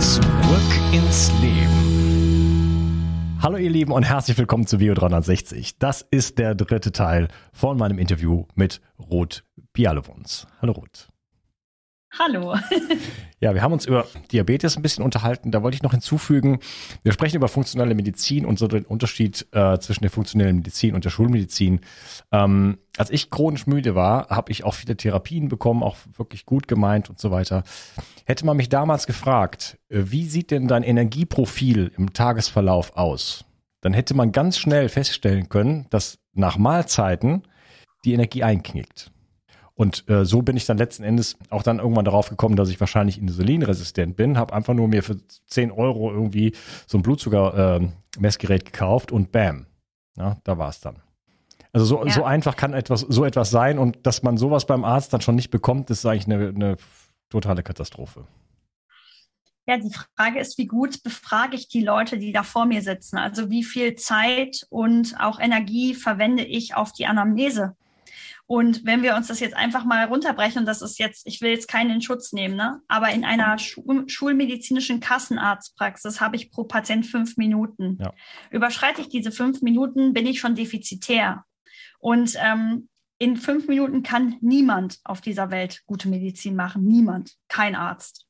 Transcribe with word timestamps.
Zurück 0.00 0.70
ins 0.92 1.30
Leben. 1.40 3.38
Hallo 3.40 3.56
ihr 3.56 3.70
Lieben 3.70 3.92
und 3.92 4.02
herzlich 4.02 4.36
willkommen 4.38 4.66
zu 4.66 4.78
Bio 4.78 4.94
360. 4.94 5.78
Das 5.78 6.02
ist 6.02 6.38
der 6.38 6.54
dritte 6.54 6.92
Teil 6.92 7.28
von 7.52 7.76
meinem 7.78 7.98
Interview 7.98 8.46
mit 8.54 8.80
Ruth 8.98 9.44
Bialowons. 9.72 10.46
Hallo 10.60 10.72
Ruth. 10.72 11.08
Hallo. 12.18 12.54
ja, 13.40 13.54
wir 13.54 13.62
haben 13.62 13.72
uns 13.72 13.86
über 13.86 14.06
Diabetes 14.30 14.76
ein 14.76 14.82
bisschen 14.82 15.04
unterhalten. 15.04 15.50
Da 15.50 15.62
wollte 15.62 15.74
ich 15.74 15.82
noch 15.82 15.90
hinzufügen, 15.90 16.60
wir 17.02 17.12
sprechen 17.12 17.36
über 17.36 17.48
funktionelle 17.48 17.94
Medizin 17.94 18.46
und 18.46 18.58
so 18.58 18.68
den 18.68 18.84
Unterschied 18.84 19.46
äh, 19.52 19.78
zwischen 19.78 20.02
der 20.02 20.10
funktionellen 20.10 20.56
Medizin 20.56 20.94
und 20.94 21.04
der 21.04 21.10
Schulmedizin. 21.10 21.80
Ähm, 22.30 22.78
als 22.96 23.10
ich 23.10 23.30
chronisch 23.30 23.66
müde 23.66 23.94
war, 23.94 24.28
habe 24.28 24.52
ich 24.52 24.64
auch 24.64 24.74
viele 24.74 24.96
Therapien 24.96 25.48
bekommen, 25.48 25.82
auch 25.82 25.96
wirklich 26.16 26.46
gut 26.46 26.68
gemeint 26.68 27.10
und 27.10 27.18
so 27.18 27.30
weiter. 27.32 27.64
Hätte 28.24 28.46
man 28.46 28.56
mich 28.56 28.68
damals 28.68 29.06
gefragt, 29.06 29.78
äh, 29.88 30.02
wie 30.06 30.26
sieht 30.26 30.50
denn 30.50 30.68
dein 30.68 30.82
Energieprofil 30.82 31.92
im 31.96 32.12
Tagesverlauf 32.12 32.96
aus? 32.96 33.44
Dann 33.80 33.92
hätte 33.92 34.14
man 34.14 34.32
ganz 34.32 34.58
schnell 34.58 34.88
feststellen 34.88 35.48
können, 35.48 35.86
dass 35.90 36.18
nach 36.32 36.56
Mahlzeiten 36.56 37.42
die 38.04 38.14
Energie 38.14 38.42
einknickt. 38.42 39.12
Und 39.74 40.08
äh, 40.08 40.24
so 40.24 40.40
bin 40.42 40.56
ich 40.56 40.66
dann 40.66 40.78
letzten 40.78 41.02
Endes 41.02 41.36
auch 41.50 41.62
dann 41.62 41.80
irgendwann 41.80 42.04
darauf 42.04 42.28
gekommen, 42.28 42.54
dass 42.54 42.70
ich 42.70 42.78
wahrscheinlich 42.78 43.18
insulinresistent 43.18 44.16
bin. 44.16 44.38
Habe 44.38 44.54
einfach 44.54 44.72
nur 44.72 44.88
mir 44.88 45.02
für 45.02 45.16
10 45.46 45.72
Euro 45.72 46.12
irgendwie 46.12 46.52
so 46.86 46.96
ein 46.96 47.02
Blutzucker-Messgerät 47.02 48.62
äh, 48.62 48.64
gekauft 48.64 49.10
und 49.10 49.32
bam, 49.32 49.66
ja, 50.16 50.36
da 50.44 50.58
war 50.58 50.68
es 50.68 50.80
dann. 50.80 51.02
Also 51.72 51.86
so, 51.86 52.04
ja. 52.04 52.12
so 52.12 52.22
einfach 52.22 52.54
kann 52.54 52.72
etwas, 52.72 53.00
so 53.00 53.24
etwas 53.24 53.50
sein 53.50 53.80
und 53.80 54.06
dass 54.06 54.22
man 54.22 54.36
sowas 54.36 54.64
beim 54.64 54.84
Arzt 54.84 55.12
dann 55.12 55.20
schon 55.20 55.34
nicht 55.34 55.50
bekommt, 55.50 55.90
ist 55.90 56.06
eigentlich 56.06 56.26
eine, 56.26 56.48
eine 56.50 56.76
totale 57.34 57.64
Katastrophe. 57.64 58.26
Ja, 59.66 59.78
die 59.78 59.92
Frage 60.16 60.38
ist, 60.38 60.56
wie 60.58 60.66
gut 60.66 61.02
befrage 61.02 61.56
ich 61.56 61.68
die 61.68 61.82
Leute, 61.82 62.18
die 62.18 62.32
da 62.32 62.42
vor 62.42 62.66
mir 62.66 62.82
sitzen? 62.82 63.16
Also 63.16 63.50
wie 63.50 63.64
viel 63.64 63.96
Zeit 63.96 64.66
und 64.68 65.18
auch 65.18 65.40
Energie 65.40 65.94
verwende 65.94 66.44
ich 66.44 66.76
auf 66.76 66.92
die 66.92 67.06
Anamnese? 67.06 67.74
Und 68.46 68.84
wenn 68.84 69.02
wir 69.02 69.16
uns 69.16 69.28
das 69.28 69.40
jetzt 69.40 69.56
einfach 69.56 69.84
mal 69.84 70.04
runterbrechen, 70.04 70.60
und 70.60 70.66
das 70.66 70.82
ist 70.82 70.98
jetzt, 70.98 71.26
ich 71.26 71.40
will 71.40 71.50
jetzt 71.50 71.66
keinen 71.66 71.90
in 71.90 72.02
Schutz 72.02 72.32
nehmen, 72.32 72.56
ne? 72.56 72.82
aber 72.88 73.08
in 73.08 73.24
einer 73.24 73.58
Schu 73.58 74.04
schulmedizinischen 74.06 75.00
Kassenarztpraxis 75.00 76.20
habe 76.20 76.36
ich 76.36 76.50
pro 76.50 76.64
Patient 76.64 77.06
fünf 77.06 77.38
Minuten. 77.38 77.98
Ja. 78.00 78.12
Überschreite 78.50 79.00
ich 79.00 79.08
diese 79.08 79.32
fünf 79.32 79.62
Minuten, 79.62 80.12
bin 80.12 80.26
ich 80.26 80.40
schon 80.40 80.54
defizitär. 80.54 81.44
Und 81.98 82.36
ähm, 82.38 82.90
in 83.18 83.36
fünf 83.36 83.68
Minuten 83.68 84.02
kann 84.02 84.36
niemand 84.40 84.98
auf 85.04 85.20
dieser 85.20 85.50
Welt 85.50 85.82
gute 85.86 86.08
Medizin 86.08 86.56
machen. 86.56 86.84
Niemand. 86.84 87.34
Kein 87.48 87.74
Arzt. 87.74 88.26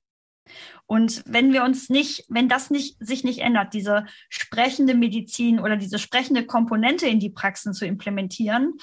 Und 0.86 1.22
wenn 1.26 1.52
wir 1.52 1.64
uns 1.64 1.88
nicht, 1.88 2.26
wenn 2.28 2.48
das 2.48 2.70
nicht, 2.70 2.96
sich 3.00 3.24
nicht 3.24 3.38
ändert, 3.38 3.72
diese 3.72 4.06
sprechende 4.28 4.94
Medizin 4.94 5.58
oder 5.58 5.76
diese 5.76 5.98
sprechende 5.98 6.44
Komponente 6.44 7.06
in 7.06 7.18
die 7.18 7.30
Praxen 7.30 7.72
zu 7.72 7.86
implementieren, 7.86 8.74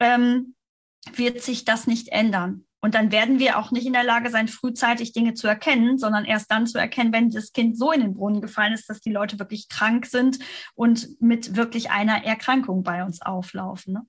ähm, 0.00 0.54
wird 1.14 1.42
sich 1.42 1.64
das 1.64 1.86
nicht 1.86 2.08
ändern. 2.08 2.64
Und 2.84 2.96
dann 2.96 3.12
werden 3.12 3.38
wir 3.38 3.58
auch 3.58 3.70
nicht 3.70 3.86
in 3.86 3.92
der 3.92 4.02
Lage 4.02 4.28
sein, 4.28 4.48
frühzeitig 4.48 5.12
Dinge 5.12 5.34
zu 5.34 5.46
erkennen, 5.46 5.98
sondern 5.98 6.24
erst 6.24 6.50
dann 6.50 6.66
zu 6.66 6.78
erkennen, 6.78 7.12
wenn 7.12 7.30
das 7.30 7.52
Kind 7.52 7.78
so 7.78 7.92
in 7.92 8.00
den 8.00 8.14
Brunnen 8.14 8.42
gefallen 8.42 8.72
ist, 8.72 8.90
dass 8.90 9.00
die 9.00 9.12
Leute 9.12 9.38
wirklich 9.38 9.68
krank 9.68 10.04
sind 10.06 10.40
und 10.74 11.08
mit 11.20 11.54
wirklich 11.54 11.92
einer 11.92 12.24
Erkrankung 12.24 12.82
bei 12.82 13.04
uns 13.04 13.22
auflaufen. 13.22 13.94
Ne? 13.94 14.06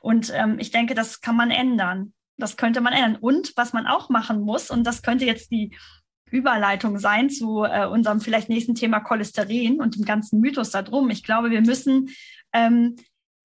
Und 0.00 0.30
ähm, 0.34 0.58
ich 0.58 0.70
denke, 0.70 0.94
das 0.94 1.22
kann 1.22 1.36
man 1.36 1.50
ändern. 1.50 2.12
Das 2.36 2.58
könnte 2.58 2.82
man 2.82 2.92
ändern. 2.92 3.16
Und 3.16 3.54
was 3.56 3.72
man 3.72 3.86
auch 3.86 4.10
machen 4.10 4.42
muss, 4.42 4.70
und 4.70 4.84
das 4.84 5.02
könnte 5.02 5.24
jetzt 5.24 5.50
die 5.50 5.74
Überleitung 6.30 6.98
sein 6.98 7.30
zu 7.30 7.64
äh, 7.64 7.86
unserem 7.86 8.20
vielleicht 8.20 8.50
nächsten 8.50 8.74
Thema 8.74 9.00
Cholesterin 9.00 9.80
und 9.80 9.96
dem 9.96 10.04
ganzen 10.04 10.40
Mythos 10.40 10.70
darum. 10.70 11.08
Ich 11.08 11.22
glaube, 11.22 11.50
wir 11.50 11.62
müssen 11.62 12.10
ähm, 12.52 12.96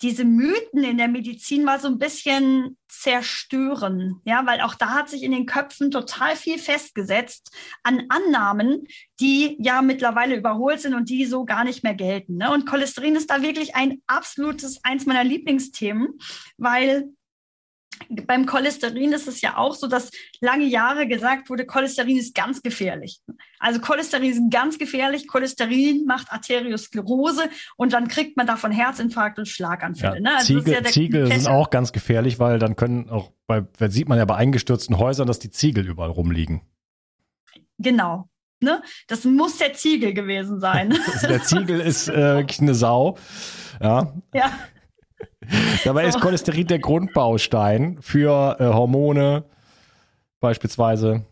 diese 0.01 0.25
Mythen 0.25 0.83
in 0.83 0.97
der 0.97 1.07
Medizin 1.07 1.63
mal 1.63 1.79
so 1.79 1.87
ein 1.87 1.97
bisschen 1.97 2.77
zerstören, 2.87 4.21
ja, 4.25 4.45
weil 4.45 4.61
auch 4.61 4.75
da 4.75 4.93
hat 4.93 5.09
sich 5.09 5.23
in 5.23 5.31
den 5.31 5.45
Köpfen 5.45 5.91
total 5.91 6.35
viel 6.35 6.59
festgesetzt 6.59 7.51
an 7.83 8.03
Annahmen, 8.09 8.87
die 9.19 9.57
ja 9.59 9.81
mittlerweile 9.81 10.35
überholt 10.35 10.79
sind 10.79 10.93
und 10.93 11.09
die 11.09 11.25
so 11.25 11.45
gar 11.45 11.63
nicht 11.63 11.83
mehr 11.83 11.95
gelten. 11.95 12.37
Ne? 12.37 12.51
Und 12.51 12.65
Cholesterin 12.65 13.15
ist 13.15 13.29
da 13.29 13.41
wirklich 13.41 13.75
ein 13.75 14.01
absolutes, 14.07 14.83
eins 14.83 15.05
meiner 15.05 15.23
Lieblingsthemen, 15.23 16.19
weil 16.57 17.09
beim 18.09 18.45
Cholesterin 18.45 19.11
ist 19.13 19.27
es 19.27 19.41
ja 19.41 19.57
auch 19.57 19.75
so, 19.75 19.87
dass 19.87 20.11
lange 20.41 20.65
Jahre 20.65 21.07
gesagt 21.07 21.49
wurde, 21.49 21.65
Cholesterin 21.65 22.17
ist 22.17 22.35
ganz 22.35 22.61
gefährlich. 22.61 23.21
Also 23.59 23.79
Cholesterin 23.79 24.31
ist 24.31 24.41
ganz 24.51 24.77
gefährlich. 24.77 25.27
Cholesterin 25.27 26.05
macht 26.05 26.31
Arteriosklerose 26.31 27.49
und 27.75 27.93
dann 27.93 28.07
kriegt 28.07 28.37
man 28.37 28.47
davon 28.47 28.71
Herzinfarkt 28.71 29.39
und 29.39 29.47
Schlaganfälle. 29.47 30.15
Ja, 30.15 30.21
ne? 30.21 30.37
also 30.37 30.59
Ziegel, 30.59 30.73
ja 30.73 30.83
Ziegel 30.83 31.27
sind 31.27 31.47
auch 31.47 31.69
ganz 31.69 31.91
gefährlich, 31.91 32.39
weil 32.39 32.59
dann 32.59 32.75
können 32.75 33.09
auch 33.09 33.31
bei, 33.47 33.63
sieht 33.87 34.09
man 34.09 34.17
ja 34.17 34.25
bei 34.25 34.35
eingestürzten 34.35 34.97
Häusern, 34.97 35.27
dass 35.27 35.39
die 35.39 35.51
Ziegel 35.51 35.87
überall 35.87 36.11
rumliegen. 36.11 36.61
Genau. 37.77 38.29
Ne? 38.59 38.81
Das 39.07 39.23
muss 39.23 39.57
der 39.57 39.73
Ziegel 39.73 40.13
gewesen 40.13 40.59
sein. 40.59 40.97
der 41.21 41.43
Ziegel 41.43 41.79
ist 41.79 42.07
äh, 42.07 42.43
eine 42.59 42.73
Sau. 42.73 43.17
Ja. 43.79 44.13
Ja. 44.33 44.51
Dabei 45.83 46.03
so. 46.03 46.17
ist 46.17 46.21
Cholesterin 46.23 46.67
der 46.67 46.79
Grundbaustein 46.79 47.97
für 48.01 48.57
äh, 48.59 48.65
Hormone 48.65 49.45
beispielsweise. 50.39 51.25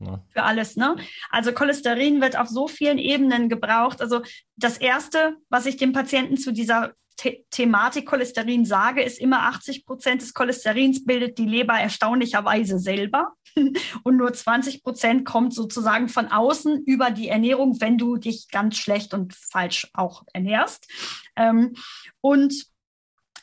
Ja. 0.00 0.20
Für 0.30 0.42
alles, 0.42 0.76
ne? 0.76 0.96
Also 1.30 1.52
Cholesterin 1.52 2.20
wird 2.20 2.38
auf 2.38 2.48
so 2.48 2.68
vielen 2.68 2.98
Ebenen 2.98 3.48
gebraucht. 3.48 4.00
Also 4.00 4.22
das 4.56 4.78
Erste, 4.78 5.36
was 5.48 5.66
ich 5.66 5.76
dem 5.76 5.92
Patienten 5.92 6.36
zu 6.36 6.52
dieser 6.52 6.94
The 7.22 7.44
Thematik 7.50 8.06
Cholesterin 8.06 8.64
sage, 8.64 9.02
ist 9.02 9.20
immer 9.20 9.42
80 9.44 9.86
Prozent 9.86 10.22
des 10.22 10.34
Cholesterins 10.34 11.04
bildet 11.04 11.38
die 11.38 11.46
Leber 11.46 11.74
erstaunlicherweise 11.74 12.78
selber 12.78 13.34
und 14.02 14.16
nur 14.16 14.32
20 14.32 14.82
Prozent 14.82 15.24
kommt 15.24 15.54
sozusagen 15.54 16.08
von 16.08 16.26
außen 16.26 16.82
über 16.84 17.10
die 17.10 17.28
Ernährung, 17.28 17.80
wenn 17.80 17.98
du 17.98 18.16
dich 18.16 18.48
ganz 18.50 18.76
schlecht 18.76 19.14
und 19.14 19.32
falsch 19.32 19.88
auch 19.94 20.24
ernährst. 20.32 20.88
Ähm, 21.36 21.74
und 22.20 22.66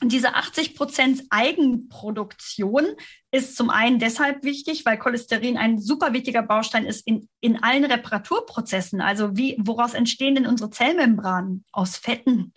diese 0.04 0.34
80 0.34 0.76
Prozent 0.76 1.24
Eigenproduktion 1.30 2.86
ist 3.30 3.56
zum 3.56 3.70
einen 3.70 4.00
deshalb 4.00 4.44
wichtig, 4.44 4.86
weil 4.86 4.98
Cholesterin 4.98 5.58
ein 5.58 5.80
super 5.80 6.12
wichtiger 6.12 6.42
Baustein 6.42 6.86
ist 6.86 7.06
in, 7.06 7.30
in 7.40 7.62
allen 7.62 7.86
Reparaturprozessen. 7.86 9.00
Also 9.00 9.38
wie, 9.38 9.56
woraus 9.60 9.94
entstehen 9.94 10.36
denn 10.36 10.48
unsere 10.48 10.72
Zellmembranen? 10.72 11.66
Aus 11.72 11.98
Fetten. 11.98 12.52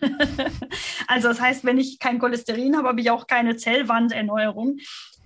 also 1.07 1.27
das 1.27 1.39
heißt, 1.39 1.63
wenn 1.63 1.77
ich 1.77 1.99
kein 1.99 2.19
Cholesterin 2.19 2.75
habe, 2.75 2.89
habe 2.89 3.01
ich 3.01 3.11
auch 3.11 3.27
keine 3.27 3.55
Zellwanderneuerung. 3.55 4.77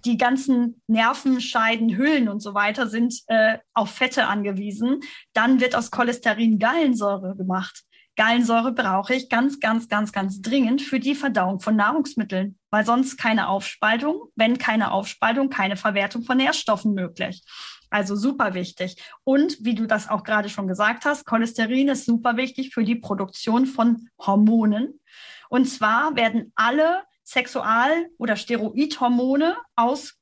Die 0.05 0.17
ganzen 0.17 0.81
Nervenscheiden, 0.87 1.97
Hüllen 1.97 2.29
und 2.29 2.41
so 2.41 2.53
weiter 2.53 2.87
sind 2.87 3.15
äh, 3.27 3.57
auf 3.73 3.91
Fette 3.91 4.27
angewiesen. 4.27 5.01
Dann 5.33 5.59
wird 5.59 5.75
aus 5.75 5.91
Cholesterin 5.91 6.59
Gallensäure 6.59 7.35
gemacht. 7.35 7.83
Gallensäure 8.19 8.73
brauche 8.73 9.13
ich 9.15 9.29
ganz, 9.29 9.61
ganz, 9.61 9.87
ganz, 9.87 10.11
ganz 10.11 10.41
dringend 10.41 10.81
für 10.81 10.99
die 10.99 11.15
Verdauung 11.15 11.61
von 11.61 11.77
Nahrungsmitteln, 11.77 12.59
weil 12.69 12.85
sonst 12.85 13.15
keine 13.15 13.47
Aufspaltung, 13.47 14.23
wenn 14.35 14.57
keine 14.57 14.91
Aufspaltung, 14.91 15.49
keine 15.49 15.77
Verwertung 15.77 16.23
von 16.23 16.35
Nährstoffen 16.35 16.93
möglich. 16.93 17.41
Also 17.89 18.17
super 18.17 18.53
wichtig. 18.55 19.01
Und 19.23 19.63
wie 19.63 19.73
du 19.73 19.85
das 19.85 20.09
auch 20.09 20.25
gerade 20.25 20.49
schon 20.49 20.67
gesagt 20.67 21.05
hast, 21.05 21.25
Cholesterin 21.25 21.87
ist 21.87 22.07
super 22.07 22.35
wichtig 22.35 22.73
für 22.73 22.83
die 22.83 22.95
Produktion 22.95 23.65
von 23.65 24.09
Hormonen. 24.19 24.99
Und 25.47 25.69
zwar 25.69 26.17
werden 26.17 26.51
alle 26.55 27.03
Sexual- 27.23 28.09
oder 28.17 28.35
Steroidhormone 28.35 29.55
aus 29.77 30.17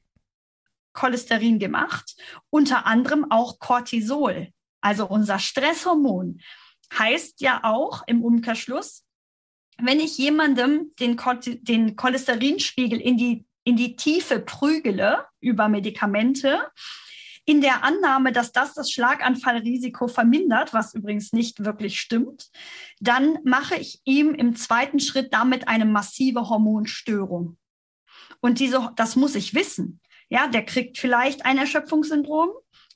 Cholesterin 0.93 1.57
gemacht, 1.57 2.15
unter 2.51 2.85
anderem 2.85 3.31
auch 3.31 3.57
Cortisol, 3.57 4.49
also 4.81 5.07
unser 5.07 5.39
Stresshormon 5.39 6.41
heißt 6.93 7.41
ja 7.41 7.63
auch 7.63 8.03
im 8.07 8.23
Umkehrschluss, 8.23 9.03
wenn 9.79 9.99
ich 9.99 10.17
jemandem 10.17 10.93
den, 10.99 11.17
den 11.61 11.95
Cholesterinspiegel 11.95 12.99
in 12.99 13.17
die, 13.17 13.45
in 13.63 13.75
die 13.75 13.95
Tiefe 13.95 14.39
prügele 14.39 15.25
über 15.39 15.67
Medikamente, 15.67 16.71
in 17.45 17.61
der 17.61 17.83
Annahme, 17.83 18.33
dass 18.33 18.51
das 18.51 18.73
das 18.73 18.91
Schlaganfallrisiko 18.91 20.09
vermindert, 20.09 20.73
was 20.73 20.93
übrigens 20.93 21.31
nicht 21.31 21.63
wirklich 21.63 21.99
stimmt, 21.99 22.49
dann 22.99 23.39
mache 23.45 23.75
ich 23.75 24.01
ihm 24.03 24.35
im 24.35 24.55
zweiten 24.57 24.99
Schritt 24.99 25.33
damit 25.33 25.67
eine 25.69 25.85
massive 25.85 26.49
Hormonstörung. 26.49 27.57
Und 28.41 28.59
diese, 28.59 28.91
das 28.97 29.15
muss 29.15 29.35
ich 29.35 29.53
wissen. 29.53 30.01
Ja, 30.29 30.47
der 30.47 30.65
kriegt 30.65 30.97
vielleicht 30.97 31.45
ein 31.45 31.57
Erschöpfungssyndrom, 31.57 32.49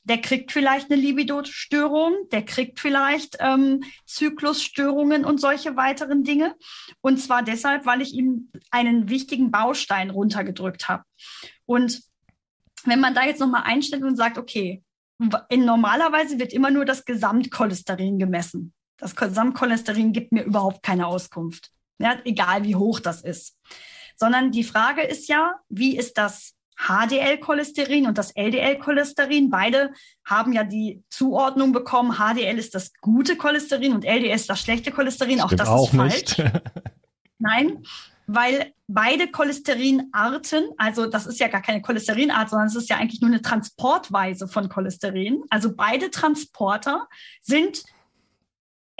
der 0.04 0.20
kriegt 0.20 0.52
vielleicht 0.52 0.92
eine 0.92 1.00
Libido-Störung, 1.00 2.14
der 2.32 2.44
kriegt 2.44 2.80
vielleicht 2.80 3.38
ähm, 3.40 3.84
Zyklusstörungen 4.06 5.26
und 5.26 5.40
solche 5.40 5.76
weiteren 5.76 6.24
Dinge. 6.24 6.56
Und 7.02 7.18
zwar 7.18 7.44
deshalb, 7.44 7.86
weil 7.86 8.02
ich 8.02 8.14
ihm 8.14 8.50
einen 8.72 9.10
wichtigen 9.10 9.52
Baustein 9.52 10.10
runtergedrückt 10.10 10.90
habe. 10.90 11.04
Und 11.66 12.02
wenn 12.84 13.00
man 13.00 13.14
da 13.14 13.26
jetzt 13.26 13.40
nochmal 13.40 13.64
einstellt 13.64 14.04
und 14.04 14.16
sagt, 14.16 14.38
okay, 14.38 14.84
in 15.50 15.66
normalerweise 15.66 16.40
wird 16.40 16.52
immer 16.52 16.72
nur 16.72 16.86
das 16.86 17.06
Gesamtcholesterin 17.06 18.18
gemessen. 18.18 18.74
Das 18.98 19.16
Gesamtcholesterin 19.16 20.14
gibt 20.14 20.32
mir 20.32 20.44
überhaupt 20.44 20.82
keine 20.82 21.06
Auskunft. 21.06 21.72
Ja, 22.00 22.20
egal 22.26 22.64
wie 22.64 22.76
hoch 22.76 23.00
das 23.00 23.22
ist. 23.22 23.56
Sondern 24.16 24.52
die 24.52 24.64
Frage 24.64 25.04
ist 25.04 25.28
ja, 25.28 25.54
wie 25.70 25.96
ist 25.96 26.18
das 26.18 26.56
HDL-Cholesterin 26.88 28.08
und 28.08 28.18
das 28.18 28.32
LDL-Cholesterin. 28.32 29.50
Beide 29.50 29.92
haben 30.26 30.54
ja 30.54 30.64
die 30.64 31.04
Zuordnung 31.10 31.72
bekommen. 31.72 32.18
HDL 32.18 32.58
ist 32.58 32.74
das 32.74 32.92
gute 33.02 33.36
Cholesterin 33.36 33.94
und 33.94 34.06
LDL 34.06 34.36
ist 34.36 34.50
das 34.50 34.62
schlechte 34.62 34.92
Cholesterin. 34.92 35.40
Stimmt 35.40 35.54
auch 35.54 35.58
das 35.58 35.68
auch 35.68 35.94
ist 35.94 35.96
falsch. 35.96 36.38
Nicht. 36.38 36.44
Nein, 37.40 37.84
weil 38.28 38.74
beide 38.88 39.28
Cholesterinarten, 39.28 40.70
also 40.78 41.06
das 41.06 41.28
ist 41.28 41.40
ja 41.40 41.48
gar 41.48 41.62
keine 41.62 41.82
Cholesterinart, 41.82 42.50
sondern 42.50 42.68
es 42.68 42.76
ist 42.76 42.90
ja 42.90 42.98
eigentlich 42.98 43.22
nur 43.22 43.30
eine 43.30 43.42
Transportweise 43.42 44.48
von 44.48 44.70
Cholesterin. 44.70 45.44
Also 45.50 45.76
beide 45.76 46.12
Transporter 46.12 47.08
sind 47.42 47.84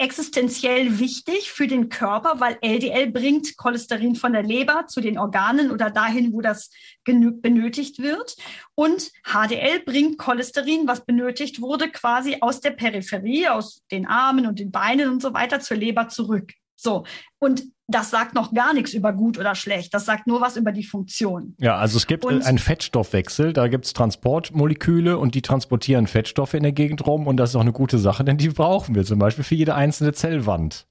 existenziell 0.02 0.98
wichtig 0.98 1.52
für 1.52 1.68
den 1.68 1.88
Körper, 1.88 2.40
weil 2.40 2.58
LDL 2.60 3.12
bringt 3.12 3.56
Cholesterin 3.56 4.16
von 4.16 4.32
der 4.32 4.42
Leber 4.42 4.86
zu 4.88 5.00
den 5.00 5.16
Organen 5.16 5.70
oder 5.70 5.90
dahin, 5.90 6.32
wo 6.32 6.40
das 6.40 6.70
benötigt 7.04 8.00
wird. 8.00 8.36
Und 8.74 9.12
HDL 9.24 9.80
bringt 9.84 10.18
Cholesterin, 10.18 10.88
was 10.88 11.04
benötigt 11.04 11.60
wurde, 11.60 11.88
quasi 11.88 12.38
aus 12.40 12.60
der 12.60 12.72
Peripherie, 12.72 13.46
aus 13.48 13.82
den 13.92 14.06
Armen 14.06 14.46
und 14.48 14.58
den 14.58 14.72
Beinen 14.72 15.08
und 15.08 15.22
so 15.22 15.34
weiter 15.34 15.60
zur 15.60 15.76
Leber 15.76 16.08
zurück. 16.08 16.52
So. 16.74 17.04
Und 17.38 17.62
das 17.94 18.10
sagt 18.10 18.34
noch 18.34 18.52
gar 18.52 18.74
nichts 18.74 18.94
über 18.94 19.12
gut 19.12 19.38
oder 19.38 19.54
schlecht. 19.54 19.94
Das 19.94 20.04
sagt 20.04 20.26
nur 20.26 20.40
was 20.40 20.56
über 20.56 20.72
die 20.72 20.84
Funktion. 20.84 21.54
Ja, 21.58 21.76
also 21.76 21.96
es 21.96 22.06
gibt 22.06 22.24
und, 22.24 22.42
einen 22.42 22.58
Fettstoffwechsel. 22.58 23.52
Da 23.52 23.68
gibt 23.68 23.86
es 23.86 23.92
Transportmoleküle 23.92 25.18
und 25.18 25.34
die 25.34 25.42
transportieren 25.42 26.06
Fettstoffe 26.06 26.54
in 26.54 26.62
der 26.62 26.72
Gegend 26.72 27.06
rum. 27.06 27.26
Und 27.26 27.36
das 27.36 27.50
ist 27.50 27.56
auch 27.56 27.60
eine 27.60 27.72
gute 27.72 27.98
Sache, 27.98 28.24
denn 28.24 28.38
die 28.38 28.48
brauchen 28.48 28.94
wir 28.94 29.04
zum 29.04 29.18
Beispiel 29.18 29.44
für 29.44 29.54
jede 29.54 29.74
einzelne 29.74 30.12
Zellwand. 30.12 30.86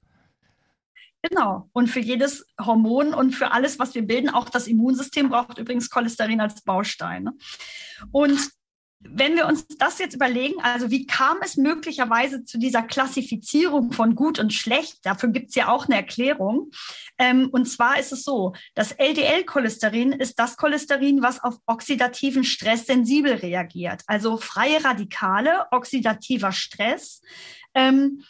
Genau. 1.22 1.68
Und 1.72 1.88
für 1.88 2.00
jedes 2.00 2.46
Hormon 2.60 3.14
und 3.14 3.32
für 3.32 3.52
alles, 3.52 3.78
was 3.78 3.94
wir 3.94 4.02
bilden, 4.02 4.28
auch 4.28 4.48
das 4.48 4.66
Immunsystem 4.66 5.28
braucht 5.28 5.58
übrigens 5.58 5.88
Cholesterin 5.88 6.40
als 6.40 6.62
Baustein. 6.62 7.30
Und 8.10 8.50
wenn 9.04 9.36
wir 9.36 9.46
uns 9.46 9.66
das 9.78 9.98
jetzt 9.98 10.14
überlegen, 10.14 10.54
also 10.62 10.90
wie 10.90 11.06
kam 11.06 11.38
es 11.42 11.56
möglicherweise 11.56 12.44
zu 12.44 12.58
dieser 12.58 12.82
Klassifizierung 12.82 13.92
von 13.92 14.14
gut 14.14 14.38
und 14.38 14.52
schlecht? 14.52 14.98
Dafür 15.04 15.30
gibt 15.30 15.50
es 15.50 15.54
ja 15.54 15.68
auch 15.68 15.86
eine 15.86 15.96
Erklärung. 15.96 16.70
Ähm, 17.18 17.48
und 17.50 17.66
zwar 17.66 17.98
ist 17.98 18.12
es 18.12 18.24
so, 18.24 18.54
das 18.74 18.92
LDL-Cholesterin 18.92 20.12
ist 20.12 20.38
das 20.38 20.56
Cholesterin, 20.56 21.22
was 21.22 21.42
auf 21.42 21.56
oxidativen 21.66 22.44
Stress 22.44 22.86
sensibel 22.86 23.34
reagiert. 23.34 24.02
Also 24.06 24.36
freie 24.36 24.82
Radikale, 24.84 25.66
oxidativer 25.70 26.52
Stress. 26.52 27.20
Ähm, 27.74 28.24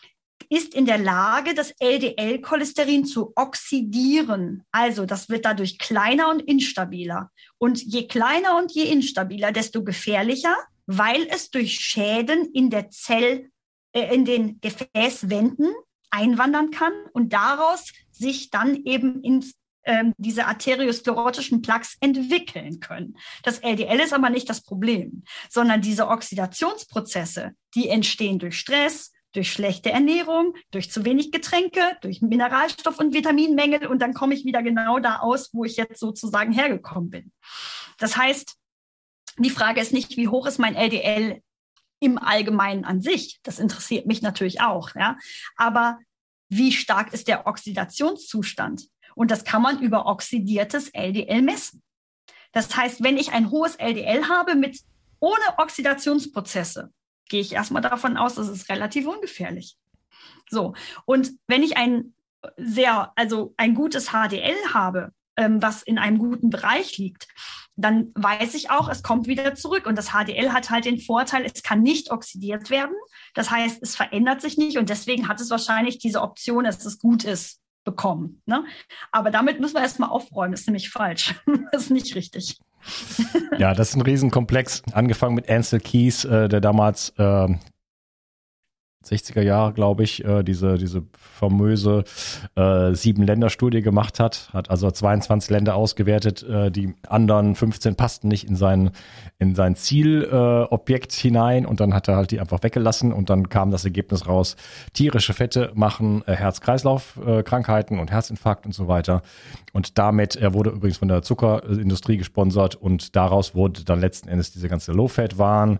ist 0.52 0.74
in 0.74 0.84
der 0.84 0.98
Lage, 0.98 1.54
das 1.54 1.72
LDL-Cholesterin 1.80 3.06
zu 3.06 3.32
oxidieren. 3.36 4.64
Also 4.70 5.06
das 5.06 5.30
wird 5.30 5.46
dadurch 5.46 5.78
kleiner 5.78 6.28
und 6.28 6.40
instabiler. 6.40 7.30
Und 7.56 7.82
je 7.82 8.06
kleiner 8.06 8.58
und 8.58 8.70
je 8.70 8.84
instabiler, 8.84 9.50
desto 9.50 9.82
gefährlicher, 9.82 10.54
weil 10.86 11.26
es 11.30 11.50
durch 11.50 11.80
Schäden 11.80 12.50
in 12.52 12.68
der 12.68 12.90
Zell, 12.90 13.50
äh, 13.92 14.14
in 14.14 14.26
den 14.26 14.60
Gefäßwänden 14.60 15.72
einwandern 16.10 16.70
kann 16.70 16.92
und 17.14 17.32
daraus 17.32 17.90
sich 18.10 18.50
dann 18.50 18.76
eben 18.84 19.22
ins 19.22 19.54
ähm, 19.84 20.12
diese 20.18 20.46
arteriosklerotischen 20.46 21.62
Plaques 21.62 21.96
entwickeln 22.00 22.78
können. 22.78 23.16
Das 23.42 23.58
LDL 23.60 24.00
ist 24.00 24.12
aber 24.12 24.28
nicht 24.28 24.48
das 24.48 24.60
Problem, 24.60 25.24
sondern 25.48 25.80
diese 25.80 26.08
Oxidationsprozesse, 26.08 27.52
die 27.74 27.88
entstehen 27.88 28.38
durch 28.38 28.58
Stress, 28.58 29.12
durch 29.32 29.52
schlechte 29.52 29.90
Ernährung, 29.90 30.54
durch 30.70 30.90
zu 30.90 31.04
wenig 31.04 31.32
Getränke, 31.32 31.80
durch 32.02 32.20
Mineralstoff- 32.20 32.98
und 32.98 33.14
Vitaminmängel 33.14 33.86
und 33.86 34.00
dann 34.00 34.14
komme 34.14 34.34
ich 34.34 34.44
wieder 34.44 34.62
genau 34.62 34.98
da 34.98 35.20
aus, 35.20 35.50
wo 35.52 35.64
ich 35.64 35.76
jetzt 35.76 35.98
sozusagen 35.98 36.52
hergekommen 36.52 37.10
bin. 37.10 37.32
Das 37.98 38.16
heißt, 38.16 38.56
die 39.38 39.50
Frage 39.50 39.80
ist 39.80 39.92
nicht, 39.92 40.16
wie 40.16 40.28
hoch 40.28 40.46
ist 40.46 40.58
mein 40.58 40.74
LDL 40.74 41.42
im 42.00 42.18
Allgemeinen 42.18 42.84
an 42.84 43.00
sich. 43.00 43.40
Das 43.42 43.58
interessiert 43.58 44.06
mich 44.06 44.22
natürlich 44.22 44.60
auch, 44.60 44.94
ja. 44.94 45.16
Aber 45.56 45.98
wie 46.48 46.72
stark 46.72 47.14
ist 47.14 47.28
der 47.28 47.46
Oxidationszustand? 47.46 48.88
Und 49.14 49.30
das 49.30 49.44
kann 49.44 49.62
man 49.62 49.80
über 49.80 50.06
oxidiertes 50.06 50.90
LDL 50.90 51.42
messen. 51.42 51.82
Das 52.52 52.76
heißt, 52.76 53.02
wenn 53.02 53.16
ich 53.16 53.32
ein 53.32 53.50
hohes 53.50 53.76
LDL 53.76 54.28
habe 54.28 54.54
mit 54.54 54.80
ohne 55.20 55.58
Oxidationsprozesse, 55.58 56.92
gehe 57.32 57.40
ich 57.40 57.54
erstmal 57.54 57.82
davon 57.82 58.16
aus, 58.16 58.34
das 58.34 58.48
ist 58.48 58.68
relativ 58.68 59.06
ungefährlich. 59.06 59.76
So. 60.50 60.74
Und 61.06 61.32
wenn 61.48 61.62
ich 61.62 61.78
ein 61.78 62.12
sehr, 62.58 63.10
also 63.16 63.54
ein 63.56 63.74
gutes 63.74 64.10
HDL 64.10 64.54
habe, 64.74 65.12
ähm, 65.38 65.62
was 65.62 65.82
in 65.82 65.98
einem 65.98 66.18
guten 66.18 66.50
Bereich 66.50 66.98
liegt, 66.98 67.26
dann 67.74 68.12
weiß 68.14 68.52
ich 68.52 68.70
auch, 68.70 68.90
es 68.90 69.02
kommt 69.02 69.28
wieder 69.28 69.54
zurück. 69.54 69.86
Und 69.86 69.96
das 69.96 70.10
HDL 70.10 70.52
hat 70.52 70.68
halt 70.68 70.84
den 70.84 71.00
Vorteil, 71.00 71.46
es 71.46 71.62
kann 71.62 71.80
nicht 71.82 72.10
oxidiert 72.10 72.68
werden. 72.68 72.94
Das 73.32 73.50
heißt, 73.50 73.78
es 73.80 73.96
verändert 73.96 74.42
sich 74.42 74.58
nicht 74.58 74.76
und 74.76 74.90
deswegen 74.90 75.26
hat 75.26 75.40
es 75.40 75.48
wahrscheinlich 75.48 75.98
diese 75.98 76.20
Option, 76.20 76.64
dass 76.64 76.84
es 76.84 76.98
gut 76.98 77.24
ist, 77.24 77.61
bekommen. 77.84 78.42
Ne? 78.46 78.64
Aber 79.10 79.30
damit 79.30 79.60
müssen 79.60 79.74
wir 79.74 79.82
erstmal 79.82 80.10
aufräumen, 80.10 80.52
das 80.52 80.62
ist 80.62 80.66
nämlich 80.66 80.90
falsch. 80.90 81.34
das 81.72 81.84
ist 81.84 81.90
nicht 81.90 82.14
richtig. 82.14 82.58
Ja, 83.58 83.74
das 83.74 83.90
ist 83.90 83.96
ein 83.96 84.02
Riesenkomplex. 84.02 84.82
Angefangen 84.92 85.34
mit 85.34 85.48
Ansel 85.48 85.80
Keys, 85.80 86.24
äh, 86.24 86.48
der 86.48 86.60
damals 86.60 87.10
äh, 87.16 87.48
60er 89.04 89.42
Jahre, 89.42 89.72
glaube 89.72 90.02
ich, 90.02 90.24
äh, 90.24 90.42
diese, 90.42 90.78
diese 90.78 91.02
famöse 91.14 92.04
äh, 92.54 92.94
Sieben-Länder-Studie 92.94 93.82
gemacht 93.82 94.20
hat, 94.20 94.50
hat 94.52 94.70
also 94.70 94.90
22 94.90 95.50
Länder 95.50 95.74
ausgewertet, 95.74 96.42
äh, 96.44 96.70
die 96.70 96.94
anderen 97.08 97.54
15 97.54 97.96
passten 97.96 98.28
nicht 98.28 98.48
in 98.48 98.56
sein, 98.56 98.90
in 99.38 99.54
sein 99.54 99.74
Zielobjekt 99.74 101.12
äh, 101.12 101.20
hinein 101.20 101.66
und 101.66 101.80
dann 101.80 101.94
hat 101.94 102.08
er 102.08 102.16
halt 102.16 102.30
die 102.30 102.40
einfach 102.40 102.62
weggelassen 102.62 103.12
und 103.12 103.28
dann 103.30 103.48
kam 103.48 103.70
das 103.70 103.84
Ergebnis 103.84 104.26
raus, 104.28 104.56
tierische 104.92 105.34
Fette 105.34 105.72
machen 105.74 106.22
äh, 106.26 106.34
Herz-Kreislauf-Krankheiten 106.34 107.98
und 107.98 108.10
Herzinfarkt 108.10 108.66
und 108.66 108.72
so 108.72 108.88
weiter. 108.88 109.22
Und 109.72 109.98
damit, 109.98 110.36
er 110.36 110.54
wurde 110.54 110.70
übrigens 110.70 110.98
von 110.98 111.08
der 111.08 111.22
Zuckerindustrie 111.22 112.18
gesponsert 112.18 112.74
und 112.74 113.16
daraus 113.16 113.54
wurde 113.54 113.84
dann 113.84 114.00
letzten 114.00 114.28
Endes 114.28 114.52
diese 114.52 114.68
ganze 114.68 114.92
Low-Fat-Waren 114.92 115.78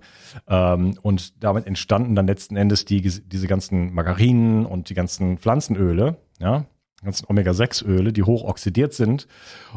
ähm, 0.49 0.99
und 1.03 1.43
damit 1.45 1.67
entstanden 1.67 2.15
dann 2.15 2.27
letzten 2.27 2.57
Endes 2.57 2.85
die 2.85 3.12
diese 3.21 3.47
ganzen 3.47 3.93
Margarinen 3.93 4.67
und 4.67 4.89
die 4.89 4.95
ganzen 4.95 5.39
Pflanzenöle, 5.39 6.17
ja, 6.39 6.67
ganzen 7.05 7.27
Omega-6-Öle, 7.29 8.13
die 8.13 8.23
hoch 8.23 8.45
oxidiert 8.45 8.95
sind 8.95 9.27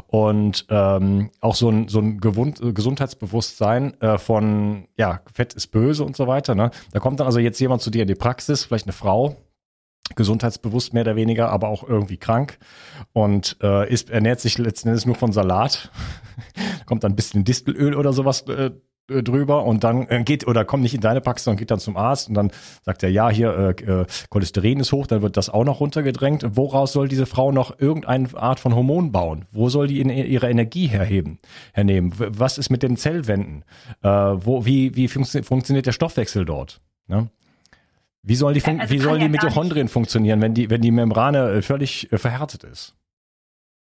und 0.08 0.66
ähm, 0.70 1.32
auch 1.42 1.56
so 1.56 1.70
ein, 1.70 1.88
so 1.88 2.00
ein 2.00 2.20
Gewund 2.20 2.62
Gesundheitsbewusstsein 2.62 4.00
äh, 4.02 4.18
von, 4.18 4.88
ja, 4.96 5.22
Fett 5.34 5.54
ist 5.54 5.68
böse 5.68 6.04
und 6.04 6.16
so 6.16 6.28
weiter. 6.28 6.56
Ne? 6.56 6.72
Da 6.92 7.00
kommt 7.00 7.20
dann 7.20 7.28
also 7.28 7.40
jetzt 7.40 7.60
jemand 7.60 7.82
zu 7.82 7.90
dir 7.90 8.04
in 8.04 8.08
die 8.08 8.16
Praxis, 8.16 8.64
vielleicht 8.64 8.86
eine 8.86 8.94
Frau, 8.94 9.38
gesundheitsbewusst 10.16 10.94
mehr 10.94 11.02
oder 11.02 11.16
weniger, 11.16 11.50
aber 11.50 11.70
auch 11.70 11.84
irgendwie 11.88 12.18
krank 12.18 12.60
und 13.12 13.58
äh, 13.62 13.92
ist, 13.92 14.12
ernährt 14.12 14.40
sich 14.40 14.58
letzten 14.60 14.90
Endes 14.90 15.08
nur 15.08 15.16
von 15.16 15.32
Salat. 15.32 15.92
kommt 16.86 17.04
dann 17.04 17.14
ein 17.14 17.16
bisschen 17.16 17.44
Distelöl 17.44 17.96
oder 17.96 18.14
sowas 18.14 18.42
äh, 18.48 18.72
drüber 19.08 19.66
und 19.66 19.84
dann 19.84 20.08
äh, 20.10 20.24
geht 20.24 20.48
oder 20.48 20.66
kommt 20.66 20.84
nicht 20.84 20.96
in 20.96 21.02
deine 21.02 21.22
Praxis, 21.22 21.46
sondern 21.46 21.60
geht 21.60 21.72
dann 21.72 21.80
zum 21.80 21.98
Arzt 21.98 22.28
und 22.28 22.36
dann 22.36 22.52
sagt 22.84 23.04
er, 23.04 23.10
ja, 23.10 23.30
hier 23.30 23.76
äh, 23.80 23.84
äh, 23.84 24.06
Cholesterin 24.30 24.80
ist 24.80 24.92
hoch, 24.92 25.08
dann 25.08 25.22
wird 25.22 25.38
das 25.38 25.50
auch 25.50 25.64
noch 25.64 25.80
runtergedrängt. 25.80 26.46
Woraus 26.56 26.94
soll 26.94 27.08
diese 27.08 27.26
Frau 27.26 27.52
noch 27.52 27.80
irgendeine 27.80 28.36
Art 28.36 28.60
von 28.60 28.76
Hormon 28.76 29.12
bauen? 29.12 29.46
Wo 29.52 29.70
soll 29.70 29.88
die 29.88 30.02
in 30.02 30.10
ihre 30.10 30.50
Energie 30.50 30.88
herheben, 30.88 31.40
hernehmen? 31.74 32.14
Was 32.18 32.58
ist 32.58 32.70
mit 32.70 32.84
den 32.84 32.98
Zellwänden? 32.98 33.64
Äh, 34.02 34.10
wo, 34.10 34.66
wie 34.66 34.96
wie 34.96 35.08
funktio 35.08 35.44
funktioniert 35.44 35.86
der 35.86 35.92
Stoffwechsel 35.92 36.46
dort? 36.46 36.82
Ne? 37.08 37.30
Wie 38.24 38.36
soll 38.36 38.56
die, 38.56 38.62
fun 38.62 38.80
also 38.80 38.92
wie 38.92 38.98
soll 38.98 39.20
die 39.20 39.30
Mitochondrien 39.30 39.88
funktionieren, 39.88 40.42
wenn 40.42 40.56
die, 40.56 40.72
wenn 40.72 40.82
die 40.82 40.90
Membrane 40.90 41.62
völlig 41.62 42.12
äh, 42.12 42.18
verhärtet 42.18 42.64
ist? 42.64 42.96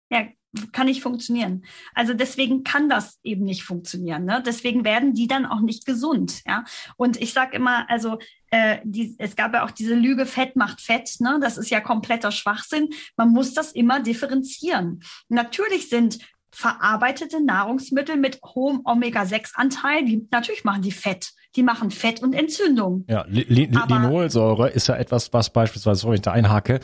Ja, 0.09 0.25
kann 0.72 0.88
nicht 0.88 1.01
funktionieren. 1.01 1.63
Also 1.93 2.13
deswegen 2.13 2.63
kann 2.63 2.89
das 2.89 3.20
eben 3.24 3.46
nicht 3.46 3.63
funktionieren. 3.63 4.25
Ne? 4.25 4.43
Deswegen 4.46 4.84
werden 4.84 5.13
die 5.13 5.27
dann 5.27 5.46
auch 5.46 5.62
nicht 5.62 5.86
gesund. 5.86 6.41
Ja? 6.46 6.65
Und 6.98 7.22
ich 7.22 7.34
sage 7.34 7.55
immer, 7.55 7.89
also 7.89 8.20
äh, 8.50 8.79
die, 8.84 9.15
es 9.17 9.36
gab 9.36 9.53
ja 9.53 9.65
auch 9.65 9.72
diese 9.72 9.96
Lüge, 9.96 10.25
Fett 10.25 10.55
macht 10.55 10.81
Fett. 10.81 11.15
Ne? 11.20 11.39
Das 11.41 11.58
ist 11.58 11.70
ja 11.70 11.79
kompletter 11.79 12.31
Schwachsinn. 12.31 12.89
Man 13.15 13.29
muss 13.29 13.53
das 13.53 13.72
immer 13.72 14.01
differenzieren. 14.01 15.01
Natürlich 15.29 15.89
sind 15.89 16.20
verarbeitete 16.51 17.43
Nahrungsmittel 17.43 18.17
mit 18.17 18.39
hohem 18.43 18.81
Omega-6-Anteil, 18.84 20.05
die 20.05 20.27
natürlich 20.31 20.63
machen 20.63 20.81
die 20.81 20.91
Fett 20.91 21.34
die 21.55 21.63
machen 21.63 21.91
Fett 21.91 22.22
und 22.22 22.34
Entzündung. 22.34 23.05
Ja, 23.10 23.25
Linolsäure 23.27 24.70
ist 24.70 24.88
ja 24.88 24.96
etwas, 24.96 25.34
was 25.34 25.50
beispielsweise, 25.51 26.01
sorry, 26.01 26.15
ich 26.15 26.22
da 26.22 26.31
einhake, 26.31 26.79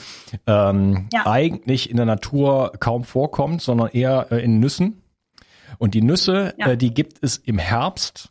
ähm, 0.45 1.07
ja. 1.13 1.25
eigentlich 1.25 1.89
in 1.89 1.97
der 1.97 2.05
Natur 2.05 2.73
kaum 2.79 3.03
vorkommt, 3.03 3.61
sondern 3.61 3.89
eher 3.89 4.27
äh, 4.31 4.43
in 4.43 4.59
Nüssen. 4.59 5.01
Und 5.77 5.93
die 5.93 6.01
Nüsse, 6.01 6.53
ja. 6.57 6.71
äh, 6.71 6.77
die 6.77 6.93
gibt 6.93 7.17
es 7.21 7.37
im 7.37 7.57
Herbst. 7.57 8.29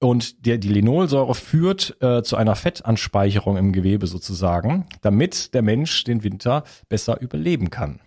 Und 0.00 0.46
der, 0.46 0.58
die 0.58 0.68
Linolsäure 0.68 1.34
führt 1.34 1.96
äh, 2.00 2.22
zu 2.22 2.36
einer 2.36 2.56
Fettanspeicherung 2.56 3.56
im 3.56 3.72
Gewebe 3.72 4.06
sozusagen, 4.08 4.86
damit 5.00 5.54
der 5.54 5.62
Mensch 5.62 6.02
den 6.04 6.24
Winter 6.24 6.64
besser 6.88 7.20
überleben 7.20 7.70
kann. 7.70 8.00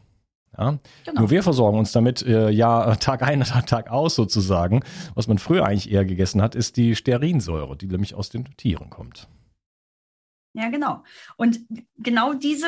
Ja? 0.58 0.80
Genau. 1.06 1.22
Nur 1.22 1.30
wir 1.30 1.44
versorgen 1.44 1.78
uns 1.78 1.92
damit 1.92 2.22
äh, 2.24 2.50
ja 2.50 2.96
Tag 3.00 3.22
ein, 3.22 3.42
Tag 3.42 3.90
aus 3.90 4.16
sozusagen. 4.16 4.84
Was 5.14 5.28
man 5.28 5.38
früher 5.38 5.66
eigentlich 5.66 5.92
eher 5.92 6.06
gegessen 6.06 6.42
hat, 6.42 6.56
ist 6.56 6.78
die 6.78 6.96
Sterinsäure, 6.96 7.78
die 7.78 7.88
nämlich 7.88 8.16
aus 8.16 8.30
den 8.30 8.46
Tieren 8.58 8.90
kommt. 8.90 9.28
Ja, 10.54 10.70
genau. 10.70 11.04
Und 11.36 11.60
genau 11.98 12.34
diese, 12.34 12.68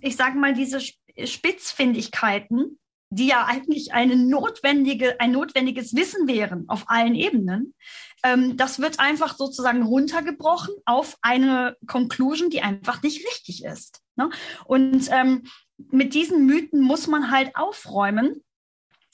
ich 0.00 0.16
sage 0.16 0.38
mal, 0.38 0.54
diese 0.54 0.80
Spitzfindigkeiten, 0.80 2.78
die 3.10 3.26
ja 3.26 3.44
eigentlich 3.44 3.92
eine 3.92 4.16
notwendige, 4.16 5.20
ein 5.20 5.32
notwendiges 5.32 5.94
Wissen 5.94 6.28
wären 6.28 6.64
auf 6.68 6.84
allen 6.86 7.14
Ebenen, 7.14 7.74
ähm, 8.22 8.56
das 8.56 8.78
wird 8.78 9.00
einfach 9.00 9.36
sozusagen 9.36 9.82
runtergebrochen 9.82 10.74
auf 10.84 11.18
eine 11.20 11.76
Conclusion, 11.86 12.50
die 12.50 12.62
einfach 12.62 13.02
nicht 13.02 13.26
richtig 13.26 13.64
ist. 13.64 14.02
Ne? 14.16 14.30
Und 14.64 15.08
ähm, 15.10 15.44
mit 15.90 16.14
diesen 16.14 16.46
Mythen 16.46 16.80
muss 16.80 17.06
man 17.06 17.30
halt 17.30 17.56
aufräumen, 17.56 18.42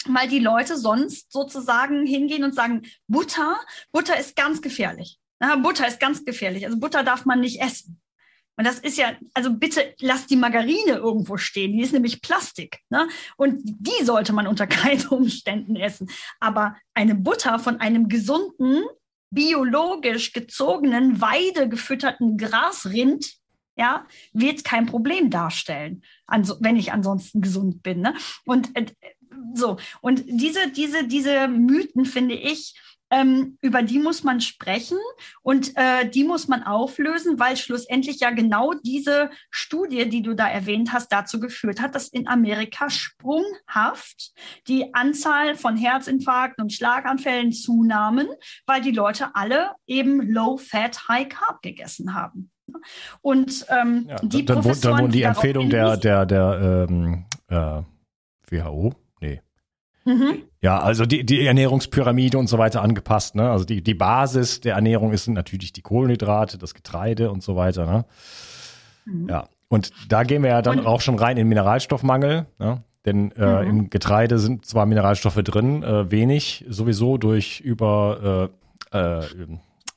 weil 0.07 0.29
die 0.29 0.39
Leute 0.39 0.77
sonst 0.77 1.33
sozusagen 1.33 2.07
hingehen 2.07 2.45
und 2.45 2.55
sagen, 2.55 2.83
Butter, 3.09 3.59
Butter 3.93 4.19
ist 4.19 4.37
ganz 4.37 4.63
gefährlich. 4.63 5.19
Na, 5.39 5.57
Butter 5.57 5.87
ist 5.87 6.01
ganz 6.01 6.25
gefährlich. 6.25 6.65
Also 6.65 6.79
Butter 6.79 7.03
darf 7.03 7.25
man 7.25 7.41
nicht 7.41 7.61
essen. 7.61 8.01
Und 8.59 8.67
das 8.67 8.79
ist 8.79 8.97
ja, 8.97 9.15
also 9.35 9.53
bitte 9.53 9.95
lass 10.01 10.27
die 10.27 10.37
Margarine 10.37 10.93
irgendwo 10.93 11.37
stehen. 11.37 11.73
Die 11.73 11.83
ist 11.83 11.93
nämlich 11.93 12.23
Plastik. 12.23 12.79
Ne? 12.89 13.09
Und 13.37 13.61
die 13.63 14.05
sollte 14.05 14.33
man 14.33 14.47
unter 14.47 14.67
keinen 14.67 15.07
Umständen 15.09 15.77
essen. 15.77 16.11
Aber 16.41 16.77
eine 16.95 17.15
Butter 17.15 17.59
von 17.59 17.81
einem 17.81 18.09
gesunden, 18.09 18.83
biologisch 19.31 20.33
gezogenen, 20.33 21.21
weidegefütterten 21.21 22.39
Grasrind 22.39 23.37
ja, 23.77 24.07
wird 24.33 24.65
kein 24.65 24.87
Problem 24.87 25.31
darstellen, 25.31 26.03
wenn 26.61 26.77
ich 26.77 26.93
ansonsten 26.93 27.41
gesund 27.41 27.83
bin. 27.83 28.01
Ne? 28.01 28.15
Und 28.45 28.75
äh, 28.77 28.87
so, 29.55 29.77
und 30.01 30.25
diese, 30.27 30.71
diese, 30.71 31.07
diese 31.07 31.49
Mythen, 31.49 32.07
finde 32.07 32.35
ich, 32.35 32.75
ähm, 33.11 33.57
über 33.61 33.83
die 33.83 33.99
muss 33.99 34.25
man 34.25 34.41
sprechen 34.41 34.99
und 35.43 35.77
äh, 35.77 36.09
die 36.09 36.25
muss 36.25 36.49
man 36.49 36.65
auflösen, 36.65 37.39
weil 37.39 37.57
schlussendlich 37.57 38.21
ja 38.21 38.31
genau 38.31 38.73
diese 38.75 39.31
Studie, 39.51 40.09
die 40.09 40.23
du 40.23 40.35
da 40.35 40.49
erwähnt 40.49 40.93
hast, 40.93 41.13
dazu 41.13 41.39
geführt 41.39 41.81
hat, 41.81 41.95
dass 41.95 42.09
in 42.09 42.27
Amerika 42.27 42.91
sprunghaft 42.91 44.33
die 44.67 44.93
Anzahl 44.95 45.55
von 45.55 45.77
Herzinfarkten 45.77 46.65
und 46.65 46.73
Schlaganfällen 46.73 47.53
zunahmen, 47.53 48.27
weil 48.67 48.81
die 48.81 48.91
Leute 48.91 49.35
alle 49.35 49.73
eben 49.87 50.21
Low 50.21 50.57
Fat, 50.57 51.09
High 51.09 51.29
Carb 51.29 51.63
gegessen 51.63 52.15
haben. 52.15 52.51
Und 53.21 53.67
ähm, 53.69 54.07
ja, 54.09 54.17
die 54.17 54.45
dann, 54.45 54.63
dann, 54.63 54.81
dann 54.81 54.99
wurden 54.99 55.13
die 55.13 55.23
Empfehlungen 55.23 55.71
der, 55.71 55.97
der, 55.97 56.27
der 56.27 56.87
ähm, 56.89 57.25
äh, 57.49 57.83
WHO, 58.51 58.95
nee. 59.21 59.41
Mhm. 60.05 60.43
Ja, 60.61 60.81
also 60.81 61.07
die, 61.07 61.25
die 61.25 61.45
Ernährungspyramide 61.45 62.39
und 62.39 62.49
so 62.49 62.59
weiter 62.59 62.83
angepasst. 62.83 63.35
Ne? 63.35 63.51
Also 63.51 63.65
die, 63.65 63.83
die 63.83 63.95
Basis 63.95 64.61
der 64.61 64.75
Ernährung 64.75 65.13
ist 65.13 65.29
natürlich 65.29 65.73
die 65.73 65.83
Kohlenhydrate, 65.83 66.59
das 66.59 66.75
Getreide 66.75 67.31
und 67.31 67.43
so 67.43 67.57
weiter. 67.57 67.87
Ne? 67.87 68.05
Mhm. 69.05 69.29
Ja, 69.29 69.49
und 69.69 69.93
da 70.09 70.23
gehen 70.23 70.43
wir 70.43 70.51
ja 70.51 70.63
dann 70.63 70.81
und, 70.81 70.87
auch 70.87 71.01
schon 71.01 71.19
rein 71.19 71.37
in 71.37 71.49
Mineralstoffmangel. 71.49 72.47
Ne? 72.59 72.83
Denn 73.05 73.31
äh, 73.33 73.63
mhm. 73.63 73.69
im 73.69 73.91
Getreide 73.91 74.39
sind 74.39 74.67
zwar 74.67 74.87
Mineralstoffe 74.87 75.43
drin, 75.43 75.83
äh, 75.83 76.11
wenig, 76.11 76.65
sowieso 76.69 77.19
durch 77.19 77.61
über 77.61 78.51
äh, 78.93 79.21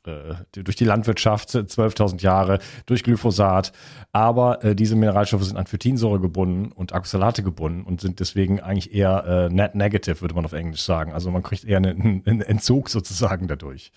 äh, 0.06 0.32
äh, 0.32 0.36
durch 0.52 0.76
die 0.76 0.86
Landwirtschaft 0.86 1.50
12.000 1.50 2.22
Jahre, 2.22 2.60
durch 2.86 3.04
Glyphosat. 3.04 3.72
Aber 4.12 4.64
äh, 4.64 4.76
diese 4.76 4.96
Mineralstoffe 4.96 5.44
sind 5.44 5.58
an 5.58 5.68
Phytinsäure 5.68 6.20
gebunden 6.20 6.72
und 6.72 6.94
Oxalate 6.94 7.44
gebunden 7.44 7.84
und 7.84 8.02
sind 8.02 8.20
deswegen 8.20 8.60
eigentlich 8.60 8.94
eher 8.94 9.26
äh, 9.26 9.54
net 9.54 9.76
negative, 9.76 10.22
würde 10.22 10.36
man 10.36 10.46
auf 10.46 10.54
Englisch 10.54 10.84
sagen. 10.84 11.14
Also 11.14 11.32
man 11.32 11.44
kriegt 11.44 11.66
eher 11.66 11.78
einen, 11.78 12.24
einen 12.26 12.42
Entzug 12.42 12.90
sozusagen 12.90 13.48
dadurch. 13.48 13.92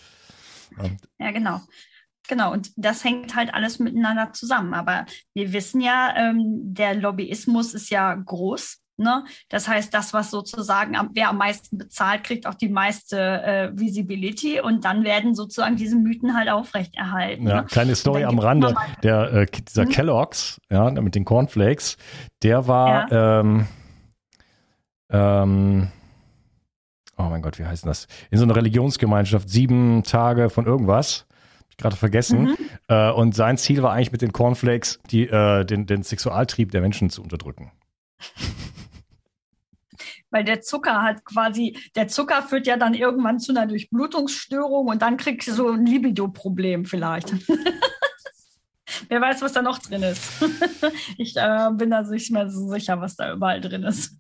Ja, 1.19 1.31
genau. 1.31 1.61
Genau, 2.29 2.53
und 2.53 2.71
das 2.77 3.05
hängt 3.05 3.35
halt 3.35 3.53
alles 3.53 3.79
miteinander 3.79 4.33
zusammen. 4.33 4.75
Aber 4.75 5.07
wir 5.35 5.53
wissen 5.53 5.81
ja, 5.81 6.15
ähm, 6.17 6.61
der 6.73 6.95
Lobbyismus 6.95 7.75
ist 7.75 7.91
ja 7.91 8.15
groß. 8.15 8.82
Ne? 9.03 9.25
Das 9.49 9.69
heißt, 9.69 9.93
das, 9.93 10.15
was 10.15 10.31
sozusagen, 10.31 10.97
wer 11.13 11.29
am 11.29 11.39
meisten 11.39 11.79
bezahlt, 11.79 12.25
kriegt 12.25 12.47
auch 12.47 12.55
die 12.55 12.69
meiste 12.69 13.19
äh, 13.19 13.71
Visibility 13.75 14.61
und 14.61 14.85
dann 14.85 15.05
werden 15.05 15.35
sozusagen 15.35 15.77
diese 15.77 15.97
Mythen 15.97 16.37
halt 16.37 16.49
aufrechterhalten. 16.49 17.47
Ja, 17.47 17.63
ne? 17.63 17.67
kleine 17.67 17.95
Story 17.95 18.25
am 18.25 18.39
Rande. 18.39 18.75
Der, 19.03 19.33
äh, 19.33 19.47
dieser 19.47 19.85
hm? 19.85 19.91
Kellogg's, 19.91 20.61
ja, 20.71 20.91
mit 20.91 21.15
den 21.15 21.25
Cornflakes, 21.25 21.97
der 22.43 22.67
war, 22.67 23.11
ja. 23.11 23.41
ähm, 23.41 23.67
ähm, 25.11 25.89
oh 27.19 27.25
mein 27.25 27.43
Gott, 27.43 27.59
wie 27.59 27.67
heißt 27.67 27.87
das? 27.87 28.07
In 28.31 28.39
so 28.39 28.45
einer 28.45 28.57
Religionsgemeinschaft, 28.57 29.49
sieben 29.49 30.03
Tage 30.03 30.51
von 30.51 30.67
irgendwas. 30.67 31.27
Gerade 31.79 31.97
vergessen. 31.97 32.43
Mhm. 32.43 32.57
Äh, 32.89 33.11
und 33.11 33.35
sein 33.35 33.57
Ziel 33.57 33.83
war 33.83 33.93
eigentlich 33.93 34.13
mit 34.13 34.23
den 34.23 34.33
Cornflakes, 34.33 35.01
die, 35.11 35.27
äh, 35.27 35.65
den, 35.65 35.87
den 35.87 36.03
Sexualtrieb 36.03 36.71
der 36.71 36.81
Menschen 36.81 37.11
zu 37.11 37.23
unterdrücken. 37.23 37.73
Weil 40.33 40.45
der 40.45 40.62
Zucker 40.62 41.03
hat 41.03 41.25
quasi, 41.25 41.79
der 41.95 42.09
Zucker 42.09 42.43
führt 42.43 42.67
ja 42.67 42.77
dann 42.77 42.95
irgendwann 42.95 43.39
zu 43.39 43.53
einer 43.53 43.67
Durchblutungsstörung 43.67 44.89
und 44.89 45.03
dann 45.03 45.19
kriegst 45.19 45.47
du 45.47 45.53
so 45.53 45.69
ein 45.69 45.87
Libido-Problem 45.87 46.87
vielleicht. 46.87 47.33
Wer 49.09 49.21
weiß, 49.21 49.43
was 49.43 49.53
da 49.53 49.62
noch 49.62 49.79
drin 49.79 50.03
ist. 50.03 50.43
ich 51.19 51.37
äh, 51.37 51.69
bin 51.73 51.91
da 51.91 52.03
nicht 52.03 52.33
mehr 52.33 52.49
so 52.49 52.69
sicher, 52.69 53.01
was 53.01 53.15
da 53.17 53.33
überall 53.33 53.61
drin 53.61 53.85
ist. 53.85 54.17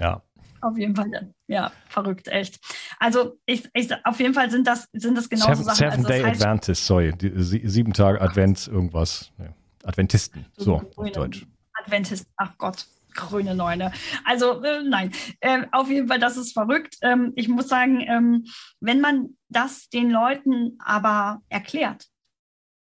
Ja. 0.00 0.20
Auf 0.60 0.78
jeden 0.78 0.96
Fall, 0.96 1.32
ja, 1.46 1.70
verrückt, 1.88 2.26
echt. 2.28 2.58
Also 2.98 3.38
ich, 3.46 3.68
ich 3.74 3.88
auf 4.04 4.18
jeden 4.18 4.34
Fall 4.34 4.50
sind 4.50 4.66
das, 4.66 4.88
sind 4.94 5.16
das 5.16 5.28
genau 5.28 5.54
Sachen. 5.54 5.74
Seven 5.74 5.92
also, 5.92 6.08
Day 6.08 6.22
heißt, 6.22 6.42
Adventist, 6.42 6.86
sorry, 6.86 7.12
die, 7.12 7.30
sieben 7.42 7.92
Tage 7.92 8.20
Advent, 8.20 8.66
irgendwas. 8.66 9.30
Nee. 9.36 9.50
Adventisten, 9.84 10.46
so, 10.56 10.82
auf 10.96 11.12
Deutsch. 11.12 11.46
Adventisten, 11.74 12.32
ach 12.36 12.56
Gott 12.56 12.86
grüne 13.14 13.54
Neune. 13.54 13.92
Also 14.24 14.62
äh, 14.62 14.82
nein, 14.82 15.12
äh, 15.40 15.62
auf 15.72 15.88
jeden 15.88 16.08
Fall, 16.08 16.18
das 16.18 16.36
ist 16.36 16.52
verrückt. 16.52 16.96
Ähm, 17.02 17.32
ich 17.36 17.48
muss 17.48 17.68
sagen, 17.68 18.00
ähm, 18.00 18.44
wenn 18.80 19.00
man 19.00 19.36
das 19.48 19.88
den 19.88 20.10
Leuten 20.10 20.78
aber 20.84 21.42
erklärt, 21.48 22.06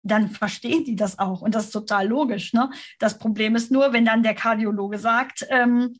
dann 0.03 0.29
verstehen 0.29 0.85
die 0.85 0.95
das 0.95 1.19
auch 1.19 1.41
und 1.41 1.55
das 1.55 1.65
ist 1.65 1.71
total 1.71 2.07
logisch. 2.07 2.53
Ne? 2.53 2.69
Das 2.99 3.17
Problem 3.17 3.55
ist 3.55 3.71
nur, 3.71 3.93
wenn 3.93 4.05
dann 4.05 4.23
der 4.23 4.35
Kardiologe 4.35 4.99
sagt, 4.99 5.45
ähm, 5.49 5.97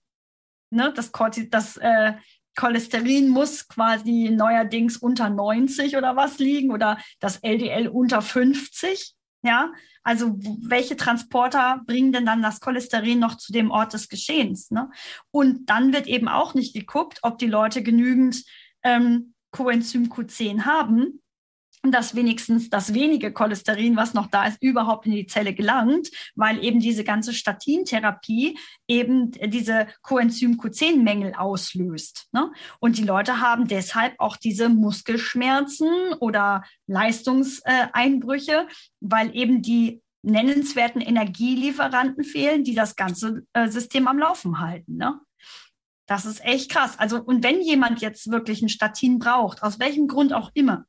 ne, 0.69 0.93
das, 0.95 1.11
Corti 1.11 1.49
das 1.49 1.77
äh, 1.77 2.13
Cholesterin 2.55 3.29
muss 3.29 3.67
quasi 3.67 4.29
neuerdings 4.31 4.97
unter 4.97 5.29
90 5.29 5.95
oder 5.95 6.15
was 6.15 6.39
liegen 6.39 6.71
oder 6.71 6.97
das 7.19 7.37
LDL 7.37 7.87
unter 7.87 8.21
50. 8.21 9.16
Ja, 9.43 9.71
also 10.03 10.35
welche 10.61 10.97
Transporter 10.97 11.81
bringen 11.85 12.11
denn 12.11 12.25
dann 12.25 12.41
das 12.41 12.59
Cholesterin 12.59 13.19
noch 13.19 13.35
zu 13.35 13.53
dem 13.53 13.71
Ort 13.71 13.93
des 13.93 14.09
Geschehens? 14.09 14.71
Ne? 14.71 14.89
Und 15.31 15.69
dann 15.69 15.93
wird 15.93 16.07
eben 16.07 16.27
auch 16.27 16.53
nicht 16.53 16.73
geguckt, 16.73 17.19
ob 17.21 17.37
die 17.37 17.47
Leute 17.47 17.83
genügend 17.83 18.43
ähm, 18.83 19.33
Coenzym 19.51 20.07
Q10 20.07 20.65
haben, 20.65 21.21
dass 21.91 22.15
wenigstens 22.15 22.69
das 22.69 22.93
wenige 22.93 23.31
Cholesterin, 23.31 23.95
was 23.95 24.13
noch 24.13 24.27
da 24.27 24.45
ist, 24.45 24.61
überhaupt 24.61 25.05
in 25.05 25.13
die 25.13 25.27
Zelle 25.27 25.53
gelangt, 25.53 26.09
weil 26.35 26.63
eben 26.63 26.79
diese 26.79 27.03
ganze 27.03 27.33
Statintherapie 27.33 28.57
eben 28.87 29.31
diese 29.31 29.87
Coenzym 30.01 30.57
Q10-Mängel 30.57 31.33
auslöst. 31.35 32.27
Ne? 32.31 32.51
Und 32.79 32.97
die 32.97 33.03
Leute 33.03 33.39
haben 33.39 33.67
deshalb 33.67 34.15
auch 34.19 34.37
diese 34.37 34.69
Muskelschmerzen 34.69 36.13
oder 36.19 36.63
Leistungseinbrüche, 36.87 38.67
weil 38.99 39.35
eben 39.35 39.61
die 39.61 40.01
nennenswerten 40.23 41.01
Energielieferanten 41.01 42.23
fehlen, 42.23 42.63
die 42.63 42.75
das 42.75 42.95
ganze 42.95 43.43
äh, 43.53 43.69
System 43.69 44.07
am 44.07 44.19
Laufen 44.19 44.59
halten. 44.59 44.97
Ne? 44.97 45.19
Das 46.07 46.25
ist 46.25 46.43
echt 46.43 46.71
krass. 46.71 46.97
Also, 46.97 47.21
und 47.21 47.43
wenn 47.43 47.61
jemand 47.61 48.01
jetzt 48.01 48.31
wirklich 48.31 48.61
ein 48.61 48.69
Statin 48.69 49.19
braucht, 49.19 49.61
aus 49.61 49.79
welchem 49.79 50.07
Grund 50.07 50.33
auch 50.33 50.51
immer, 50.53 50.85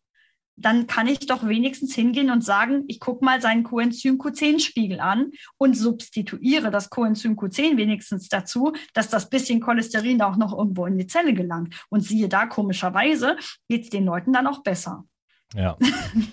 dann 0.61 0.87
kann 0.87 1.07
ich 1.07 1.21
doch 1.21 1.47
wenigstens 1.47 1.95
hingehen 1.95 2.31
und 2.31 2.45
sagen, 2.45 2.85
ich 2.88 3.00
gucke 3.00 3.25
mal 3.25 3.41
seinen 3.41 3.62
Coenzym 3.62 4.19
Q10-Spiegel 4.19 5.00
an 5.00 5.31
und 5.57 5.77
substituiere 5.77 6.71
das 6.71 6.91
Coenzym 6.91 7.35
Q10 7.35 7.77
wenigstens 7.77 8.29
dazu, 8.29 8.73
dass 8.93 9.09
das 9.09 9.31
bisschen 9.31 9.61
Cholesterin 9.61 10.21
auch 10.23 10.37
noch 10.37 10.57
irgendwo 10.57 10.87
in 10.87 10.99
die 10.99 11.07
Zelle 11.07 11.33
gelangt. 11.33 11.75
Und 11.88 12.00
siehe 12.00 12.29
da, 12.29 12.47
komischerweise 12.47 13.37
geht 13.69 13.85
es 13.85 13.91
den 13.91 14.05
Leuten 14.05 14.33
dann 14.33 14.47
auch 14.47 14.62
besser. 14.62 15.05
Ja. 15.55 15.77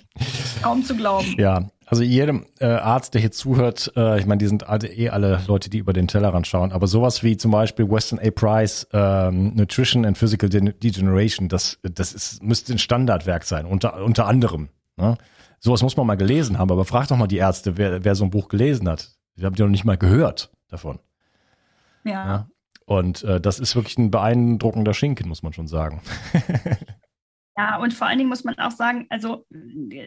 Kaum 0.61 0.83
zu 0.83 0.95
glauben. 0.95 1.35
Ja, 1.37 1.69
also 1.85 2.03
jedem 2.03 2.47
äh, 2.59 2.65
Arzt, 2.65 3.13
der 3.13 3.21
hier 3.21 3.31
zuhört, 3.31 3.91
äh, 3.95 4.19
ich 4.19 4.25
meine, 4.25 4.39
die 4.39 4.47
sind 4.47 4.67
alle, 4.67 4.87
eh 4.87 5.09
alle 5.09 5.41
Leute, 5.47 5.69
die 5.69 5.77
über 5.77 5.93
den 5.93 6.07
Tellerrand 6.07 6.47
schauen, 6.47 6.71
aber 6.71 6.87
sowas 6.87 7.23
wie 7.23 7.37
zum 7.37 7.51
Beispiel 7.51 7.89
Weston 7.89 8.19
A. 8.19 8.31
Price, 8.31 8.87
ähm, 8.91 9.53
Nutrition 9.55 10.05
and 10.05 10.17
Physical 10.17 10.49
De 10.49 10.73
Degeneration, 10.73 11.47
das, 11.47 11.79
das 11.83 12.13
ist, 12.13 12.41
müsste 12.41 12.73
ein 12.73 12.79
Standardwerk 12.79 13.43
sein, 13.43 13.65
unter, 13.65 14.03
unter 14.03 14.25
anderem. 14.25 14.69
Ne? 14.97 15.17
Sowas 15.59 15.83
muss 15.83 15.95
man 15.95 16.07
mal 16.07 16.15
gelesen 16.15 16.57
haben, 16.57 16.71
aber 16.71 16.85
frag 16.85 17.07
doch 17.07 17.17
mal 17.17 17.27
die 17.27 17.37
Ärzte, 17.37 17.77
wer, 17.77 18.03
wer 18.03 18.15
so 18.15 18.23
ein 18.23 18.31
Buch 18.31 18.49
gelesen 18.49 18.89
hat. 18.89 19.11
Die 19.35 19.45
haben 19.45 19.55
die 19.55 19.61
noch 19.61 19.69
nicht 19.69 19.85
mal 19.85 19.97
gehört 19.97 20.51
davon. 20.69 20.99
Ja. 22.03 22.11
ja? 22.11 22.47
Und 22.85 23.23
äh, 23.23 23.41
das 23.41 23.59
ist 23.59 23.75
wirklich 23.75 23.97
ein 23.97 24.11
beeindruckender 24.11 24.93
Schinken, 24.93 25.27
muss 25.27 25.43
man 25.43 25.53
schon 25.53 25.67
sagen. 25.67 26.01
Ja, 27.57 27.77
und 27.77 27.93
vor 27.93 28.07
allen 28.07 28.17
Dingen 28.17 28.29
muss 28.29 28.43
man 28.43 28.57
auch 28.59 28.71
sagen, 28.71 29.07
also 29.09 29.45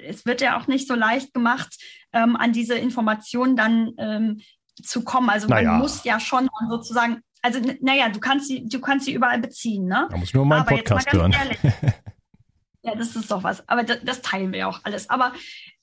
es 0.06 0.26
wird 0.26 0.40
ja 0.40 0.58
auch 0.58 0.66
nicht 0.66 0.86
so 0.86 0.94
leicht 0.94 1.32
gemacht, 1.32 1.76
ähm, 2.12 2.36
an 2.36 2.52
diese 2.52 2.74
Informationen 2.74 3.56
dann 3.56 3.92
ähm, 3.98 4.40
zu 4.82 5.02
kommen. 5.02 5.30
Also 5.30 5.48
naja. 5.48 5.72
man 5.72 5.80
muss 5.80 6.04
ja 6.04 6.20
schon 6.20 6.48
sozusagen, 6.68 7.22
also 7.42 7.60
naja, 7.80 8.10
du 8.10 8.20
kannst 8.20 8.48
sie, 8.48 8.68
du 8.68 8.80
kannst 8.80 9.06
sie 9.06 9.14
überall 9.14 9.38
beziehen, 9.38 9.86
ne? 9.86 10.08
Da 10.10 10.16
muss 10.16 10.34
nur 10.34 10.44
meinen 10.44 10.66
Podcast 10.66 11.10
hören. 11.12 11.32
Ehrlich, 11.32 11.58
Ja, 12.82 12.94
das 12.94 13.16
ist 13.16 13.30
doch 13.30 13.42
was. 13.42 13.68
Aber 13.68 13.82
das, 13.82 13.98
das 14.02 14.22
teilen 14.22 14.52
wir 14.52 14.68
auch 14.68 14.80
alles. 14.84 15.10
Aber 15.10 15.32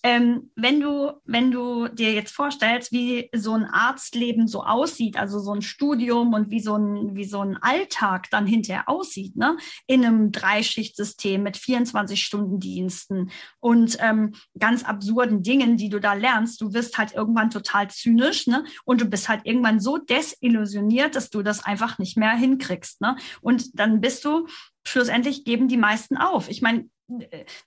ähm, 0.06 0.52
wenn 0.56 0.80
du, 0.80 1.14
wenn 1.26 1.50
du 1.50 1.88
dir 1.88 2.14
jetzt 2.14 2.32
vorstellst, 2.32 2.92
wie 2.92 3.28
so 3.36 3.54
ein 3.54 3.66
Arztleben 3.66 4.48
so 4.48 4.64
aussieht, 4.64 5.18
also 5.18 5.40
so 5.40 5.52
ein 5.52 5.64
Studium 5.64 6.32
und 6.36 6.52
wie 6.52 6.60
so 6.60 6.76
ein, 6.78 7.16
wie 7.16 7.26
so 7.26 7.42
ein 7.42 7.58
Alltag 7.58 8.30
dann 8.30 8.46
hinterher 8.46 8.88
aussieht, 8.88 9.36
ne? 9.36 9.58
In 9.88 10.06
einem 10.06 10.32
Dreischichtsystem 10.32 11.42
mit 11.42 11.58
24-Stunden-Diensten 11.58 13.32
und 13.60 13.98
ähm, 14.00 14.36
ganz 14.60 14.84
absurden 14.84 15.42
Dingen, 15.42 15.76
die 15.76 15.90
du 15.90 16.00
da 16.00 16.14
lernst, 16.14 16.62
du 16.62 16.76
wirst 16.76 17.00
halt 17.00 17.14
irgendwann 17.14 17.50
total 17.50 17.90
zynisch, 17.90 18.46
ne? 18.46 18.64
Und 18.84 19.02
du 19.02 19.06
bist 19.06 19.28
halt 19.28 19.42
irgendwann 19.44 19.80
so 19.80 19.98
desillusioniert, 19.98 21.16
dass 21.16 21.32
du 21.32 21.42
das 21.42 21.66
einfach 21.66 21.98
nicht 21.98 22.16
mehr 22.16 22.36
hinkriegst, 22.36 23.02
ne? 23.02 23.18
Und 23.42 23.80
dann 23.80 24.02
bist 24.02 24.24
du 24.24 24.46
schlussendlich 24.88 25.46
geben 25.46 25.68
die 25.68 25.78
meisten 25.78 26.16
auf. 26.16 26.48
Ich 26.48 26.62
meine, 26.62 26.86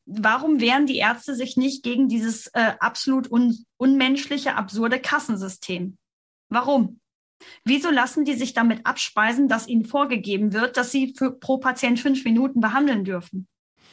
warum 0.06 0.60
wehren 0.60 0.86
die 0.86 0.96
Ärzte 0.96 1.34
sich 1.34 1.56
nicht 1.56 1.82
gegen 1.82 2.08
dieses 2.08 2.48
äh, 2.48 2.72
absolut 2.80 3.30
un 3.30 3.56
unmenschliche, 3.76 4.56
absurde 4.56 4.98
Kassensystem? 4.98 5.96
Warum? 6.48 7.00
Wieso 7.64 7.90
lassen 7.90 8.24
die 8.24 8.34
sich 8.34 8.52
damit 8.52 8.84
abspeisen, 8.84 9.48
dass 9.48 9.68
ihnen 9.68 9.84
vorgegeben 9.84 10.52
wird, 10.52 10.76
dass 10.76 10.90
sie 10.90 11.14
für, 11.16 11.30
pro 11.30 11.58
Patient 11.58 12.00
fünf 12.00 12.24
Minuten 12.24 12.60
behandeln 12.60 13.04
dürfen? 13.04 13.46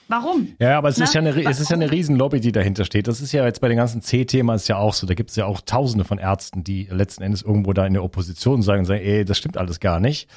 Warum? 0.07 0.55
Ja, 0.59 0.77
aber 0.77 0.89
es 0.89 0.99
ist 0.99 1.15
ja 1.15 1.21
eine, 1.21 1.49
es 1.49 1.59
ist 1.59 1.69
ja 1.69 1.75
eine 1.75 1.91
Riesenlobby, 1.91 2.39
die 2.39 2.51
dahinter 2.51 2.85
steht. 2.85 3.07
Das 3.07 3.21
ist 3.21 3.31
ja 3.31 3.43
jetzt 3.45 3.59
bei 3.59 3.67
den 3.67 3.77
ganzen 3.77 4.01
C-Themas 4.01 4.67
ja 4.67 4.77
auch 4.77 4.93
so. 4.93 5.07
Da 5.07 5.15
gibt 5.15 5.31
es 5.31 5.35
ja 5.35 5.45
auch 5.45 5.61
Tausende 5.61 6.05
von 6.05 6.19
Ärzten, 6.19 6.63
die 6.63 6.87
letzten 6.91 7.23
Endes 7.23 7.41
irgendwo 7.41 7.73
da 7.73 7.85
in 7.87 7.93
der 7.93 8.03
Opposition 8.03 8.61
sagen 8.61 8.79
und 8.79 8.85
sagen, 8.85 9.01
ey, 9.01 9.25
das 9.25 9.37
stimmt 9.37 9.57
alles 9.57 9.79
gar 9.79 9.99
nicht. 9.99 10.29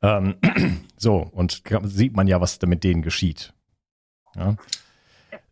Ähm, 0.00 0.36
so, 0.96 1.16
und 1.16 1.62
sieht 1.84 2.14
man 2.14 2.28
ja, 2.28 2.40
was 2.40 2.60
da 2.60 2.68
mit 2.68 2.84
denen 2.84 3.02
geschieht. 3.02 3.52
Ja. 4.36 4.56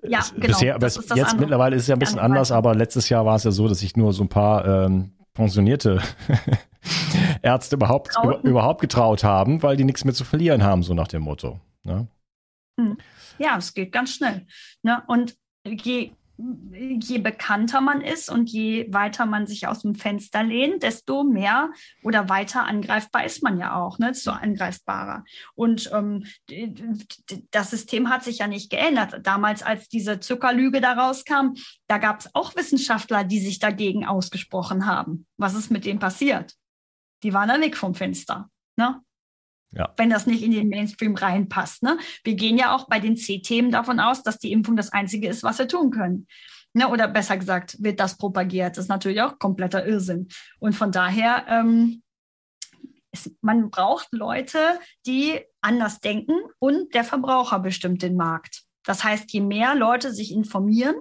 Ja, 0.02 0.20
genau. 0.34 0.46
Bisher, 0.46 0.74
aber 0.74 0.86
es, 0.86 0.96
jetzt 0.96 1.10
andere. 1.10 1.36
mittlerweile 1.38 1.76
ist 1.76 1.82
es 1.82 1.88
ja 1.88 1.96
ein 1.96 1.98
bisschen 1.98 2.18
anders, 2.18 2.52
aber 2.52 2.74
letztes 2.74 3.08
Jahr 3.08 3.24
war 3.26 3.36
es 3.36 3.44
ja 3.44 3.50
so, 3.50 3.68
dass 3.68 3.80
sich 3.80 3.96
nur 3.96 4.12
so 4.12 4.24
ein 4.24 4.28
paar 4.28 4.64
ähm, 4.64 5.12
pensionierte 5.34 6.00
Ärzte 7.42 7.76
überhaupt, 7.76 8.16
über, 8.22 8.42
überhaupt 8.44 8.80
getraut 8.80 9.24
haben, 9.24 9.62
weil 9.62 9.76
die 9.76 9.84
nichts 9.84 10.04
mehr 10.04 10.14
zu 10.14 10.24
verlieren 10.24 10.62
haben, 10.62 10.82
so 10.82 10.94
nach 10.94 11.08
dem 11.08 11.22
Motto. 11.22 11.60
Ne? 11.84 12.06
Hm. 12.78 12.96
Ja, 13.38 13.56
es 13.56 13.74
geht 13.74 13.92
ganz 13.92 14.14
schnell. 14.14 14.46
Ne? 14.82 15.02
Und 15.06 15.36
je 15.64 16.12
je 16.38 17.18
bekannter 17.18 17.80
man 17.80 18.00
ist 18.00 18.30
und 18.30 18.48
je 18.48 18.92
weiter 18.92 19.26
man 19.26 19.48
sich 19.48 19.66
aus 19.66 19.80
dem 19.80 19.96
Fenster 19.96 20.44
lehnt, 20.44 20.84
desto 20.84 21.24
mehr 21.24 21.70
oder 22.04 22.28
weiter 22.28 22.64
angreifbar 22.64 23.24
ist 23.24 23.42
man 23.42 23.58
ja 23.58 23.74
auch, 23.74 23.98
ne? 23.98 24.08
desto 24.08 24.30
angreifbarer. 24.30 25.24
Und 25.54 25.90
ähm, 25.92 26.24
das 27.50 27.70
System 27.70 28.08
hat 28.08 28.22
sich 28.22 28.38
ja 28.38 28.46
nicht 28.46 28.70
geändert. 28.70 29.26
Damals, 29.26 29.64
als 29.64 29.88
diese 29.88 30.20
Zuckerlüge 30.20 30.80
da 30.80 30.92
rauskam, 30.92 31.54
da 31.88 31.98
gab 31.98 32.20
es 32.20 32.34
auch 32.34 32.54
Wissenschaftler, 32.54 33.24
die 33.24 33.40
sich 33.40 33.58
dagegen 33.58 34.06
ausgesprochen 34.06 34.86
haben. 34.86 35.26
Was 35.38 35.54
ist 35.54 35.70
mit 35.70 35.84
denen 35.84 35.98
passiert? 35.98 36.54
Die 37.24 37.32
waren 37.34 37.48
dann 37.48 37.62
weg 37.62 37.76
vom 37.76 37.96
Fenster. 37.96 38.48
Ne? 38.76 39.00
Ja. 39.72 39.92
Wenn 39.96 40.10
das 40.10 40.26
nicht 40.26 40.42
in 40.42 40.52
den 40.52 40.68
Mainstream 40.68 41.14
reinpasst. 41.14 41.82
Ne? 41.82 41.98
Wir 42.24 42.34
gehen 42.34 42.56
ja 42.56 42.74
auch 42.74 42.86
bei 42.88 43.00
den 43.00 43.16
C-Themen 43.16 43.70
davon 43.70 44.00
aus, 44.00 44.22
dass 44.22 44.38
die 44.38 44.52
Impfung 44.52 44.76
das 44.76 44.92
Einzige 44.92 45.28
ist, 45.28 45.42
was 45.42 45.58
wir 45.58 45.68
tun 45.68 45.90
können. 45.90 46.26
Ne? 46.72 46.88
Oder 46.88 47.06
besser 47.08 47.36
gesagt, 47.36 47.76
wird 47.82 48.00
das 48.00 48.16
propagiert. 48.16 48.76
Das 48.76 48.84
ist 48.84 48.88
natürlich 48.88 49.20
auch 49.20 49.38
kompletter 49.38 49.86
Irrsinn. 49.86 50.28
Und 50.58 50.74
von 50.74 50.90
daher 50.90 51.44
ähm, 51.48 52.02
es, 53.10 53.30
man 53.40 53.70
braucht 53.70 54.08
Leute, 54.12 54.80
die 55.06 55.40
anders 55.60 56.00
denken 56.00 56.34
und 56.58 56.94
der 56.94 57.04
Verbraucher 57.04 57.58
bestimmt 57.58 58.02
den 58.02 58.16
Markt. 58.16 58.62
Das 58.84 59.04
heißt, 59.04 59.32
je 59.32 59.40
mehr 59.40 59.74
Leute 59.74 60.12
sich 60.12 60.32
informieren 60.32 60.96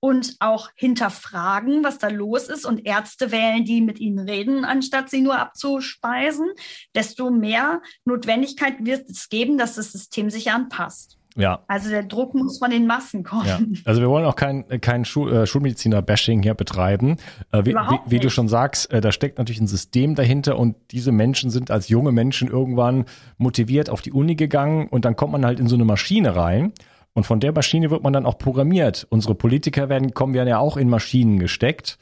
und 0.00 0.36
auch 0.40 0.70
hinterfragen, 0.74 1.84
was 1.84 1.98
da 1.98 2.08
los 2.08 2.48
ist 2.48 2.64
und 2.64 2.86
Ärzte 2.86 3.32
wählen, 3.32 3.64
die 3.64 3.80
mit 3.80 3.98
ihnen 3.98 4.28
reden, 4.28 4.64
anstatt 4.64 5.10
sie 5.10 5.20
nur 5.20 5.38
abzuspeisen, 5.38 6.46
desto 6.94 7.30
mehr 7.30 7.82
Notwendigkeit 8.04 8.84
wird 8.84 9.08
es 9.10 9.28
geben, 9.28 9.58
dass 9.58 9.74
das 9.74 9.92
System 9.92 10.30
sich 10.30 10.50
anpasst. 10.50 11.18
Ja. 11.38 11.60
Also 11.68 11.88
der 11.88 12.02
Druck 12.02 12.34
muss 12.34 12.58
von 12.58 12.70
den 12.70 12.86
Massen 12.86 13.22
kommen. 13.22 13.46
Ja. 13.46 13.60
Also 13.84 14.00
wir 14.00 14.08
wollen 14.08 14.24
auch 14.24 14.34
kein, 14.34 14.66
kein 14.80 15.04
Schul, 15.04 15.32
äh, 15.32 15.46
Schulmediziner-Bashing 15.46 16.42
hier 16.42 16.54
betreiben. 16.54 17.16
Äh, 17.52 17.64
wie, 17.64 17.74
wie, 17.74 17.98
wie, 18.06 18.18
du 18.18 18.28
schon 18.28 18.48
sagst, 18.48 18.90
äh, 18.90 19.00
da 19.00 19.12
steckt 19.12 19.38
natürlich 19.38 19.60
ein 19.60 19.68
System 19.68 20.16
dahinter 20.16 20.58
und 20.58 20.74
diese 20.90 21.12
Menschen 21.12 21.50
sind 21.50 21.70
als 21.70 21.88
junge 21.88 22.10
Menschen 22.10 22.48
irgendwann 22.48 23.04
motiviert 23.36 23.88
auf 23.88 24.02
die 24.02 24.10
Uni 24.10 24.34
gegangen 24.34 24.88
und 24.88 25.04
dann 25.04 25.14
kommt 25.14 25.30
man 25.30 25.46
halt 25.46 25.60
in 25.60 25.68
so 25.68 25.76
eine 25.76 25.84
Maschine 25.84 26.34
rein. 26.34 26.72
Und 27.18 27.24
von 27.24 27.40
der 27.40 27.50
Maschine 27.50 27.90
wird 27.90 28.04
man 28.04 28.12
dann 28.12 28.26
auch 28.26 28.38
programmiert. 28.38 29.04
Unsere 29.10 29.34
Politiker 29.34 29.88
werden, 29.88 30.14
kommen 30.14 30.34
ja 30.34 30.58
auch 30.58 30.76
in 30.76 30.88
Maschinen 30.88 31.40
gesteckt 31.40 31.98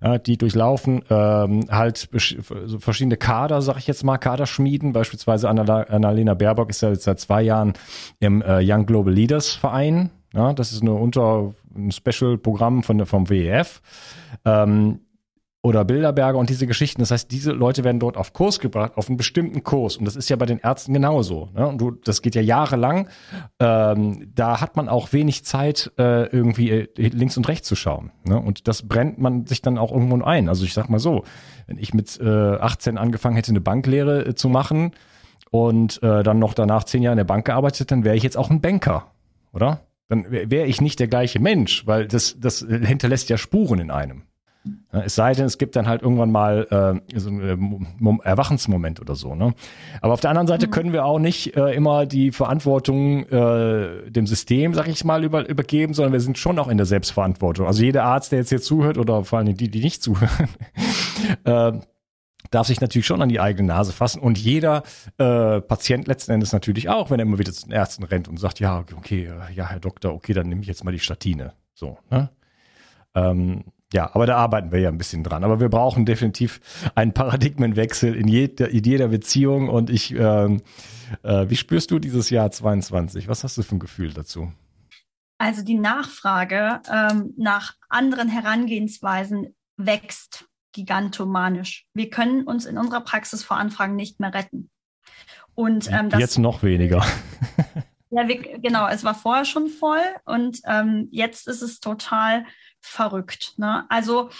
ja, 0.00 0.18
die 0.18 0.38
durchlaufen 0.38 1.02
ähm, 1.10 1.66
halt 1.68 2.08
verschiedene 2.78 3.16
Kader, 3.16 3.62
sag 3.62 3.78
ich 3.78 3.88
jetzt 3.88 4.04
mal, 4.04 4.18
Kaderschmieden. 4.18 4.92
Beispielsweise 4.92 5.48
Annalena 5.48 6.34
Baerbock 6.34 6.70
ist 6.70 6.82
ja 6.82 6.90
jetzt 6.90 7.02
seit 7.02 7.18
zwei 7.18 7.42
Jahren 7.42 7.74
im 8.20 8.42
äh, 8.42 8.60
Young 8.62 8.86
Global 8.86 9.12
Leaders 9.12 9.50
Verein. 9.50 10.10
Ja, 10.32 10.52
das 10.52 10.70
ist 10.70 10.82
eine 10.82 10.92
unter 10.92 11.52
ein 11.74 11.90
Special-Programm 11.90 12.84
vom 12.84 13.28
WEF. 13.28 13.82
Ähm, 14.44 15.00
oder 15.62 15.84
Bilderberger 15.84 16.38
und 16.38 16.48
diese 16.48 16.66
Geschichten. 16.66 17.02
Das 17.02 17.10
heißt, 17.10 17.30
diese 17.30 17.52
Leute 17.52 17.84
werden 17.84 18.00
dort 18.00 18.16
auf 18.16 18.32
Kurs 18.32 18.60
gebracht, 18.60 18.92
auf 18.96 19.08
einen 19.08 19.18
bestimmten 19.18 19.62
Kurs. 19.62 19.98
Und 19.98 20.06
das 20.06 20.16
ist 20.16 20.30
ja 20.30 20.36
bei 20.36 20.46
den 20.46 20.58
Ärzten 20.58 20.94
genauso. 20.94 21.50
Ne? 21.54 21.66
Und 21.66 21.78
du, 21.78 21.90
das 21.90 22.22
geht 22.22 22.34
ja 22.34 22.40
jahrelang. 22.40 23.08
Ähm, 23.58 24.30
da 24.34 24.60
hat 24.62 24.76
man 24.76 24.88
auch 24.88 25.12
wenig 25.12 25.44
Zeit, 25.44 25.92
äh, 25.98 26.24
irgendwie 26.28 26.70
äh, 26.70 26.88
links 26.96 27.36
und 27.36 27.46
rechts 27.46 27.68
zu 27.68 27.76
schauen. 27.76 28.10
Ne? 28.24 28.40
Und 28.40 28.68
das 28.68 28.88
brennt 28.88 29.18
man 29.18 29.46
sich 29.46 29.60
dann 29.60 29.76
auch 29.76 29.92
irgendwo 29.92 30.22
ein. 30.22 30.48
Also 30.48 30.64
ich 30.64 30.72
sag 30.72 30.88
mal 30.88 30.98
so, 30.98 31.24
wenn 31.66 31.76
ich 31.76 31.92
mit 31.92 32.18
äh, 32.20 32.26
18 32.26 32.96
angefangen 32.96 33.36
hätte, 33.36 33.50
eine 33.50 33.60
Banklehre 33.60 34.28
äh, 34.28 34.34
zu 34.34 34.48
machen 34.48 34.92
und 35.50 36.02
äh, 36.02 36.22
dann 36.22 36.38
noch 36.38 36.54
danach 36.54 36.84
zehn 36.84 37.02
Jahre 37.02 37.14
in 37.14 37.18
der 37.18 37.24
Bank 37.24 37.44
gearbeitet, 37.44 37.90
dann 37.90 38.04
wäre 38.04 38.16
ich 38.16 38.22
jetzt 38.22 38.38
auch 38.38 38.48
ein 38.48 38.62
Banker, 38.62 39.10
oder? 39.52 39.80
Dann 40.08 40.28
wäre 40.28 40.66
ich 40.66 40.80
nicht 40.80 40.98
der 40.98 41.06
gleiche 41.06 41.38
Mensch, 41.38 41.86
weil 41.86 42.08
das, 42.08 42.36
das 42.40 42.66
hinterlässt 42.68 43.28
ja 43.28 43.38
Spuren 43.38 43.78
in 43.78 43.90
einem. 43.92 44.24
Es 44.92 45.14
sei 45.14 45.32
denn, 45.32 45.46
es 45.46 45.56
gibt 45.56 45.74
dann 45.74 45.86
halt 45.86 46.02
irgendwann 46.02 46.30
mal 46.30 47.00
äh, 47.10 47.18
so 47.18 47.30
einen 47.30 47.88
äh, 48.02 48.28
Erwachensmoment 48.28 49.00
oder 49.00 49.14
so. 49.14 49.34
Ne? 49.34 49.54
Aber 50.02 50.12
auf 50.12 50.20
der 50.20 50.30
anderen 50.30 50.48
Seite 50.48 50.66
mhm. 50.66 50.70
können 50.70 50.92
wir 50.92 51.06
auch 51.06 51.18
nicht 51.18 51.56
äh, 51.56 51.72
immer 51.72 52.04
die 52.04 52.30
Verantwortung 52.30 53.24
äh, 53.28 54.10
dem 54.10 54.26
System, 54.26 54.74
sag 54.74 54.88
ich 54.88 55.02
mal, 55.04 55.24
über, 55.24 55.48
übergeben, 55.48 55.94
sondern 55.94 56.12
wir 56.12 56.20
sind 56.20 56.36
schon 56.36 56.58
auch 56.58 56.68
in 56.68 56.76
der 56.76 56.86
Selbstverantwortung. 56.86 57.66
Also 57.66 57.82
jeder 57.82 58.04
Arzt, 58.04 58.32
der 58.32 58.40
jetzt 58.40 58.50
hier 58.50 58.60
zuhört 58.60 58.98
oder 58.98 59.24
vor 59.24 59.38
allem 59.38 59.56
die, 59.56 59.70
die 59.70 59.80
nicht 59.80 60.02
zuhören, 60.02 60.48
äh, 61.44 61.72
darf 62.50 62.66
sich 62.66 62.82
natürlich 62.82 63.06
schon 63.06 63.22
an 63.22 63.30
die 63.30 63.40
eigene 63.40 63.68
Nase 63.68 63.92
fassen 63.92 64.20
und 64.20 64.36
jeder 64.36 64.82
äh, 65.16 65.60
Patient 65.62 66.06
letzten 66.06 66.32
Endes 66.32 66.52
natürlich 66.52 66.90
auch, 66.90 67.10
wenn 67.10 67.18
er 67.18 67.24
immer 67.24 67.38
wieder 67.38 67.52
zu 67.52 67.64
den 67.64 67.72
Ärzten 67.72 68.04
rennt 68.04 68.28
und 68.28 68.38
sagt, 68.38 68.60
ja, 68.60 68.84
okay, 68.96 69.26
äh, 69.26 69.54
ja, 69.54 69.70
Herr 69.70 69.80
Doktor, 69.80 70.12
okay, 70.12 70.34
dann 70.34 70.48
nehme 70.48 70.60
ich 70.60 70.68
jetzt 70.68 70.84
mal 70.84 70.92
die 70.92 70.98
Statine. 70.98 71.54
So, 71.72 71.96
ne? 72.10 72.28
Ähm, 73.14 73.64
ja, 73.92 74.14
aber 74.14 74.26
da 74.26 74.36
arbeiten 74.36 74.70
wir 74.70 74.78
ja 74.78 74.88
ein 74.88 74.98
bisschen 74.98 75.24
dran. 75.24 75.42
Aber 75.42 75.58
wir 75.60 75.68
brauchen 75.68 76.06
definitiv 76.06 76.60
einen 76.94 77.12
Paradigmenwechsel 77.12 78.14
in, 78.14 78.28
jeder, 78.28 78.68
in 78.68 78.84
jeder 78.84 79.08
Beziehung. 79.08 79.68
Und 79.68 79.90
ich, 79.90 80.14
ähm, 80.14 80.62
äh, 81.22 81.46
wie 81.48 81.56
spürst 81.56 81.90
du 81.90 81.98
dieses 81.98 82.30
Jahr 82.30 82.50
22? 82.50 83.26
Was 83.26 83.42
hast 83.42 83.58
du 83.58 83.62
für 83.62 83.76
ein 83.76 83.80
Gefühl 83.80 84.12
dazu? 84.12 84.52
Also 85.38 85.62
die 85.62 85.78
Nachfrage 85.78 86.82
ähm, 86.92 87.32
nach 87.36 87.74
anderen 87.88 88.28
Herangehensweisen 88.28 89.54
wächst 89.76 90.44
gigantomanisch. 90.72 91.86
Wir 91.94 92.10
können 92.10 92.44
uns 92.44 92.66
in 92.66 92.78
unserer 92.78 93.00
Praxis 93.00 93.42
vor 93.42 93.56
Anfragen 93.56 93.96
nicht 93.96 94.20
mehr 94.20 94.32
retten. 94.32 94.70
Und 95.54 95.90
ähm, 95.90 96.10
jetzt 96.16 96.38
noch 96.38 96.62
weniger. 96.62 97.04
ja, 98.10 98.28
wir, 98.28 98.60
genau. 98.60 98.86
Es 98.88 99.02
war 99.02 99.14
vorher 99.14 99.44
schon 99.44 99.68
voll 99.68 100.02
und 100.26 100.60
ähm, 100.64 101.08
jetzt 101.10 101.48
ist 101.48 101.62
es 101.62 101.80
total 101.80 102.44
verrückt. 102.80 103.54
Ne? 103.56 103.84
Also 103.88 104.30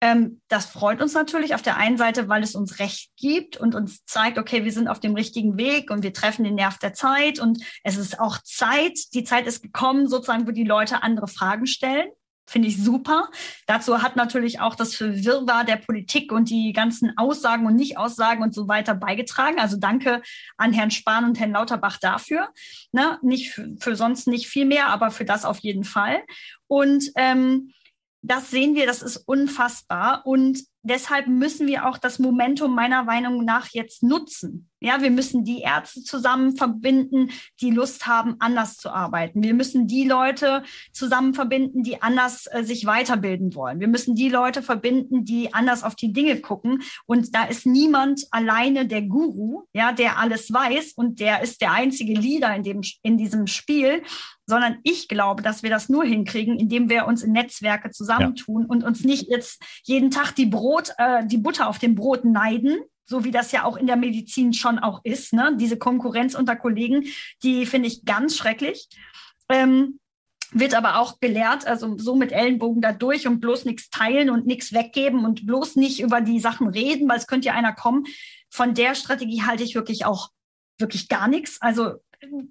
ähm, 0.00 0.40
das 0.48 0.66
freut 0.66 1.02
uns 1.02 1.12
natürlich 1.12 1.54
auf 1.54 1.62
der 1.62 1.76
einen 1.76 1.98
Seite, 1.98 2.28
weil 2.28 2.42
es 2.42 2.54
uns 2.54 2.78
Recht 2.78 3.10
gibt 3.16 3.58
und 3.58 3.74
uns 3.74 4.04
zeigt, 4.06 4.38
okay, 4.38 4.64
wir 4.64 4.72
sind 4.72 4.88
auf 4.88 5.00
dem 5.00 5.14
richtigen 5.14 5.58
Weg 5.58 5.90
und 5.90 6.02
wir 6.02 6.14
treffen 6.14 6.44
den 6.44 6.54
Nerv 6.54 6.78
der 6.78 6.94
Zeit 6.94 7.38
und 7.38 7.62
es 7.84 7.98
ist 7.98 8.18
auch 8.18 8.38
Zeit, 8.38 8.98
die 9.12 9.24
Zeit 9.24 9.46
ist 9.46 9.62
gekommen, 9.62 10.08
sozusagen, 10.08 10.46
wo 10.46 10.52
die 10.52 10.64
Leute 10.64 11.02
andere 11.02 11.28
Fragen 11.28 11.66
stellen. 11.66 12.08
Finde 12.46 12.66
ich 12.66 12.82
super. 12.82 13.28
Dazu 13.66 14.02
hat 14.02 14.16
natürlich 14.16 14.58
auch 14.58 14.74
das 14.74 14.98
Wirrwarr 14.98 15.64
der 15.64 15.76
Politik 15.76 16.32
und 16.32 16.50
die 16.50 16.72
ganzen 16.72 17.16
Aussagen 17.16 17.64
und 17.64 17.76
Nicht-Aussagen 17.76 18.42
und 18.42 18.52
so 18.52 18.66
weiter 18.66 18.94
beigetragen. 18.94 19.60
Also 19.60 19.76
danke 19.76 20.20
an 20.56 20.72
Herrn 20.72 20.90
Spahn 20.90 21.24
und 21.26 21.38
Herrn 21.38 21.52
Lauterbach 21.52 21.98
dafür. 21.98 22.48
Ne? 22.90 23.20
Nicht 23.22 23.50
für, 23.50 23.76
für 23.78 23.94
sonst 23.94 24.26
nicht 24.26 24.48
viel 24.48 24.64
mehr, 24.64 24.88
aber 24.88 25.12
für 25.12 25.24
das 25.24 25.44
auf 25.44 25.58
jeden 25.58 25.84
Fall. 25.84 26.22
Und 26.66 27.12
ähm, 27.14 27.72
das 28.22 28.50
sehen 28.50 28.74
wir, 28.74 28.86
das 28.86 29.02
ist 29.02 29.16
unfassbar. 29.16 30.22
Und 30.24 30.64
deshalb 30.82 31.26
müssen 31.26 31.66
wir 31.66 31.86
auch 31.86 31.98
das 31.98 32.18
Momentum 32.18 32.74
meiner 32.74 33.04
Meinung 33.04 33.44
nach 33.44 33.68
jetzt 33.70 34.02
nutzen. 34.02 34.69
Ja, 34.82 35.02
wir 35.02 35.10
müssen 35.10 35.44
die 35.44 35.60
Ärzte 35.60 36.02
zusammen 36.02 36.56
verbinden, 36.56 37.30
die 37.60 37.70
Lust 37.70 38.06
haben, 38.06 38.36
anders 38.38 38.78
zu 38.78 38.88
arbeiten. 38.90 39.42
Wir 39.42 39.52
müssen 39.52 39.86
die 39.86 40.04
Leute 40.04 40.62
zusammen 40.92 41.34
verbinden, 41.34 41.82
die 41.82 42.00
anders 42.00 42.46
äh, 42.50 42.64
sich 42.64 42.86
weiterbilden 42.86 43.54
wollen. 43.54 43.78
Wir 43.78 43.88
müssen 43.88 44.14
die 44.14 44.30
Leute 44.30 44.62
verbinden, 44.62 45.26
die 45.26 45.52
anders 45.52 45.84
auf 45.84 45.96
die 45.96 46.14
Dinge 46.14 46.40
gucken. 46.40 46.82
Und 47.04 47.34
da 47.34 47.44
ist 47.44 47.66
niemand 47.66 48.26
alleine 48.30 48.86
der 48.86 49.02
Guru, 49.02 49.64
ja, 49.74 49.92
der 49.92 50.18
alles 50.18 50.50
weiß 50.50 50.94
und 50.94 51.20
der 51.20 51.42
ist 51.42 51.60
der 51.60 51.72
einzige 51.72 52.14
Leader 52.14 52.54
in 52.56 52.62
dem, 52.62 52.80
in 53.02 53.18
diesem 53.18 53.46
Spiel, 53.46 54.02
sondern 54.46 54.78
ich 54.82 55.08
glaube, 55.08 55.42
dass 55.42 55.62
wir 55.62 55.70
das 55.70 55.90
nur 55.90 56.04
hinkriegen, 56.04 56.58
indem 56.58 56.88
wir 56.88 57.06
uns 57.06 57.22
in 57.22 57.32
Netzwerke 57.32 57.90
zusammentun 57.90 58.62
ja. 58.62 58.68
und 58.68 58.82
uns 58.82 59.04
nicht 59.04 59.28
jetzt 59.28 59.62
jeden 59.84 60.10
Tag 60.10 60.34
die 60.34 60.46
Brot, 60.46 60.92
äh, 60.96 61.26
die 61.26 61.38
Butter 61.38 61.68
auf 61.68 61.78
dem 61.78 61.94
Brot 61.94 62.24
neiden, 62.24 62.78
so 63.10 63.24
wie 63.24 63.32
das 63.32 63.50
ja 63.50 63.64
auch 63.64 63.76
in 63.76 63.88
der 63.88 63.96
Medizin 63.96 64.52
schon 64.52 64.78
auch 64.78 65.00
ist. 65.02 65.32
Ne? 65.32 65.56
Diese 65.58 65.76
Konkurrenz 65.76 66.36
unter 66.36 66.54
Kollegen, 66.54 67.06
die 67.42 67.66
finde 67.66 67.88
ich 67.88 68.04
ganz 68.04 68.36
schrecklich. 68.36 68.88
Ähm, 69.48 69.98
wird 70.52 70.74
aber 70.74 70.98
auch 70.98 71.18
gelehrt, 71.18 71.66
also 71.66 71.98
so 71.98 72.14
mit 72.14 72.30
Ellenbogen 72.30 72.80
da 72.80 72.92
durch 72.92 73.26
und 73.26 73.40
bloß 73.40 73.64
nichts 73.64 73.90
teilen 73.90 74.30
und 74.30 74.46
nichts 74.46 74.72
weggeben 74.72 75.24
und 75.24 75.44
bloß 75.44 75.74
nicht 75.74 76.00
über 76.00 76.20
die 76.20 76.38
Sachen 76.38 76.68
reden, 76.68 77.08
weil 77.08 77.18
es 77.18 77.26
könnte 77.26 77.48
ja 77.48 77.54
einer 77.54 77.72
kommen. 77.72 78.04
Von 78.48 78.74
der 78.74 78.94
Strategie 78.94 79.42
halte 79.42 79.64
ich 79.64 79.74
wirklich 79.74 80.04
auch 80.04 80.30
wirklich 80.78 81.08
gar 81.08 81.26
nichts. 81.26 81.60
Also 81.60 81.94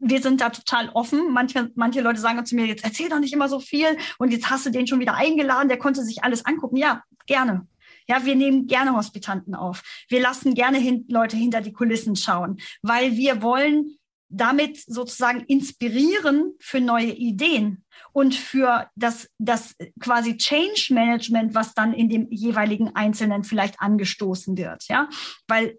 wir 0.01 0.21
sind 0.21 0.41
da 0.41 0.49
total 0.49 0.89
offen. 0.89 1.31
Manche, 1.31 1.71
manche 1.75 2.01
Leute 2.01 2.19
sagen 2.19 2.45
zu 2.45 2.55
mir, 2.55 2.65
jetzt 2.65 2.83
erzähl 2.83 3.07
doch 3.07 3.19
nicht 3.19 3.33
immer 3.33 3.47
so 3.47 3.61
viel 3.61 3.97
und 4.17 4.31
jetzt 4.31 4.49
hast 4.49 4.65
du 4.65 4.71
den 4.71 4.87
schon 4.87 4.99
wieder 4.99 5.15
eingeladen, 5.15 5.69
der 5.69 5.79
konnte 5.79 6.03
sich 6.03 6.23
alles 6.23 6.45
angucken. 6.45 6.75
Ja, 6.75 7.03
gerne. 7.27 7.65
Ja, 8.09 8.25
wir 8.25 8.35
nehmen 8.35 8.65
gerne 8.65 8.95
Hospitanten 8.95 9.53
auf. 9.53 9.83
Wir 10.09 10.19
lassen 10.19 10.55
gerne 10.55 10.79
hin 10.79 11.05
Leute 11.09 11.37
hinter 11.37 11.61
die 11.61 11.73
Kulissen 11.73 12.15
schauen, 12.15 12.59
weil 12.81 13.15
wir 13.15 13.43
wollen 13.43 13.99
damit 14.29 14.77
sozusagen 14.85 15.41
inspirieren 15.41 16.53
für 16.59 16.81
neue 16.81 17.11
Ideen 17.11 17.85
und 18.11 18.35
für 18.35 18.89
das, 18.95 19.29
das 19.37 19.75
quasi 19.99 20.37
Change 20.37 20.87
Management, 20.91 21.55
was 21.55 21.73
dann 21.73 21.93
in 21.93 22.09
dem 22.09 22.27
jeweiligen 22.29 22.95
Einzelnen 22.95 23.43
vielleicht 23.43 23.79
angestoßen 23.79 24.57
wird. 24.57 24.87
Ja, 24.87 25.09
weil 25.47 25.77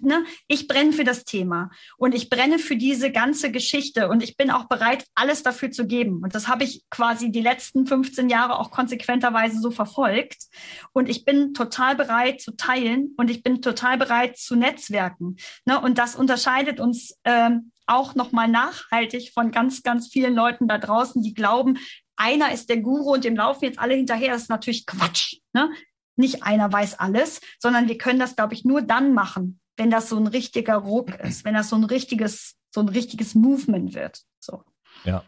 ne, 0.00 0.24
ich 0.46 0.68
brenne 0.68 0.92
für 0.92 1.04
das 1.04 1.24
Thema 1.24 1.70
und 1.96 2.14
ich 2.14 2.30
brenne 2.30 2.58
für 2.58 2.76
diese 2.76 3.10
ganze 3.10 3.50
Geschichte 3.50 4.08
und 4.08 4.22
ich 4.22 4.36
bin 4.36 4.50
auch 4.50 4.64
bereit, 4.64 5.04
alles 5.14 5.42
dafür 5.42 5.70
zu 5.70 5.86
geben. 5.86 6.20
Und 6.22 6.34
das 6.34 6.48
habe 6.48 6.64
ich 6.64 6.84
quasi 6.90 7.30
die 7.30 7.40
letzten 7.40 7.86
15 7.86 8.28
Jahre 8.28 8.58
auch 8.58 8.70
konsequenterweise 8.70 9.60
so 9.60 9.70
verfolgt. 9.70 10.44
Und 10.92 11.08
ich 11.08 11.24
bin 11.24 11.54
total 11.54 11.96
bereit 11.96 12.40
zu 12.40 12.52
teilen 12.56 13.14
und 13.16 13.30
ich 13.30 13.42
bin 13.42 13.62
total 13.62 13.98
bereit 13.98 14.38
zu 14.38 14.56
netzwerken. 14.56 15.36
Ne? 15.64 15.80
Und 15.80 15.98
das 15.98 16.14
unterscheidet 16.14 16.80
uns 16.80 17.18
ähm, 17.24 17.72
auch 17.88 18.14
nochmal 18.14 18.48
nachhaltig 18.48 19.32
von 19.32 19.50
ganz, 19.50 19.82
ganz 19.82 20.08
vielen 20.08 20.34
Leuten 20.34 20.68
da 20.68 20.78
draußen, 20.78 21.22
die 21.22 21.34
glauben, 21.34 21.78
einer 22.16 22.52
ist 22.52 22.68
der 22.68 22.78
Guru 22.78 23.14
und 23.14 23.24
dem 23.24 23.36
laufen 23.36 23.64
jetzt 23.64 23.78
alle 23.78 23.94
hinterher. 23.94 24.32
Das 24.32 24.42
ist 24.42 24.50
natürlich 24.50 24.86
Quatsch. 24.86 25.36
Ne? 25.52 25.70
nicht 26.18 26.42
einer 26.42 26.70
weiß 26.70 26.98
alles, 26.98 27.40
sondern 27.58 27.88
wir 27.88 27.96
können 27.96 28.18
das, 28.18 28.36
glaube 28.36 28.54
ich, 28.54 28.64
nur 28.64 28.82
dann 28.82 29.14
machen, 29.14 29.60
wenn 29.76 29.90
das 29.90 30.08
so 30.08 30.16
ein 30.16 30.26
richtiger 30.26 30.76
Ruck 30.76 31.14
ist, 31.22 31.44
wenn 31.44 31.54
das 31.54 31.70
so 31.70 31.76
ein 31.76 31.84
richtiges, 31.84 32.56
so 32.70 32.80
ein 32.80 32.88
richtiges 32.88 33.34
Movement 33.34 33.94
wird. 33.94 34.20
So. 34.40 34.62
Ja. 35.04 35.24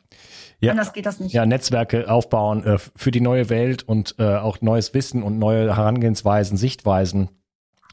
Ja, 0.63 0.73
Anders 0.73 0.93
geht 0.93 1.07
das 1.07 1.21
nicht. 1.21 1.33
Ja, 1.33 1.47
Netzwerke 1.47 2.11
aufbauen 2.11 2.65
äh, 2.65 2.79
für 2.79 3.11
die 3.11 3.23
neue 3.23 3.49
Welt 3.49 3.83
und 3.83 4.17
äh, 4.19 4.37
auch 4.37 4.61
neues 4.61 4.93
Wissen 4.93 5.23
und 5.23 5.39
neue 5.39 5.75
Herangehensweisen, 5.75 6.59
Sichtweisen 6.59 7.31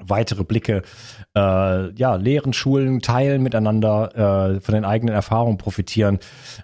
weitere 0.03 0.43
Blicke, 0.43 0.83
äh, 1.35 1.91
ja, 1.93 2.15
lehren, 2.15 2.53
schulen, 2.53 3.01
teilen 3.01 3.41
miteinander, 3.43 4.55
äh, 4.55 4.59
von 4.61 4.73
den 4.73 4.85
eigenen 4.85 5.13
Erfahrungen 5.13 5.57
profitieren. 5.57 6.19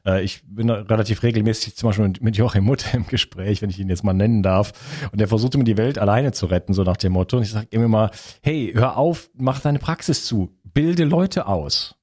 Äh, 0.05 0.23
ich 0.23 0.43
bin 0.45 0.69
relativ 0.69 1.23
regelmäßig 1.23 1.75
zum 1.75 1.89
Beispiel 1.89 2.13
mit, 2.19 2.37
Joachim 2.37 2.63
Mutter 2.63 2.93
im 2.93 3.07
Gespräch, 3.07 3.61
wenn 3.61 3.69
ich 3.69 3.79
ihn 3.79 3.89
jetzt 3.89 4.03
mal 4.03 4.13
nennen 4.13 4.43
darf. 4.43 4.73
Und 5.11 5.19
der 5.19 5.27
versucht 5.27 5.55
immer 5.55 5.63
die 5.63 5.77
Welt 5.77 5.97
alleine 5.97 6.31
zu 6.31 6.45
retten, 6.45 6.73
so 6.73 6.83
nach 6.83 6.97
dem 6.97 7.13
Motto. 7.13 7.37
Und 7.37 7.43
ich 7.43 7.51
sage 7.51 7.67
immer 7.71 7.87
mal, 7.87 8.11
hey, 8.41 8.71
hör 8.73 8.97
auf, 8.97 9.29
mach 9.35 9.59
deine 9.59 9.79
Praxis 9.79 10.25
zu, 10.25 10.55
bilde 10.63 11.03
Leute 11.03 11.47
aus. 11.47 11.95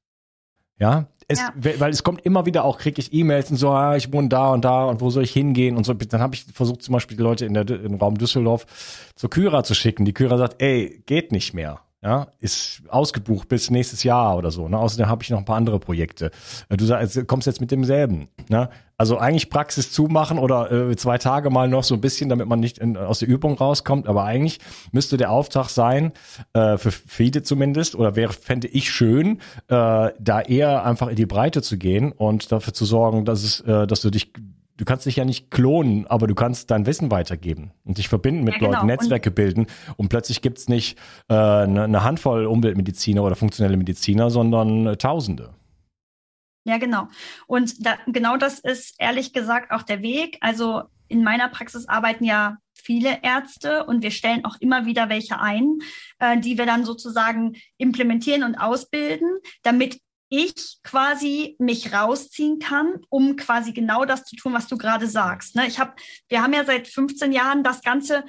Ja, 0.79 1.10
es, 1.31 1.38
ja. 1.38 1.53
weil 1.79 1.90
es 1.90 2.03
kommt 2.03 2.25
immer 2.27 2.45
wieder 2.47 2.64
auch, 2.64 2.79
kriege 2.79 3.01
ich 3.01 3.12
E-Mails 3.12 3.51
und 3.51 3.57
so, 3.57 3.71
ah, 3.71 3.97
ich 3.97 4.12
wohne 4.12 4.29
da 4.29 4.53
und 4.53 4.64
da 4.64 4.85
und 4.85 5.01
wo 5.01 5.11
soll 5.11 5.25
ich 5.25 5.33
hingehen 5.33 5.77
und 5.77 5.85
so. 5.85 5.95
Dann 5.95 6.21
habe 6.21 6.35
ich 6.35 6.45
versucht 6.45 6.83
zum 6.83 6.93
Beispiel 6.93 7.16
die 7.16 7.23
Leute 7.23 7.47
in 7.47 7.55
der, 7.55 7.69
im 7.69 7.95
Raum 7.95 8.19
Düsseldorf 8.19 8.66
zur 9.14 9.31
Kyra 9.31 9.62
zu 9.62 9.75
schicken. 9.75 10.05
Die 10.05 10.12
Kyra 10.12 10.38
sagt, 10.38 10.61
ey, 10.61 11.03
geht 11.07 11.33
nicht 11.33 11.55
mehr 11.55 11.81
ja, 12.02 12.28
ist 12.38 12.82
ausgebucht 12.88 13.48
bis 13.48 13.70
nächstes 13.70 14.04
Jahr 14.04 14.36
oder 14.38 14.50
so. 14.50 14.68
Ne? 14.68 14.78
Außerdem 14.78 15.06
habe 15.06 15.22
ich 15.22 15.30
noch 15.30 15.38
ein 15.38 15.44
paar 15.44 15.56
andere 15.56 15.78
Projekte. 15.78 16.30
Äh, 16.70 16.76
du 16.78 16.86
sagst, 16.86 17.26
kommst 17.26 17.46
jetzt 17.46 17.60
mit 17.60 17.70
demselben. 17.70 18.28
Ne? 18.48 18.70
Also 18.96 19.18
eigentlich 19.18 19.50
Praxis 19.50 19.92
zumachen 19.92 20.38
oder 20.38 20.72
äh, 20.72 20.96
zwei 20.96 21.18
Tage 21.18 21.50
mal 21.50 21.68
noch 21.68 21.84
so 21.84 21.94
ein 21.94 22.00
bisschen, 22.00 22.30
damit 22.30 22.48
man 22.48 22.58
nicht 22.58 22.78
in, 22.78 22.96
aus 22.96 23.18
der 23.18 23.28
Übung 23.28 23.54
rauskommt. 23.54 24.08
Aber 24.08 24.24
eigentlich 24.24 24.60
müsste 24.92 25.18
der 25.18 25.30
Auftrag 25.30 25.68
sein, 25.68 26.12
äh, 26.54 26.78
für 26.78 26.90
viele 26.90 27.42
zumindest, 27.42 27.94
oder 27.94 28.16
wäre, 28.16 28.32
fände 28.32 28.68
ich 28.68 28.90
schön, 28.90 29.38
äh, 29.68 30.10
da 30.18 30.40
eher 30.40 30.86
einfach 30.86 31.08
in 31.08 31.16
die 31.16 31.26
Breite 31.26 31.60
zu 31.60 31.76
gehen 31.76 32.12
und 32.12 32.50
dafür 32.50 32.72
zu 32.72 32.86
sorgen, 32.86 33.26
dass 33.26 33.42
es, 33.42 33.60
äh, 33.60 33.86
dass 33.86 34.00
du 34.00 34.10
dich 34.10 34.32
du 34.81 34.87
kannst 34.87 35.05
dich 35.05 35.16
ja 35.16 35.27
nicht 35.27 35.51
klonen, 35.51 36.07
aber 36.07 36.27
du 36.27 36.35
kannst 36.35 36.71
dein 36.71 36.87
Wissen 36.87 37.11
weitergeben 37.11 37.73
und 37.85 37.99
dich 37.99 38.09
verbinden 38.09 38.45
mit 38.45 38.55
ja, 38.55 38.61
genau. 38.61 38.73
Leuten, 38.73 38.87
Netzwerke 38.87 39.29
und 39.29 39.35
bilden 39.35 39.66
und 39.99 40.09
plötzlich 40.09 40.40
gibt's 40.40 40.69
nicht 40.69 40.99
äh, 41.29 41.35
eine, 41.35 41.85
eine 41.85 42.03
Handvoll 42.03 42.47
Umweltmediziner 42.47 43.23
oder 43.23 43.37
funktionelle 43.37 43.77
Mediziner, 43.77 44.31
sondern 44.31 44.87
äh, 44.87 44.97
Tausende. 44.97 45.53
Ja, 46.64 46.79
genau. 46.79 47.09
Und 47.47 47.85
da, 47.85 47.99
genau 48.07 48.38
das 48.38 48.59
ist 48.59 48.95
ehrlich 48.99 49.35
gesagt 49.35 49.71
auch 49.71 49.83
der 49.83 50.01
Weg. 50.01 50.38
Also 50.40 50.83
in 51.09 51.25
meiner 51.25 51.49
Praxis 51.49 51.87
arbeiten 51.87 52.25
ja 52.25 52.57
viele 52.73 53.23
Ärzte 53.23 53.85
und 53.85 54.03
wir 54.03 54.11
stellen 54.11 54.47
auch 54.47 54.57
immer 54.61 54.87
wieder 54.87 55.11
welche 55.11 55.40
ein, 55.40 55.79
äh, 56.21 56.38
die 56.40 56.57
wir 56.57 56.64
dann 56.64 56.87
sozusagen 56.87 57.55
implementieren 57.77 58.45
und 58.45 58.55
ausbilden, 58.55 59.29
damit 59.62 60.01
ich 60.31 60.79
quasi 60.85 61.57
mich 61.59 61.93
rausziehen 61.93 62.61
kann, 62.61 63.01
um 63.11 63.37
quasi 63.37 63.73
genau 63.73 64.05
das 64.05 64.25
zu 64.25 64.37
tun, 64.37 64.55
was 64.55 64.69
du 64.69 64.79
gerade 64.79 65.09
sagst. 65.09 65.57
Ne? 65.57 65.66
Ich 65.66 65.79
habe, 65.79 65.93
wir 66.29 66.43
haben 66.43 66.53
ja 66.53 66.64
seit 66.64 66.87
15 66.87 67.33
Jahren 67.33 67.64
das 67.64 67.83
Ganze, 67.83 68.25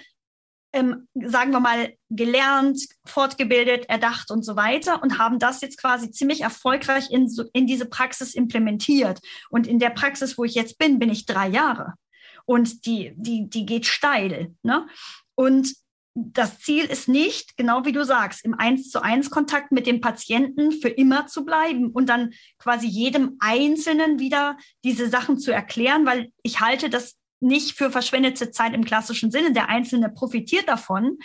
ähm, 0.73 1.07
sagen 1.13 1.51
wir 1.51 1.59
mal, 1.59 1.93
gelernt, 2.09 2.81
fortgebildet, 3.05 3.87
erdacht 3.87 4.31
und 4.31 4.43
so 4.43 4.55
weiter 4.55 5.03
und 5.03 5.19
haben 5.19 5.37
das 5.37 5.61
jetzt 5.61 5.79
quasi 5.79 6.09
ziemlich 6.09 6.41
erfolgreich 6.41 7.11
in, 7.11 7.31
in 7.53 7.67
diese 7.67 7.85
Praxis 7.85 8.33
implementiert. 8.33 9.19
Und 9.51 9.67
in 9.67 9.77
der 9.77 9.91
Praxis, 9.91 10.39
wo 10.39 10.43
ich 10.43 10.55
jetzt 10.55 10.79
bin, 10.79 10.97
bin 10.97 11.11
ich 11.11 11.27
drei 11.27 11.47
Jahre. 11.47 11.93
Und 12.45 12.87
die, 12.87 13.13
die, 13.15 13.47
die 13.47 13.67
geht 13.67 13.85
steil. 13.85 14.55
Ne? 14.63 14.87
Und 15.35 15.75
das 16.13 16.59
Ziel 16.59 16.85
ist 16.85 17.07
nicht, 17.07 17.55
genau 17.55 17.85
wie 17.85 17.93
du 17.93 18.03
sagst, 18.03 18.43
im 18.43 18.53
Eins 18.53 18.89
zu 18.89 19.01
eins 19.01 19.29
Kontakt 19.29 19.71
mit 19.71 19.87
dem 19.87 20.01
Patienten 20.01 20.71
für 20.73 20.89
immer 20.89 21.27
zu 21.27 21.45
bleiben 21.45 21.91
und 21.91 22.07
dann 22.07 22.33
quasi 22.57 22.87
jedem 22.87 23.37
Einzelnen 23.39 24.19
wieder 24.19 24.57
diese 24.83 25.09
Sachen 25.09 25.37
zu 25.37 25.51
erklären, 25.51 26.05
weil 26.05 26.31
ich 26.43 26.59
halte 26.59 26.89
das 26.89 27.17
nicht 27.39 27.77
für 27.77 27.89
verschwendete 27.89 28.51
Zeit 28.51 28.73
im 28.73 28.83
klassischen 28.83 29.31
Sinne. 29.31 29.53
Der 29.53 29.69
Einzelne 29.69 30.09
profitiert 30.09 30.67
davon. 30.67 31.17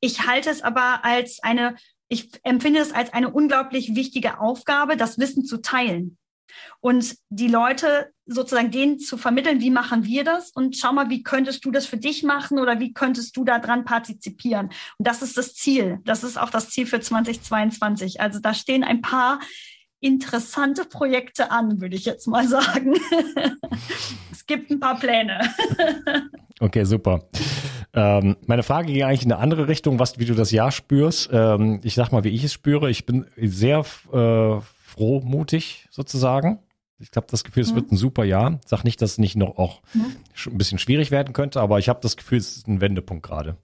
Ich 0.00 0.26
halte 0.26 0.50
es 0.50 0.62
aber 0.62 1.04
als 1.04 1.42
eine, 1.42 1.76
ich 2.08 2.30
empfinde 2.42 2.80
es 2.80 2.92
als 2.92 3.12
eine 3.12 3.30
unglaublich 3.32 3.94
wichtige 3.94 4.40
Aufgabe, 4.40 4.96
das 4.96 5.18
Wissen 5.18 5.44
zu 5.44 5.62
teilen 5.62 6.18
und 6.80 7.16
die 7.30 7.48
Leute 7.48 8.12
sozusagen 8.26 8.70
denen 8.70 8.98
zu 8.98 9.16
vermitteln, 9.16 9.60
wie 9.60 9.70
machen 9.70 10.04
wir 10.04 10.24
das 10.24 10.50
und 10.50 10.76
schau 10.76 10.92
mal, 10.92 11.10
wie 11.10 11.22
könntest 11.22 11.64
du 11.64 11.70
das 11.70 11.86
für 11.86 11.96
dich 11.96 12.22
machen 12.22 12.58
oder 12.58 12.80
wie 12.80 12.92
könntest 12.92 13.36
du 13.36 13.44
daran 13.44 13.84
partizipieren. 13.84 14.70
Und 14.98 15.08
das 15.08 15.22
ist 15.22 15.36
das 15.36 15.54
Ziel. 15.54 15.98
Das 16.04 16.24
ist 16.24 16.38
auch 16.38 16.50
das 16.50 16.70
Ziel 16.70 16.86
für 16.86 17.00
2022. 17.00 18.20
Also 18.20 18.40
da 18.40 18.54
stehen 18.54 18.84
ein 18.84 19.02
paar 19.02 19.40
interessante 20.00 20.84
Projekte 20.84 21.50
an, 21.50 21.80
würde 21.80 21.96
ich 21.96 22.04
jetzt 22.04 22.26
mal 22.26 22.46
sagen. 22.48 22.94
es 24.30 24.46
gibt 24.46 24.70
ein 24.70 24.80
paar 24.80 24.98
Pläne. 24.98 25.40
okay, 26.60 26.84
super. 26.84 27.28
Ähm, 27.94 28.36
meine 28.46 28.62
Frage 28.62 28.92
ging 28.92 29.04
eigentlich 29.04 29.24
in 29.24 29.32
eine 29.32 29.40
andere 29.40 29.68
Richtung, 29.68 29.98
was, 29.98 30.18
wie 30.18 30.24
du 30.24 30.34
das 30.34 30.50
Jahr 30.50 30.72
spürst. 30.72 31.30
Ähm, 31.32 31.80
ich 31.84 31.94
sag 31.94 32.10
mal, 32.10 32.24
wie 32.24 32.30
ich 32.30 32.44
es 32.44 32.52
spüre. 32.52 32.90
Ich 32.90 33.06
bin 33.06 33.26
sehr 33.36 33.84
äh, 34.12 34.60
frohmutig 34.94 35.86
sozusagen. 35.90 36.60
Ich 36.98 37.10
habe 37.16 37.26
das 37.28 37.44
Gefühl, 37.44 37.62
es 37.62 37.72
mhm. 37.72 37.76
wird 37.76 37.92
ein 37.92 37.96
super 37.96 38.24
Jahr. 38.24 38.60
Sag 38.64 38.84
nicht, 38.84 39.02
dass 39.02 39.12
es 39.12 39.18
nicht 39.18 39.36
noch 39.36 39.58
auch 39.58 39.82
mhm. 39.92 40.16
ein 40.46 40.58
bisschen 40.58 40.78
schwierig 40.78 41.10
werden 41.10 41.32
könnte, 41.32 41.60
aber 41.60 41.78
ich 41.78 41.88
habe 41.88 42.00
das 42.00 42.16
Gefühl, 42.16 42.38
es 42.38 42.56
ist 42.56 42.68
ein 42.68 42.80
Wendepunkt 42.80 43.26
gerade. 43.26 43.56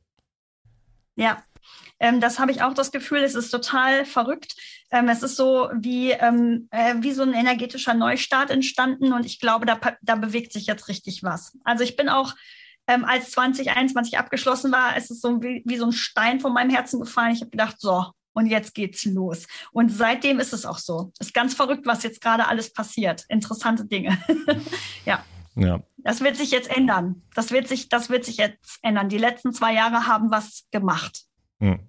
Ja, 1.17 1.43
ähm, 2.01 2.21
das 2.21 2.39
habe 2.39 2.51
ich 2.51 2.63
auch 2.63 2.75
das 2.75 2.91
Gefühl. 2.91 3.19
Es 3.19 3.35
ist 3.35 3.51
total 3.51 4.05
verrückt. 4.05 4.57
Ähm, 4.91 5.09
es 5.09 5.23
ist 5.23 5.37
so 5.37 5.71
wie, 5.75 6.11
ähm, 6.11 6.69
äh, 6.71 6.95
wie 6.99 7.13
so 7.13 7.23
ein 7.23 7.35
energetischer 7.35 7.95
Neustart 7.95 8.51
entstanden 8.51 9.13
und 9.13 9.25
ich 9.25 9.39
glaube, 9.39 9.67
da, 9.67 9.79
da 10.03 10.17
bewegt 10.17 10.53
sich 10.53 10.67
jetzt 10.67 10.89
richtig 10.89 11.23
was. 11.23 11.57
Also 11.63 11.85
ich 11.85 11.97
bin 11.97 12.09
auch 12.09 12.35
ähm, 12.87 13.05
als 13.05 13.31
2021 13.31 14.19
abgeschlossen 14.19 14.73
war, 14.73 14.97
ist 14.97 15.11
es 15.11 15.21
so 15.21 15.41
wie, 15.43 15.63
wie 15.65 15.77
so 15.77 15.87
ein 15.87 15.93
Stein 15.93 16.41
von 16.41 16.53
meinem 16.53 16.71
Herzen 16.71 16.99
gefallen. 16.99 17.33
Ich 17.33 17.41
habe 17.41 17.51
gedacht, 17.51 17.77
so, 17.79 18.07
und 18.33 18.47
jetzt 18.47 18.75
geht's 18.75 19.05
los. 19.05 19.47
Und 19.73 19.91
seitdem 19.91 20.41
ist 20.41 20.53
es 20.53 20.67
auch 20.67 20.79
so. 20.79 21.13
Ist 21.19 21.35
ganz 21.35 21.55
verrückt, 21.55 21.87
was 21.87 22.03
jetzt 22.03 22.21
gerade 22.21 22.47
alles 22.47 22.73
passiert. 22.73 23.25
Interessante 23.29 23.85
Dinge. 23.85 24.19
ja. 25.05 25.25
Ja. 25.57 25.81
Das 25.99 26.21
wird 26.23 26.37
sich 26.37 26.51
jetzt 26.51 26.75
ändern. 26.75 27.23
Das 27.35 27.51
wird 27.51 27.69
sich, 27.69 27.89
das 27.89 28.09
wird 28.09 28.25
sich 28.25 28.37
jetzt 28.37 28.79
ändern. 28.83 29.09
Die 29.09 29.19
letzten 29.19 29.53
zwei 29.53 29.75
Jahre 29.75 30.07
haben 30.07 30.31
was 30.31 30.65
gemacht. 30.71 31.25
Hm. 31.59 31.81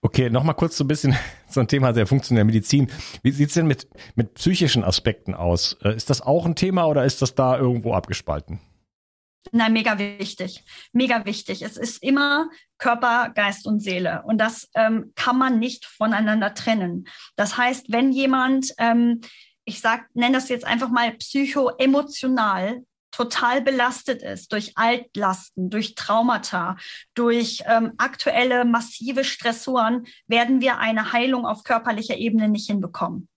Okay, 0.00 0.30
nochmal 0.30 0.54
kurz 0.54 0.76
so 0.76 0.84
ein 0.84 0.88
bisschen 0.88 1.16
so 1.48 1.60
ein 1.60 1.68
Thema 1.68 1.92
der 1.92 2.06
funktionellen 2.06 2.46
Medizin. 2.46 2.90
Wie 3.22 3.30
sieht's 3.30 3.54
denn 3.54 3.66
mit, 3.66 3.88
mit 4.14 4.34
psychischen 4.34 4.84
Aspekten 4.84 5.34
aus? 5.34 5.76
Äh, 5.82 5.96
ist 5.96 6.10
das 6.10 6.20
auch 6.20 6.46
ein 6.46 6.54
Thema 6.54 6.86
oder 6.86 7.04
ist 7.04 7.22
das 7.22 7.34
da 7.34 7.58
irgendwo 7.58 7.94
abgespalten? 7.94 8.60
Nein, 9.52 9.72
mega 9.72 9.98
wichtig. 9.98 10.64
Mega 10.92 11.24
wichtig. 11.24 11.62
Es 11.62 11.76
ist 11.76 12.02
immer 12.02 12.50
Körper, 12.76 13.30
Geist 13.34 13.66
und 13.66 13.80
Seele. 13.80 14.22
Und 14.26 14.38
das 14.38 14.68
ähm, 14.74 15.12
kann 15.14 15.38
man 15.38 15.58
nicht 15.58 15.86
voneinander 15.86 16.54
trennen. 16.54 17.08
Das 17.36 17.56
heißt, 17.56 17.86
wenn 17.90 18.12
jemand, 18.12 18.72
ähm, 18.78 19.20
ich 19.64 19.82
nenne 20.14 20.34
das 20.34 20.48
jetzt 20.48 20.66
einfach 20.66 20.90
mal 20.90 21.12
psychoemotional 21.12 22.82
total 23.10 23.62
belastet 23.62 24.22
ist 24.22 24.52
durch 24.52 24.76
Altlasten, 24.76 25.70
durch 25.70 25.94
Traumata, 25.94 26.76
durch 27.14 27.62
ähm, 27.66 27.92
aktuelle 27.96 28.64
massive 28.64 29.24
Stressoren, 29.24 30.06
werden 30.26 30.60
wir 30.60 30.78
eine 30.78 31.12
Heilung 31.12 31.46
auf 31.46 31.64
körperlicher 31.64 32.16
Ebene 32.16 32.48
nicht 32.48 32.68
hinbekommen. 32.68 33.28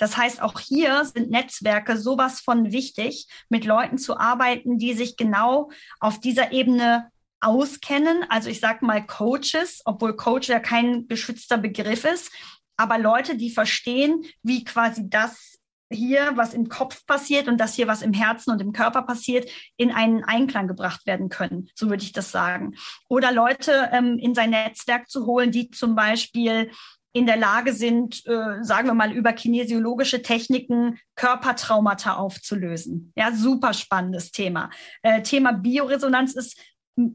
Das 0.00 0.16
heißt, 0.16 0.40
auch 0.40 0.58
hier 0.58 1.04
sind 1.04 1.30
Netzwerke 1.30 1.98
sowas 1.98 2.40
von 2.40 2.72
wichtig, 2.72 3.28
mit 3.50 3.66
Leuten 3.66 3.98
zu 3.98 4.18
arbeiten, 4.18 4.78
die 4.78 4.94
sich 4.94 5.16
genau 5.16 5.70
auf 6.00 6.18
dieser 6.18 6.52
Ebene 6.52 7.10
auskennen. 7.40 8.24
Also 8.30 8.48
ich 8.48 8.60
sage 8.60 8.84
mal 8.84 9.06
Coaches, 9.06 9.82
obwohl 9.84 10.16
Coach 10.16 10.48
ja 10.48 10.58
kein 10.58 11.06
geschützter 11.06 11.58
Begriff 11.58 12.04
ist, 12.04 12.32
aber 12.78 12.96
Leute, 12.96 13.36
die 13.36 13.50
verstehen, 13.50 14.24
wie 14.42 14.64
quasi 14.64 15.08
das 15.10 15.58
hier, 15.92 16.32
was 16.36 16.54
im 16.54 16.68
Kopf 16.68 17.04
passiert 17.04 17.46
und 17.46 17.58
das 17.58 17.74
hier, 17.74 17.86
was 17.86 18.00
im 18.00 18.14
Herzen 18.14 18.52
und 18.52 18.60
im 18.62 18.72
Körper 18.72 19.02
passiert, 19.02 19.50
in 19.76 19.90
einen 19.90 20.24
Einklang 20.24 20.66
gebracht 20.66 21.04
werden 21.04 21.28
können. 21.28 21.68
So 21.74 21.90
würde 21.90 22.04
ich 22.04 22.12
das 22.12 22.30
sagen. 22.30 22.76
Oder 23.08 23.32
Leute 23.32 23.90
ähm, 23.92 24.16
in 24.18 24.34
sein 24.34 24.50
Netzwerk 24.50 25.10
zu 25.10 25.26
holen, 25.26 25.50
die 25.50 25.70
zum 25.70 25.94
Beispiel 25.94 26.70
in 27.12 27.26
der 27.26 27.36
Lage 27.36 27.72
sind, 27.72 28.24
äh, 28.26 28.62
sagen 28.62 28.86
wir 28.86 28.94
mal, 28.94 29.12
über 29.12 29.32
kinesiologische 29.32 30.22
Techniken 30.22 30.98
Körpertraumata 31.16 32.14
aufzulösen. 32.14 33.12
Ja, 33.16 33.32
super 33.32 33.72
spannendes 33.72 34.30
Thema. 34.30 34.70
Äh, 35.02 35.22
Thema 35.22 35.52
Bioresonanz 35.52 36.34
ist, 36.34 36.58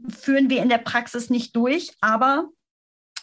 führen 0.09 0.49
wir 0.49 0.61
in 0.61 0.69
der 0.69 0.79
Praxis 0.79 1.29
nicht 1.29 1.55
durch, 1.55 1.91
aber 2.01 2.49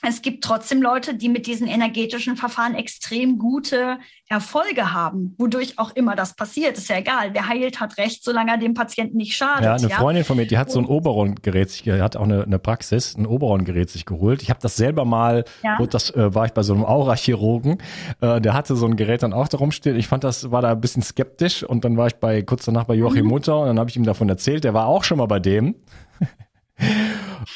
es 0.04 0.20
gibt 0.20 0.42
trotzdem 0.42 0.82
Leute, 0.82 1.14
die 1.14 1.28
mit 1.28 1.46
diesen 1.46 1.68
energetischen 1.68 2.36
Verfahren 2.36 2.74
extrem 2.74 3.38
gute 3.38 3.98
Erfolge 4.28 4.92
haben, 4.92 5.34
wodurch 5.38 5.78
auch 5.78 5.94
immer 5.94 6.16
das 6.16 6.34
passiert. 6.34 6.76
Ist 6.76 6.88
ja 6.88 6.96
egal. 6.96 7.30
Wer 7.34 7.46
heilt, 7.48 7.78
hat 7.78 7.98
recht, 7.98 8.24
solange 8.24 8.50
er 8.50 8.58
dem 8.58 8.74
Patienten 8.74 9.18
nicht 9.18 9.36
schadet. 9.36 9.64
Ja, 9.64 9.74
eine 9.74 9.88
ja? 9.88 9.96
Freundin 9.96 10.24
von 10.24 10.36
mir, 10.36 10.46
die 10.46 10.58
hat 10.58 10.72
so 10.72 10.80
ein 10.80 10.86
Oberon-Gerät, 10.86 11.70
sich, 11.70 11.88
hat 11.88 12.16
auch 12.16 12.24
eine, 12.24 12.42
eine 12.42 12.58
Praxis, 12.58 13.16
ein 13.16 13.26
Oberon-Gerät 13.26 13.90
sich 13.90 14.04
geholt. 14.04 14.42
Ich 14.42 14.50
habe 14.50 14.58
das 14.60 14.76
selber 14.76 15.04
mal, 15.04 15.44
ja? 15.62 15.78
das 15.86 16.10
äh, 16.10 16.34
war 16.34 16.46
ich 16.46 16.52
bei 16.52 16.64
so 16.64 16.74
einem 16.74 16.84
Aura-Chirurgen, 16.84 17.78
äh, 18.20 18.40
der 18.40 18.54
hatte 18.54 18.74
so 18.74 18.86
ein 18.86 18.96
Gerät 18.96 19.22
dann 19.22 19.32
auch 19.32 19.46
da 19.46 19.58
rumstehen. 19.58 19.96
Ich 19.96 20.08
fand 20.08 20.24
das, 20.24 20.50
war 20.50 20.62
da 20.62 20.72
ein 20.72 20.80
bisschen 20.80 21.02
skeptisch 21.02 21.62
und 21.62 21.84
dann 21.84 21.96
war 21.96 22.08
ich 22.08 22.16
bei 22.16 22.42
kurz 22.42 22.64
danach 22.64 22.84
bei 22.84 22.94
Joachim 22.94 23.24
mhm. 23.24 23.30
Mutter 23.30 23.60
und 23.60 23.68
dann 23.68 23.78
habe 23.78 23.88
ich 23.88 23.96
ihm 23.96 24.04
davon 24.04 24.28
erzählt. 24.28 24.64
Der 24.64 24.74
war 24.74 24.86
auch 24.86 25.04
schon 25.04 25.18
mal 25.18 25.26
bei 25.26 25.38
dem. 25.38 25.76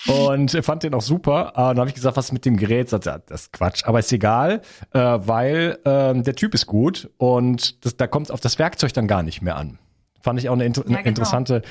Und 0.07 0.51
fand 0.65 0.83
den 0.83 0.95
auch 0.95 1.03
super. 1.03 1.53
Und 1.57 1.57
dann 1.57 1.81
habe 1.81 1.89
ich 1.89 1.95
gesagt, 1.95 2.17
was 2.17 2.27
ist 2.27 2.33
mit 2.33 2.45
dem 2.45 2.57
Gerät? 2.57 2.89
Sagt, 2.89 3.07
ja, 3.07 3.19
das 3.19 3.43
ist 3.43 3.53
Quatsch, 3.53 3.85
aber 3.85 3.99
ist 3.99 4.13
egal, 4.13 4.63
äh, 4.93 4.99
weil 4.99 5.79
äh, 5.85 6.15
der 6.23 6.35
Typ 6.35 6.55
ist 6.55 6.67
gut 6.67 7.11
und 7.19 7.85
das, 7.85 7.97
da 7.97 8.07
kommt 8.07 8.27
es 8.27 8.31
auf 8.31 8.41
das 8.41 8.59
Werkzeug 8.59 8.93
dann 8.93 9.09
gar 9.09 9.23
nicht 9.23 9.43
mehr 9.43 9.57
an. 9.57 9.79
Fand 10.27 10.41
ich 10.41 10.49
auch 10.49 10.55
eine, 10.55 10.65
inter 10.65 10.83
ja, 10.89 10.97
genau. 10.97 11.09
interessante 11.09 11.63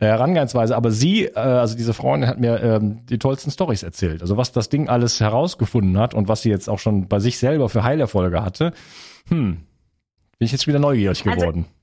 äh, 0.00 0.06
Herangehensweise. 0.06 0.74
Aber 0.76 0.90
sie, 0.90 1.26
äh, 1.26 1.38
also 1.38 1.76
diese 1.76 1.94
Freundin, 1.94 2.28
hat 2.28 2.40
mir 2.40 2.60
ähm, 2.60 3.06
die 3.06 3.18
tollsten 3.20 3.52
Stories 3.52 3.84
erzählt. 3.84 4.20
Also 4.22 4.36
was 4.36 4.50
das 4.50 4.68
Ding 4.68 4.88
alles 4.88 5.20
herausgefunden 5.20 5.96
hat 5.96 6.12
und 6.12 6.26
was 6.26 6.42
sie 6.42 6.50
jetzt 6.50 6.68
auch 6.68 6.80
schon 6.80 7.06
bei 7.06 7.20
sich 7.20 7.38
selber 7.38 7.68
für 7.68 7.84
Heilerfolge 7.84 8.42
hatte. 8.42 8.72
Hm, 9.28 9.58
bin 10.38 10.46
ich 10.46 10.50
jetzt 10.50 10.66
wieder 10.66 10.80
neugierig 10.80 11.24
also 11.24 11.38
geworden. 11.38 11.66
Also 11.68 11.79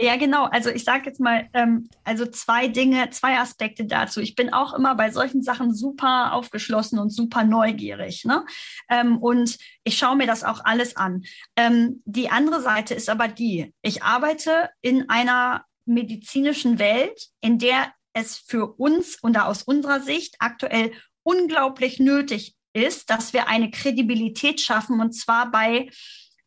ja, 0.00 0.16
genau. 0.16 0.44
Also 0.44 0.70
ich 0.70 0.84
sage 0.84 1.04
jetzt 1.06 1.20
mal, 1.20 1.50
ähm, 1.52 1.90
also 2.04 2.24
zwei 2.24 2.68
Dinge, 2.68 3.10
zwei 3.10 3.38
Aspekte 3.38 3.84
dazu. 3.84 4.20
Ich 4.20 4.34
bin 4.34 4.50
auch 4.50 4.72
immer 4.72 4.94
bei 4.94 5.10
solchen 5.10 5.42
Sachen 5.42 5.74
super 5.74 6.32
aufgeschlossen 6.32 6.98
und 6.98 7.10
super 7.10 7.44
neugierig. 7.44 8.24
Ne? 8.24 8.46
Ähm, 8.88 9.18
und 9.18 9.58
ich 9.84 9.98
schaue 9.98 10.16
mir 10.16 10.26
das 10.26 10.42
auch 10.42 10.64
alles 10.64 10.96
an. 10.96 11.24
Ähm, 11.54 12.02
die 12.06 12.30
andere 12.30 12.62
Seite 12.62 12.94
ist 12.94 13.10
aber 13.10 13.28
die, 13.28 13.74
ich 13.82 14.02
arbeite 14.02 14.70
in 14.80 15.10
einer 15.10 15.66
medizinischen 15.84 16.78
Welt, 16.78 17.28
in 17.42 17.58
der 17.58 17.92
es 18.14 18.38
für 18.38 18.66
uns 18.78 19.16
und 19.20 19.36
aus 19.36 19.62
unserer 19.62 20.00
Sicht 20.00 20.36
aktuell 20.38 20.92
unglaublich 21.22 22.00
nötig 22.00 22.56
ist, 22.72 23.10
dass 23.10 23.34
wir 23.34 23.48
eine 23.48 23.70
Kredibilität 23.70 24.62
schaffen 24.62 25.00
und 25.00 25.12
zwar 25.12 25.50
bei 25.50 25.90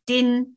den 0.08 0.56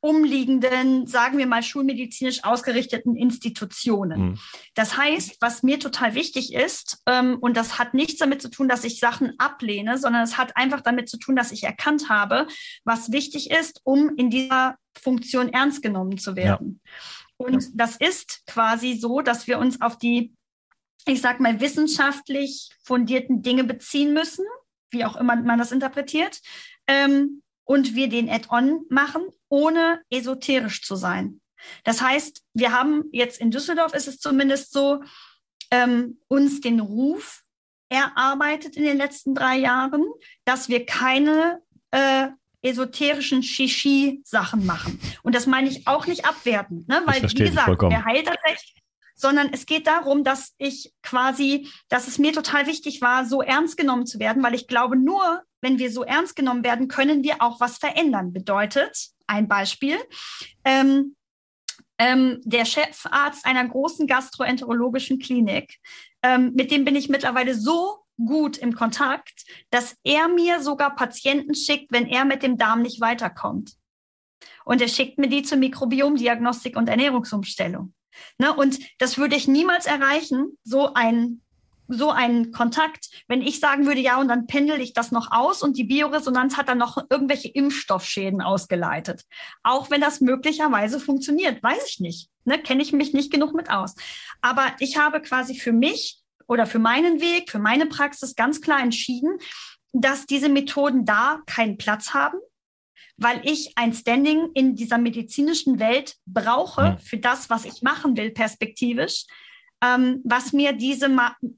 umliegenden, 0.00 1.06
sagen 1.06 1.38
wir 1.38 1.46
mal, 1.46 1.62
schulmedizinisch 1.62 2.44
ausgerichteten 2.44 3.16
Institutionen. 3.16 4.20
Mhm. 4.20 4.38
Das 4.74 4.96
heißt, 4.96 5.38
was 5.40 5.62
mir 5.62 5.80
total 5.80 6.14
wichtig 6.14 6.54
ist, 6.54 7.02
ähm, 7.06 7.38
und 7.40 7.56
das 7.56 7.78
hat 7.78 7.94
nichts 7.94 8.18
damit 8.18 8.40
zu 8.40 8.48
tun, 8.48 8.68
dass 8.68 8.84
ich 8.84 9.00
Sachen 9.00 9.34
ablehne, 9.38 9.98
sondern 9.98 10.22
es 10.22 10.38
hat 10.38 10.56
einfach 10.56 10.82
damit 10.82 11.08
zu 11.08 11.18
tun, 11.18 11.34
dass 11.34 11.50
ich 11.50 11.64
erkannt 11.64 12.08
habe, 12.08 12.46
was 12.84 13.10
wichtig 13.10 13.50
ist, 13.50 13.80
um 13.82 14.14
in 14.16 14.30
dieser 14.30 14.76
Funktion 14.96 15.48
ernst 15.48 15.82
genommen 15.82 16.18
zu 16.18 16.36
werden. 16.36 16.80
Ja. 16.84 17.46
Und 17.46 17.62
ja. 17.62 17.68
das 17.74 17.96
ist 17.96 18.42
quasi 18.46 18.96
so, 18.96 19.20
dass 19.20 19.46
wir 19.48 19.58
uns 19.58 19.80
auf 19.80 19.98
die, 19.98 20.32
ich 21.06 21.20
sag 21.20 21.40
mal, 21.40 21.60
wissenschaftlich 21.60 22.70
fundierten 22.84 23.42
Dinge 23.42 23.64
beziehen 23.64 24.12
müssen, 24.14 24.44
wie 24.90 25.04
auch 25.04 25.16
immer 25.16 25.34
man 25.36 25.58
das 25.58 25.72
interpretiert. 25.72 26.40
Ähm, 26.86 27.42
und 27.64 27.94
wir 27.94 28.08
den 28.08 28.30
Add-on 28.30 28.86
machen, 28.88 29.26
ohne 29.48 30.00
esoterisch 30.10 30.82
zu 30.82 30.96
sein. 30.96 31.40
Das 31.84 32.00
heißt, 32.00 32.42
wir 32.54 32.72
haben 32.72 33.04
jetzt 33.12 33.40
in 33.40 33.50
Düsseldorf 33.50 33.94
ist 33.94 34.08
es 34.08 34.18
zumindest 34.18 34.72
so, 34.72 35.02
ähm, 35.70 36.18
uns 36.28 36.60
den 36.60 36.80
Ruf 36.80 37.42
erarbeitet 37.88 38.76
in 38.76 38.84
den 38.84 38.96
letzten 38.96 39.34
drei 39.34 39.56
Jahren, 39.56 40.04
dass 40.44 40.68
wir 40.68 40.86
keine 40.86 41.62
äh, 41.90 42.28
esoterischen 42.62 43.42
Shishi-Sachen 43.42 44.66
machen. 44.66 45.00
Und 45.22 45.34
das 45.34 45.46
meine 45.46 45.68
ich 45.68 45.86
auch 45.86 46.06
nicht 46.06 46.26
abwertend, 46.26 46.88
ne? 46.88 47.02
weil, 47.06 47.22
wie 47.22 47.34
gesagt, 47.34 47.82
wer 47.82 48.04
heilt 48.04 48.26
tatsächlich, 48.26 48.74
sondern 49.14 49.50
es 49.52 49.66
geht 49.66 49.86
darum, 49.86 50.24
dass 50.24 50.54
ich 50.58 50.92
quasi, 51.02 51.68
dass 51.88 52.08
es 52.08 52.18
mir 52.18 52.32
total 52.32 52.66
wichtig 52.66 53.00
war, 53.00 53.24
so 53.24 53.42
ernst 53.42 53.76
genommen 53.76 54.06
zu 54.06 54.18
werden, 54.18 54.42
weil 54.42 54.54
ich 54.54 54.68
glaube, 54.68 54.96
nur 54.96 55.42
wenn 55.60 55.78
wir 55.78 55.90
so 55.90 56.04
ernst 56.04 56.36
genommen 56.36 56.64
werden, 56.64 56.88
können 56.88 57.24
wir 57.24 57.42
auch 57.42 57.60
was 57.60 57.78
verändern. 57.78 58.32
Bedeutet, 58.32 59.08
ein 59.28 59.48
Beispiel, 59.48 59.96
ähm, 60.64 61.14
ähm, 61.98 62.40
der 62.44 62.64
Chefarzt 62.64 63.44
einer 63.44 63.66
großen 63.66 64.06
gastroenterologischen 64.06 65.18
Klinik, 65.18 65.78
ähm, 66.22 66.52
mit 66.54 66.70
dem 66.70 66.84
bin 66.84 66.96
ich 66.96 67.08
mittlerweile 67.08 67.54
so 67.54 68.04
gut 68.24 68.58
im 68.58 68.74
Kontakt, 68.74 69.44
dass 69.70 69.96
er 70.02 70.28
mir 70.28 70.60
sogar 70.60 70.94
Patienten 70.94 71.54
schickt, 71.54 71.92
wenn 71.92 72.06
er 72.06 72.24
mit 72.24 72.42
dem 72.42 72.56
Darm 72.56 72.82
nicht 72.82 73.00
weiterkommt. 73.00 73.74
Und 74.64 74.80
er 74.80 74.88
schickt 74.88 75.18
mir 75.18 75.28
die 75.28 75.42
zur 75.42 75.58
Mikrobiomdiagnostik 75.58 76.76
und 76.76 76.88
Ernährungsumstellung. 76.88 77.94
Ne? 78.38 78.52
Und 78.52 78.78
das 78.98 79.18
würde 79.18 79.36
ich 79.36 79.48
niemals 79.48 79.86
erreichen, 79.86 80.58
so 80.64 80.92
ein 80.94 81.42
so 81.88 82.10
einen 82.10 82.52
Kontakt, 82.52 83.08
wenn 83.26 83.42
ich 83.42 83.60
sagen 83.60 83.86
würde, 83.86 84.00
ja, 84.00 84.20
und 84.20 84.28
dann 84.28 84.46
pendel 84.46 84.80
ich 84.80 84.92
das 84.92 85.10
noch 85.10 85.32
aus 85.32 85.62
und 85.62 85.78
die 85.78 85.84
Bioresonanz 85.84 86.56
hat 86.56 86.68
dann 86.68 86.78
noch 86.78 86.98
irgendwelche 87.10 87.48
Impfstoffschäden 87.48 88.42
ausgeleitet. 88.42 89.24
Auch 89.62 89.90
wenn 89.90 90.02
das 90.02 90.20
möglicherweise 90.20 91.00
funktioniert, 91.00 91.62
weiß 91.62 91.86
ich 91.88 92.00
nicht. 92.00 92.30
Ne? 92.44 92.58
Kenne 92.58 92.82
ich 92.82 92.92
mich 92.92 93.14
nicht 93.14 93.32
genug 93.32 93.54
mit 93.54 93.70
aus. 93.70 93.94
Aber 94.42 94.66
ich 94.78 94.98
habe 94.98 95.22
quasi 95.22 95.58
für 95.58 95.72
mich 95.72 96.20
oder 96.46 96.66
für 96.66 96.78
meinen 96.78 97.20
Weg, 97.20 97.50
für 97.50 97.58
meine 97.58 97.86
Praxis 97.86 98.36
ganz 98.36 98.60
klar 98.60 98.80
entschieden, 98.80 99.38
dass 99.92 100.26
diese 100.26 100.48
Methoden 100.50 101.06
da 101.06 101.40
keinen 101.46 101.78
Platz 101.78 102.12
haben, 102.12 102.38
weil 103.16 103.40
ich 103.44 103.72
ein 103.76 103.94
Standing 103.94 104.50
in 104.54 104.76
dieser 104.76 104.98
medizinischen 104.98 105.78
Welt 105.78 106.16
brauche 106.26 106.92
hm. 106.92 106.98
für 106.98 107.18
das, 107.18 107.48
was 107.48 107.64
ich 107.64 107.82
machen 107.82 108.16
will, 108.16 108.30
perspektivisch, 108.30 109.24
ähm, 109.82 110.22
was 110.24 110.52
mir 110.52 110.72
diese, 110.72 111.08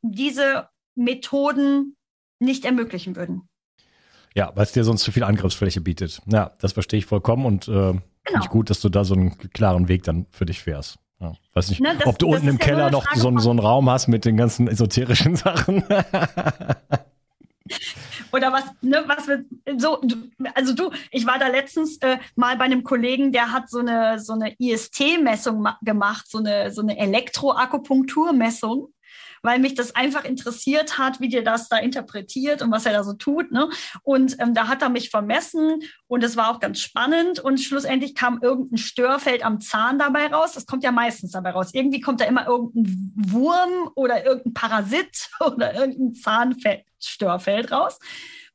diese 0.03 0.69
Methoden 0.95 1.97
nicht 2.39 2.65
ermöglichen 2.65 3.17
würden. 3.17 3.49
Ja, 4.35 4.53
weil 4.55 4.65
es 4.65 4.73
dir 4.73 4.85
sonst 4.85 5.03
zu 5.03 5.13
viel 5.13 5.25
Angriffsfläche 5.25 5.81
bietet. 5.81 6.23
Ja, 6.27 6.53
das 6.61 6.73
verstehe 6.73 6.99
ich 6.99 7.07
vollkommen 7.07 7.47
und 7.47 7.69
äh, 7.69 7.71
genau. 7.71 8.01
finde 8.25 8.41
ich 8.43 8.49
gut, 8.49 8.71
dass 8.71 8.81
du 8.81 8.89
da 8.89 9.05
so 9.05 9.15
einen 9.15 9.37
klaren 9.53 9.89
Weg 9.89 10.05
dann 10.05 10.27
für 10.31 10.47
dich 10.47 10.61
fährst. 10.61 10.99
Ja, 11.21 11.35
weiß 11.53 11.69
nicht, 11.69 11.83
ne, 11.83 11.95
das, 11.99 12.07
ob 12.07 12.19
du 12.19 12.29
unten 12.29 12.49
im 12.49 12.59
Keller 12.59 12.85
ja 12.85 12.91
noch 12.91 13.07
so, 13.15 13.37
so 13.39 13.51
einen 13.51 13.59
Raum 13.59 13.91
hast 13.91 14.09
mit 14.09 14.25
den 14.25 14.37
ganzen 14.37 14.69
esoterischen 14.69 15.37
Sachen. 15.37 15.85
Oder 18.33 18.53
was, 18.53 18.65
ne, 18.81 19.05
was 19.07 19.27
wir 19.29 19.45
so, 19.77 20.01
also 20.55 20.75
du, 20.75 20.91
ich 21.11 21.27
war 21.27 21.39
da 21.39 21.49
letztens 21.49 21.99
äh, 21.99 22.19
mal 22.37 22.57
bei 22.57 22.65
einem 22.65 22.85
Kollegen, 22.85 23.33
der 23.33 23.53
hat 23.53 23.69
so 23.71 23.79
eine, 23.79 24.19
so 24.19 24.35
eine 24.35 24.55
IST-Messung 24.59 25.67
gemacht, 25.83 26.27
so 26.29 26.39
eine, 26.39 26.71
so 26.71 26.83
eine 26.83 26.99
Elektroakupunkturmessung 26.99 28.93
weil 29.43 29.59
mich 29.59 29.75
das 29.75 29.95
einfach 29.95 30.25
interessiert 30.25 30.99
hat, 30.99 31.21
wie 31.21 31.29
dir 31.29 31.43
das 31.43 31.69
da 31.69 31.79
interpretiert 31.79 32.63
und 32.63 32.71
was 32.71 32.87
er 32.87 32.93
da 32.93 33.05
so 33.05 33.15
tut. 33.15 33.51
Ne? 33.53 33.69
Und 34.03 34.37
ähm, 34.41 34.55
da 34.55 34.69
hat 34.69 34.83
er 34.83 34.89
mich 34.89 35.11
vermessen 35.11 35.81
und 36.07 36.23
es 36.23 36.37
war 36.37 36.51
auch 36.51 36.61
ganz 36.61 36.81
spannend 36.81 37.41
und 37.41 37.59
schlussendlich 37.59 38.15
kam 38.15 38.41
irgendein 38.43 38.79
Störfeld 38.79 39.45
am 39.45 39.61
Zahn 39.61 39.99
dabei 39.99 40.27
raus. 40.27 40.53
Das 40.53 40.67
kommt 40.67 40.85
ja 40.85 40.93
meistens 40.93 41.33
dabei 41.33 41.51
raus. 41.51 41.71
Irgendwie 41.73 42.01
kommt 42.01 42.21
da 42.21 42.25
immer 42.25 42.47
irgendein 42.47 43.13
Wurm 43.17 43.91
oder 43.95 44.25
irgendein 44.25 44.55
Parasit 44.55 45.31
oder 45.41 45.75
irgendein 45.75 46.15
Zahnstörfeld 47.01 47.73
raus 47.73 47.99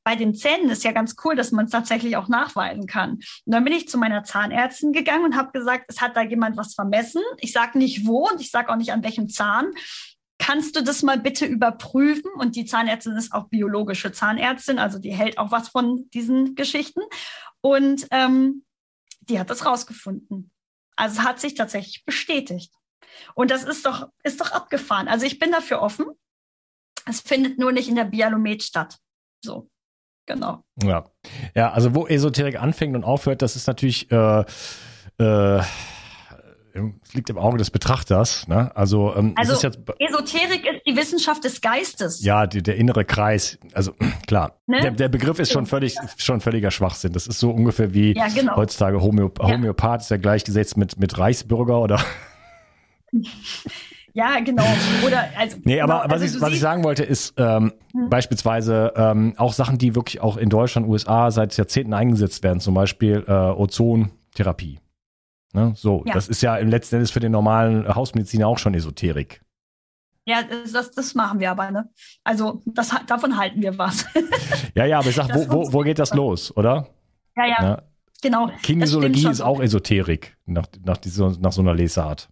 bei 0.06 0.16
den 0.16 0.36
Zähnen 0.36 0.70
ist 0.70 0.84
ja 0.84 0.92
ganz 0.92 1.16
cool, 1.26 1.36
dass 1.36 1.52
man 1.52 1.66
es 1.66 1.72
tatsächlich 1.72 2.16
auch 2.16 2.28
nachweisen 2.28 2.86
kann. 2.86 3.14
Und 3.14 3.26
dann 3.46 3.64
bin 3.64 3.74
ich 3.74 3.90
zu 3.90 3.98
meiner 3.98 4.24
Zahnärztin 4.24 4.94
gegangen 4.94 5.26
und 5.26 5.36
habe 5.36 5.52
gesagt, 5.52 5.86
es 5.88 6.00
hat 6.00 6.16
da 6.16 6.22
jemand 6.22 6.58
was 6.58 6.76
vermessen. 6.76 7.24
Ich 7.40 7.52
sage 7.52 7.80
nicht 7.80 8.06
wo 8.06 8.30
und 8.30 8.40
ich 8.40 8.52
sage 8.52 8.72
auch 8.72 8.76
nicht 8.76 8.94
an 8.94 9.04
welchem 9.04 9.30
Zahn 9.30 9.74
kannst 10.38 10.76
du 10.76 10.84
das 10.84 11.02
mal 11.02 11.18
bitte 11.18 11.46
überprüfen? 11.46 12.30
Und 12.38 12.56
die 12.56 12.66
Zahnärztin 12.66 13.16
ist 13.16 13.34
auch 13.34 13.50
biologische 13.50 14.12
Zahnärztin, 14.12 14.80
also 14.80 15.00
die 15.00 15.14
hält 15.14 15.38
auch 15.38 15.52
was 15.52 15.70
von 15.70 16.10
diesen 16.14 16.54
Geschichten. 16.56 17.02
Und 17.62 18.06
ähm, 18.12 18.64
die 19.22 19.40
hat 19.40 19.50
das 19.50 19.66
rausgefunden. 19.66 20.52
Also 20.96 21.20
es 21.20 21.26
hat 21.26 21.40
sich 21.40 21.56
tatsächlich 21.56 22.06
bestätigt. 22.06 22.72
Und 23.34 23.50
das 23.50 23.64
ist 23.64 23.86
doch, 23.86 24.10
ist 24.24 24.40
doch 24.40 24.52
abgefahren. 24.52 25.08
Also 25.08 25.26
ich 25.26 25.40
bin 25.40 25.52
dafür 25.52 25.82
offen. 25.82 26.06
Es 27.06 27.22
findet 27.22 27.60
nur 27.60 27.72
nicht 27.72 27.88
in 27.88 27.96
der 27.96 28.06
Bialomet 28.06 28.64
statt. 28.64 28.98
So, 29.44 29.70
genau. 30.26 30.64
Ja. 30.82 31.06
Ja, 31.56 31.72
also 31.72 31.94
wo 31.96 32.08
Esoterik 32.08 32.60
anfängt 32.62 32.96
und 32.96 33.04
aufhört, 33.04 33.42
das 33.42 33.56
ist 33.56 33.68
natürlich 33.68 34.12
äh, 34.12 34.44
äh, 35.20 35.62
es 36.76 37.14
liegt 37.14 37.30
im 37.30 37.38
Auge 37.38 37.58
des 37.58 37.72
Betrachters. 37.72 38.48
Ne? 38.48 38.76
Also, 38.76 39.16
ähm, 39.16 39.34
also 39.36 39.54
ist 39.54 39.64
jetzt, 39.64 39.80
Esoterik 40.00 40.66
ist 40.66 40.82
die 40.86 40.98
Wissenschaft 40.98 41.44
des 41.44 41.62
Geistes. 41.62 42.24
Ja, 42.24 42.48
die, 42.48 42.62
der 42.62 42.76
innere 42.76 43.06
Kreis. 43.06 43.58
Also 43.74 43.94
klar, 44.28 44.60
ne? 44.68 44.82
der, 44.82 44.92
der, 44.92 45.10
Begriff 45.10 45.40
ist 45.40 45.52
schon 45.54 45.66
völlig, 45.66 45.96
schon 46.18 46.42
völliger 46.42 46.72
Schwachsinn. 46.72 47.14
Das 47.14 47.28
ist 47.28 47.40
so 47.40 47.52
ungefähr 47.52 47.94
wie 47.94 48.14
ja, 48.14 48.28
genau. 48.28 48.58
heutzutage 48.58 49.02
Homöop 49.02 49.40
ja. 49.40 49.48
Homöopath 49.48 50.02
ist 50.02 50.12
ja 50.12 50.18
gleichgesetzt 50.18 50.76
mit, 50.76 51.00
mit 51.00 51.18
Reichsbürger 51.18 51.80
oder 51.80 52.04
Ja, 54.16 54.40
genau. 54.40 54.64
Oder 55.06 55.28
also. 55.38 55.58
Nee, 55.66 55.82
aber 55.82 56.04
genau, 56.04 56.06
was, 56.06 56.22
also 56.22 56.38
ich, 56.38 56.42
was 56.42 56.54
ich 56.54 56.60
sagen 56.62 56.86
wollte, 56.86 57.04
ist 57.04 57.34
ähm, 57.36 57.74
hm. 57.92 58.10
beispielsweise 58.10 58.94
ähm, 58.96 59.34
auch 59.36 59.52
Sachen, 59.52 59.78
die 59.78 59.94
wirklich 59.94 60.22
auch 60.22 60.38
in 60.38 60.50
Deutschland, 60.50 60.88
USA 60.88 61.32
seit 61.32 61.56
Jahrzehnten 61.58 61.94
eingesetzt 61.94 62.42
werden, 62.42 62.62
zum 62.62 62.74
Beispiel 62.74 63.26
äh, 63.28 63.32
Ozontherapie. 63.32 64.80
Ne? 65.54 65.74
So, 65.76 66.04
ja. 66.06 66.14
das 66.14 66.30
ist 66.30 66.42
ja 66.42 66.56
im 66.56 66.70
letzten 66.70 66.96
Endes 66.96 67.12
für 67.12 67.20
den 67.20 67.34
normalen 67.34 67.94
Hausmediziner 67.94 68.48
auch 68.48 68.58
schon 68.58 68.74
Esoterik. 68.74 69.42
Ja, 70.26 70.44
das, 70.44 70.92
das 70.92 71.14
machen 71.14 71.42
wir 71.42 71.52
aber, 71.52 71.70
ne? 71.70 71.90
Also 72.24 72.62
das, 72.66 72.96
davon 73.08 73.38
halten 73.38 73.62
wir 73.62 73.78
was. 73.78 74.06
ja, 74.76 74.86
ja, 74.86 75.00
aber 75.00 75.10
ich 75.10 75.16
sag, 75.16 75.36
wo, 75.36 75.52
wo, 75.52 75.74
wo 75.74 75.80
geht 75.82 76.00
das 76.00 76.14
los, 76.14 76.56
oder? 76.56 76.88
Ja, 77.36 77.46
ja. 77.46 77.56
ja. 77.62 77.82
Genau. 78.22 78.50
Kinesiologie 78.64 79.30
ist 79.30 79.42
auch 79.42 79.60
Esoterik 79.60 80.38
nach, 80.46 80.68
nach, 80.84 80.98
dieser, 80.98 81.38
nach 81.38 81.52
so 81.52 81.62
einer 81.62 81.76
Lesart. 81.76 82.30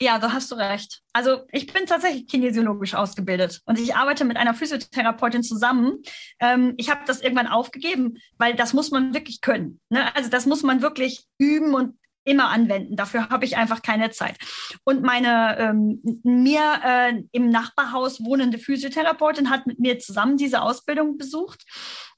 Ja, 0.00 0.20
da 0.20 0.32
hast 0.32 0.50
du 0.52 0.54
recht. 0.54 1.00
Also 1.12 1.42
ich 1.50 1.72
bin 1.72 1.86
tatsächlich 1.86 2.28
kinesiologisch 2.28 2.94
ausgebildet 2.94 3.62
und 3.66 3.80
ich 3.80 3.96
arbeite 3.96 4.24
mit 4.24 4.36
einer 4.36 4.54
Physiotherapeutin 4.54 5.42
zusammen. 5.42 6.02
Ähm, 6.38 6.74
ich 6.76 6.88
habe 6.88 7.00
das 7.04 7.20
irgendwann 7.20 7.48
aufgegeben, 7.48 8.18
weil 8.36 8.54
das 8.54 8.72
muss 8.72 8.92
man 8.92 9.12
wirklich 9.12 9.40
können. 9.40 9.80
Ne? 9.88 10.14
Also 10.14 10.30
das 10.30 10.46
muss 10.46 10.62
man 10.62 10.82
wirklich 10.82 11.24
üben 11.38 11.74
und 11.74 11.98
immer 12.24 12.50
anwenden. 12.50 12.94
Dafür 12.94 13.28
habe 13.28 13.44
ich 13.44 13.56
einfach 13.56 13.82
keine 13.82 14.10
Zeit. 14.10 14.36
Und 14.84 15.02
meine 15.02 15.58
ähm, 15.58 16.00
mir 16.22 16.80
äh, 16.84 17.22
im 17.32 17.50
Nachbarhaus 17.50 18.24
wohnende 18.24 18.58
Physiotherapeutin 18.58 19.50
hat 19.50 19.66
mit 19.66 19.80
mir 19.80 19.98
zusammen 19.98 20.36
diese 20.36 20.62
Ausbildung 20.62 21.18
besucht. 21.18 21.64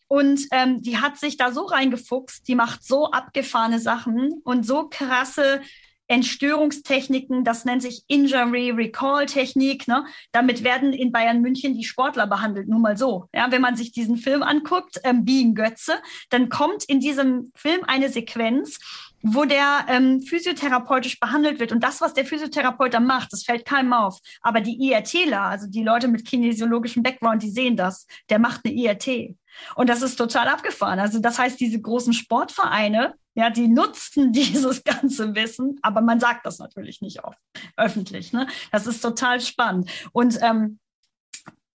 Und 0.06 0.48
ähm, 0.50 0.82
die 0.82 0.98
hat 0.98 1.16
sich 1.18 1.36
da 1.36 1.52
so 1.52 1.64
reingefuchst, 1.64 2.46
die 2.48 2.56
macht 2.56 2.84
so 2.84 3.12
abgefahrene 3.12 3.78
Sachen 3.78 4.42
und 4.44 4.66
so 4.66 4.88
krasse 4.88 5.62
Entstörungstechniken, 6.10 7.44
das 7.44 7.64
nennt 7.64 7.82
sich 7.82 8.02
Injury 8.08 8.70
Recall 8.70 9.26
Technik. 9.26 9.86
Ne? 9.86 10.04
Damit 10.32 10.64
werden 10.64 10.92
in 10.92 11.12
Bayern 11.12 11.40
München 11.40 11.74
die 11.74 11.84
Sportler 11.84 12.26
behandelt, 12.26 12.68
nur 12.68 12.80
mal 12.80 12.96
so. 12.96 13.28
Ja, 13.32 13.52
wenn 13.52 13.62
man 13.62 13.76
sich 13.76 13.92
diesen 13.92 14.16
Film 14.16 14.42
anguckt, 14.42 15.00
ähm, 15.04 15.24
Being 15.24 15.54
Götze, 15.54 15.94
dann 16.28 16.48
kommt 16.48 16.82
in 16.84 16.98
diesem 16.98 17.52
Film 17.54 17.82
eine 17.86 18.08
Sequenz, 18.08 18.80
wo 19.22 19.44
der 19.44 19.86
ähm, 19.88 20.20
physiotherapeutisch 20.20 21.20
behandelt 21.20 21.60
wird. 21.60 21.70
Und 21.70 21.84
das, 21.84 22.00
was 22.00 22.12
der 22.12 22.24
Physiotherapeut 22.24 22.92
da 22.92 22.98
macht, 22.98 23.32
das 23.32 23.44
fällt 23.44 23.64
keinem 23.64 23.92
auf. 23.92 24.18
Aber 24.40 24.60
die 24.60 24.82
IRTler, 24.88 25.42
also 25.42 25.68
die 25.68 25.84
Leute 25.84 26.08
mit 26.08 26.26
kinesiologischem 26.26 27.04
Background, 27.04 27.44
die 27.44 27.50
sehen 27.50 27.76
das. 27.76 28.08
Der 28.30 28.40
macht 28.40 28.62
eine 28.64 28.74
IRT. 28.74 29.36
Und 29.76 29.88
das 29.88 30.02
ist 30.02 30.16
total 30.16 30.48
abgefahren. 30.48 30.98
Also 30.98 31.20
das 31.20 31.38
heißt, 31.38 31.60
diese 31.60 31.80
großen 31.80 32.14
Sportvereine, 32.14 33.14
ja, 33.40 33.50
die 33.50 33.68
nutzen 33.68 34.32
dieses 34.32 34.84
ganze 34.84 35.34
Wissen, 35.34 35.78
aber 35.82 36.00
man 36.00 36.20
sagt 36.20 36.46
das 36.46 36.58
natürlich 36.58 37.00
nicht 37.00 37.24
oft 37.24 37.38
öffentlich. 37.76 38.32
Ne? 38.32 38.46
Das 38.70 38.86
ist 38.86 39.00
total 39.00 39.40
spannend. 39.40 39.90
Und 40.12 40.38
ähm, 40.42 40.78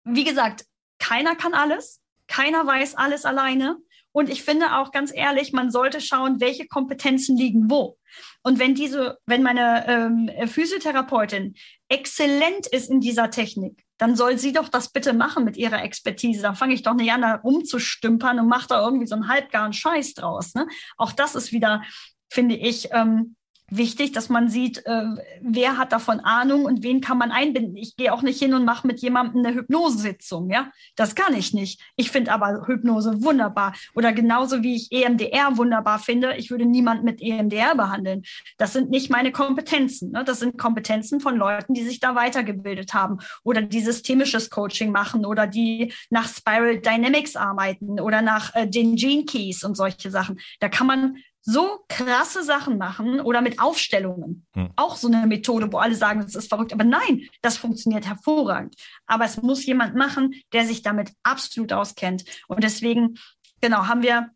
wie 0.04 0.24
gesagt, 0.24 0.64
keiner 0.98 1.36
kann 1.36 1.54
alles, 1.54 2.00
keiner 2.26 2.66
weiß 2.66 2.96
alles 2.96 3.24
alleine. 3.24 3.76
Und 4.12 4.28
ich 4.28 4.42
finde 4.42 4.78
auch 4.78 4.90
ganz 4.90 5.12
ehrlich, 5.14 5.52
man 5.52 5.70
sollte 5.70 6.00
schauen, 6.00 6.40
welche 6.40 6.66
Kompetenzen 6.66 7.36
liegen 7.36 7.70
wo. 7.70 7.96
Und 8.42 8.58
wenn 8.58 8.74
diese, 8.74 9.18
wenn 9.26 9.42
meine 9.42 9.86
ähm, 9.86 10.48
Physiotherapeutin 10.48 11.54
exzellent 11.88 12.66
ist 12.66 12.90
in 12.90 13.00
dieser 13.00 13.30
Technik, 13.30 13.84
dann 14.01 14.16
soll 14.16 14.38
sie 14.38 14.53
doch 14.53 14.68
das 14.68 14.88
bitte 14.88 15.12
machen 15.12 15.44
mit 15.44 15.59
ihrer 15.59 15.82
Expertise. 15.84 16.40
Da 16.40 16.55
fange 16.55 16.72
ich 16.72 16.82
doch 16.82 16.94
nicht 16.94 17.12
an, 17.12 17.20
da 17.20 17.34
rumzustümpern 17.34 18.40
und 18.40 18.48
mache 18.48 18.68
da 18.68 18.82
irgendwie 18.82 19.07
so 19.07 19.14
einen 19.14 19.28
halbgaren 19.28 19.74
Scheiß 19.74 20.14
draus. 20.14 20.55
Ne? 20.55 20.66
Auch 20.96 21.12
das 21.12 21.34
ist 21.34 21.53
wieder, 21.53 21.82
finde 22.30 22.57
ich, 22.57 22.88
ähm, 22.92 23.36
wichtig, 23.70 24.12
dass 24.12 24.28
man 24.28 24.48
sieht, 24.48 24.84
äh, 24.86 25.04
wer 25.40 25.78
hat 25.78 25.92
davon 25.92 26.20
Ahnung 26.20 26.64
und 26.64 26.82
wen 26.82 27.00
kann 27.00 27.18
man 27.18 27.30
einbinden. 27.30 27.76
Ich 27.76 27.96
gehe 27.96 28.12
auch 28.12 28.22
nicht 28.22 28.38
hin 28.38 28.54
und 28.54 28.64
mache 28.64 28.86
mit 28.86 29.00
jemandem 29.00 29.44
eine 29.44 29.54
Hypnosesitzung, 29.54 30.50
ja. 30.50 30.70
Das 30.96 31.14
kann 31.14 31.34
ich 31.34 31.54
nicht. 31.54 31.80
Ich 31.96 32.10
finde 32.10 32.32
aber 32.32 32.66
Hypnose 32.66 33.22
wunderbar. 33.22 33.74
Oder 33.94 34.12
genauso 34.12 34.62
wie 34.62 34.76
ich 34.76 34.92
EMDR 34.92 35.56
wunderbar 35.56 35.98
finde, 35.98 36.36
ich 36.36 36.50
würde 36.50 36.66
niemand 36.66 37.04
mit 37.04 37.22
EMDR 37.22 37.74
behandeln. 37.74 38.22
Das 38.58 38.72
sind 38.72 38.90
nicht 38.90 39.10
meine 39.10 39.32
Kompetenzen. 39.32 40.12
Ne? 40.12 40.24
Das 40.24 40.40
sind 40.40 40.58
Kompetenzen 40.58 41.20
von 41.20 41.36
Leuten, 41.36 41.74
die 41.74 41.84
sich 41.84 42.00
da 42.00 42.14
weitergebildet 42.14 42.94
haben 42.94 43.18
oder 43.44 43.62
die 43.62 43.80
systemisches 43.80 44.50
Coaching 44.50 44.92
machen 44.92 45.24
oder 45.24 45.46
die 45.46 45.92
nach 46.10 46.28
Spiral 46.28 46.78
Dynamics 46.80 47.36
arbeiten 47.36 48.00
oder 48.00 48.22
nach 48.22 48.54
äh, 48.54 48.66
den 48.66 48.96
Gene 48.96 49.24
Keys 49.24 49.64
und 49.64 49.76
solche 49.76 50.10
Sachen. 50.10 50.40
Da 50.60 50.68
kann 50.68 50.86
man 50.86 51.16
so 51.43 51.84
krasse 51.88 52.43
Sachen 52.43 52.78
machen 52.78 53.20
oder 53.20 53.41
mit 53.41 53.61
Aufstellungen. 53.61 54.47
Hm. 54.55 54.70
Auch 54.76 54.97
so 54.97 55.09
eine 55.09 55.26
Methode, 55.26 55.72
wo 55.72 55.78
alle 55.78 55.95
sagen, 55.95 56.20
das 56.20 56.34
ist 56.34 56.49
verrückt. 56.49 56.72
Aber 56.72 56.84
nein, 56.84 57.28
das 57.43 57.57
funktioniert 57.57 58.07
hervorragend. 58.07 58.74
Aber 59.07 59.24
es 59.24 59.41
muss 59.41 59.64
jemand 59.64 59.95
machen, 59.95 60.34
der 60.53 60.64
sich 60.64 60.82
damit 60.82 61.12
absolut 61.22 61.72
auskennt. 61.72 62.24
Und 62.49 62.62
deswegen, 62.62 63.18
genau, 63.61 63.86
haben 63.86 64.03
wir, 64.03 64.30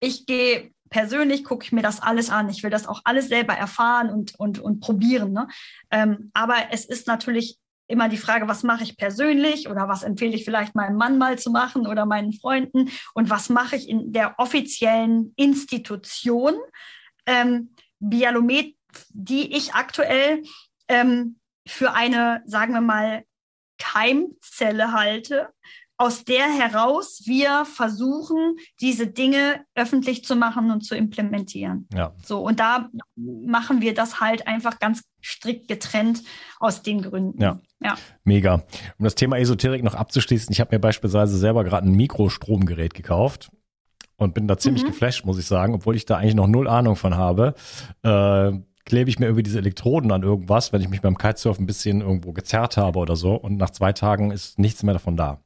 ich 0.00 0.26
gehe 0.26 0.72
persönlich, 0.90 1.44
gucke 1.44 1.64
ich 1.64 1.72
mir 1.72 1.82
das 1.82 2.00
alles 2.00 2.30
an. 2.30 2.48
Ich 2.48 2.62
will 2.62 2.70
das 2.70 2.86
auch 2.86 3.02
alles 3.04 3.28
selber 3.28 3.54
erfahren 3.54 4.10
und, 4.10 4.38
und, 4.38 4.58
und 4.58 4.80
probieren. 4.80 5.32
Ne? 5.32 5.48
Ähm, 5.90 6.30
aber 6.32 6.56
es 6.70 6.84
ist 6.84 7.06
natürlich 7.06 7.58
immer 7.88 8.08
die 8.08 8.18
Frage, 8.18 8.46
was 8.46 8.62
mache 8.62 8.84
ich 8.84 8.96
persönlich 8.96 9.68
oder 9.68 9.88
was 9.88 10.02
empfehle 10.02 10.34
ich 10.34 10.44
vielleicht 10.44 10.74
meinem 10.74 10.96
Mann 10.96 11.18
mal 11.18 11.38
zu 11.38 11.50
machen 11.50 11.86
oder 11.86 12.06
meinen 12.06 12.32
Freunden 12.32 12.90
und 13.14 13.30
was 13.30 13.48
mache 13.48 13.76
ich 13.76 13.88
in 13.88 14.12
der 14.12 14.38
offiziellen 14.38 15.32
Institution? 15.36 16.54
Ähm, 17.26 17.74
Bialomet, 17.98 18.76
die 19.10 19.56
ich 19.56 19.74
aktuell 19.74 20.42
ähm, 20.88 21.38
für 21.66 21.94
eine, 21.94 22.42
sagen 22.46 22.74
wir 22.74 22.80
mal, 22.80 23.24
Keimzelle 23.78 24.92
halte, 24.92 25.48
aus 25.98 26.24
der 26.24 26.44
heraus 26.44 27.22
wir 27.26 27.64
versuchen, 27.64 28.56
diese 28.80 29.08
Dinge 29.08 29.64
öffentlich 29.74 30.24
zu 30.24 30.36
machen 30.36 30.70
und 30.70 30.82
zu 30.82 30.94
implementieren. 30.94 31.88
Ja. 31.92 32.12
So, 32.24 32.40
und 32.40 32.60
da 32.60 32.88
machen 33.16 33.82
wir 33.82 33.94
das 33.94 34.20
halt 34.20 34.46
einfach 34.46 34.78
ganz 34.78 35.02
strikt 35.20 35.66
getrennt 35.66 36.22
aus 36.60 36.82
den 36.82 37.02
Gründen. 37.02 37.42
Ja. 37.42 37.58
ja. 37.82 37.96
Mega. 38.22 38.62
Um 38.98 39.04
das 39.04 39.16
Thema 39.16 39.38
Esoterik 39.38 39.82
noch 39.82 39.94
abzuschließen, 39.94 40.52
ich 40.52 40.60
habe 40.60 40.74
mir 40.76 40.78
beispielsweise 40.78 41.36
selber 41.36 41.64
gerade 41.64 41.88
ein 41.88 41.92
Mikrostromgerät 41.92 42.94
gekauft 42.94 43.50
und 44.16 44.34
bin 44.34 44.46
da 44.46 44.56
ziemlich 44.56 44.84
mhm. 44.84 44.88
geflasht, 44.88 45.24
muss 45.24 45.38
ich 45.38 45.46
sagen, 45.46 45.74
obwohl 45.74 45.96
ich 45.96 46.06
da 46.06 46.16
eigentlich 46.16 46.36
noch 46.36 46.46
null 46.46 46.68
Ahnung 46.68 46.94
von 46.94 47.16
habe. 47.16 47.54
Äh, 48.04 48.52
klebe 48.84 49.10
ich 49.10 49.18
mir 49.18 49.26
irgendwie 49.26 49.42
diese 49.42 49.58
Elektroden 49.58 50.12
an 50.12 50.22
irgendwas, 50.22 50.72
wenn 50.72 50.80
ich 50.80 50.88
mich 50.88 51.02
beim 51.02 51.18
Kitesurfen 51.18 51.64
ein 51.64 51.66
bisschen 51.66 52.00
irgendwo 52.00 52.32
gezerrt 52.32 52.76
habe 52.76 53.00
oder 53.00 53.16
so 53.16 53.34
und 53.34 53.56
nach 53.56 53.70
zwei 53.70 53.92
Tagen 53.92 54.30
ist 54.30 54.60
nichts 54.60 54.84
mehr 54.84 54.94
davon 54.94 55.16
da. 55.16 55.40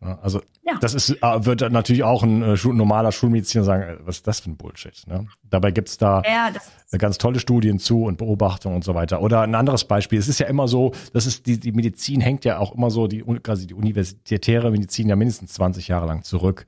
Also 0.00 0.40
ja. 0.62 0.78
das 0.80 0.94
ist, 0.94 1.10
äh, 1.10 1.44
wird 1.44 1.60
natürlich 1.70 2.04
auch 2.04 2.22
ein 2.22 2.42
äh, 2.42 2.56
normaler 2.64 3.12
Schulmediziner 3.12 3.64
sagen, 3.64 3.82
äh, 3.82 3.96
was 4.00 4.16
ist 4.16 4.26
das 4.26 4.40
für 4.40 4.50
ein 4.50 4.56
Bullshit? 4.56 5.06
Ne? 5.06 5.26
Dabei 5.44 5.72
gibt's 5.72 5.98
da 5.98 6.22
ja, 6.24 6.50
ganz 6.98 7.18
tolle 7.18 7.38
Studien 7.38 7.78
zu 7.78 8.04
und 8.04 8.16
Beobachtungen 8.16 8.76
und 8.76 8.84
so 8.84 8.94
weiter. 8.94 9.20
Oder 9.20 9.42
ein 9.42 9.54
anderes 9.54 9.84
Beispiel, 9.84 10.18
es 10.18 10.28
ist 10.28 10.40
ja 10.40 10.46
immer 10.46 10.68
so, 10.68 10.92
das 11.12 11.26
ist 11.26 11.46
die, 11.46 11.60
die 11.60 11.72
Medizin 11.72 12.22
hängt 12.22 12.46
ja 12.46 12.58
auch 12.58 12.74
immer 12.74 12.90
so, 12.90 13.08
die 13.08 13.22
quasi 13.42 13.66
die 13.66 13.74
universitäre 13.74 14.70
Medizin 14.70 15.08
ja 15.08 15.16
mindestens 15.16 15.52
20 15.52 15.88
Jahre 15.88 16.06
lang 16.06 16.22
zurück. 16.22 16.66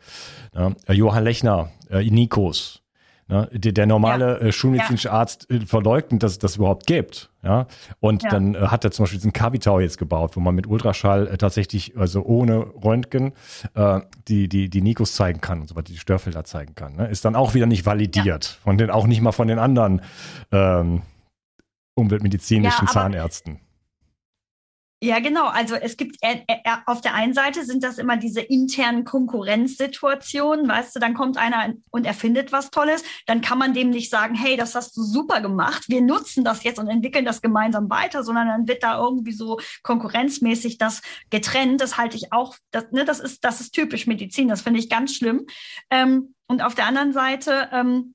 Ne? 0.54 0.76
Johann 0.88 1.24
Lechner, 1.24 1.70
äh, 1.88 2.04
Nikos, 2.04 2.81
Ne? 3.28 3.48
Der, 3.52 3.72
der 3.72 3.86
normale 3.86 4.40
ja. 4.40 4.46
äh, 4.48 4.52
schulmedizinische 4.52 5.08
ja. 5.08 5.14
Arzt 5.14 5.50
äh, 5.50 5.60
verleugnet, 5.60 6.22
dass 6.22 6.32
es 6.32 6.38
das 6.38 6.56
überhaupt 6.56 6.86
gibt. 6.86 7.30
Ja? 7.42 7.66
Und 8.00 8.22
ja. 8.24 8.30
dann 8.30 8.54
äh, 8.54 8.58
hat 8.58 8.84
er 8.84 8.90
zum 8.90 9.04
Beispiel 9.04 9.18
diesen 9.18 9.32
Kavitau 9.32 9.80
jetzt 9.80 9.98
gebaut, 9.98 10.36
wo 10.36 10.40
man 10.40 10.54
mit 10.54 10.66
Ultraschall 10.66 11.28
äh, 11.28 11.38
tatsächlich, 11.38 11.96
also 11.96 12.22
ohne 12.22 12.58
Röntgen, 12.58 13.32
äh, 13.74 14.00
die, 14.28 14.48
die, 14.48 14.68
die 14.68 14.82
Nikos 14.82 15.14
zeigen 15.14 15.40
kann 15.40 15.60
und 15.60 15.68
so 15.68 15.76
weiter, 15.76 15.92
die 15.92 15.98
Störfelder 15.98 16.44
zeigen 16.44 16.74
kann. 16.74 16.96
Ne? 16.96 17.08
Ist 17.08 17.24
dann 17.24 17.36
auch 17.36 17.54
wieder 17.54 17.66
nicht 17.66 17.86
validiert. 17.86 18.44
Von 18.62 18.78
den, 18.78 18.90
auch 18.90 19.06
nicht 19.06 19.20
mal 19.20 19.32
von 19.32 19.48
den 19.48 19.58
anderen 19.58 20.02
ähm, 20.50 21.02
umweltmedizinischen 21.94 22.88
Zahnärzten. 22.88 23.60
Ja, 25.04 25.18
genau. 25.18 25.46
Also 25.46 25.74
es 25.74 25.96
gibt 25.96 26.18
äh, 26.20 26.42
äh, 26.46 26.58
auf 26.86 27.00
der 27.00 27.14
einen 27.14 27.34
Seite 27.34 27.64
sind 27.64 27.82
das 27.82 27.98
immer 27.98 28.16
diese 28.16 28.40
internen 28.40 29.04
Konkurrenzsituationen, 29.04 30.68
weißt 30.68 30.94
du, 30.94 31.00
dann 31.00 31.14
kommt 31.14 31.38
einer 31.38 31.74
und 31.90 32.06
erfindet 32.06 32.52
was 32.52 32.70
Tolles, 32.70 33.02
dann 33.26 33.40
kann 33.40 33.58
man 33.58 33.74
dem 33.74 33.90
nicht 33.90 34.10
sagen, 34.10 34.36
hey, 34.36 34.56
das 34.56 34.76
hast 34.76 34.96
du 34.96 35.02
super 35.02 35.40
gemacht, 35.40 35.86
wir 35.88 36.02
nutzen 36.02 36.44
das 36.44 36.62
jetzt 36.62 36.78
und 36.78 36.86
entwickeln 36.86 37.24
das 37.24 37.42
gemeinsam 37.42 37.90
weiter, 37.90 38.22
sondern 38.22 38.46
dann 38.46 38.68
wird 38.68 38.84
da 38.84 38.96
irgendwie 38.96 39.32
so 39.32 39.58
konkurrenzmäßig 39.82 40.78
das 40.78 41.02
getrennt. 41.30 41.80
Das 41.80 41.98
halte 41.98 42.16
ich 42.16 42.32
auch, 42.32 42.54
das, 42.70 42.92
ne, 42.92 43.04
das 43.04 43.18
ist, 43.18 43.42
das 43.44 43.60
ist 43.60 43.72
typisch 43.72 44.06
Medizin, 44.06 44.46
das 44.46 44.62
finde 44.62 44.78
ich 44.78 44.88
ganz 44.88 45.16
schlimm. 45.16 45.48
Ähm, 45.90 46.36
und 46.46 46.62
auf 46.62 46.76
der 46.76 46.86
anderen 46.86 47.12
Seite 47.12 47.70
ähm, 47.72 48.14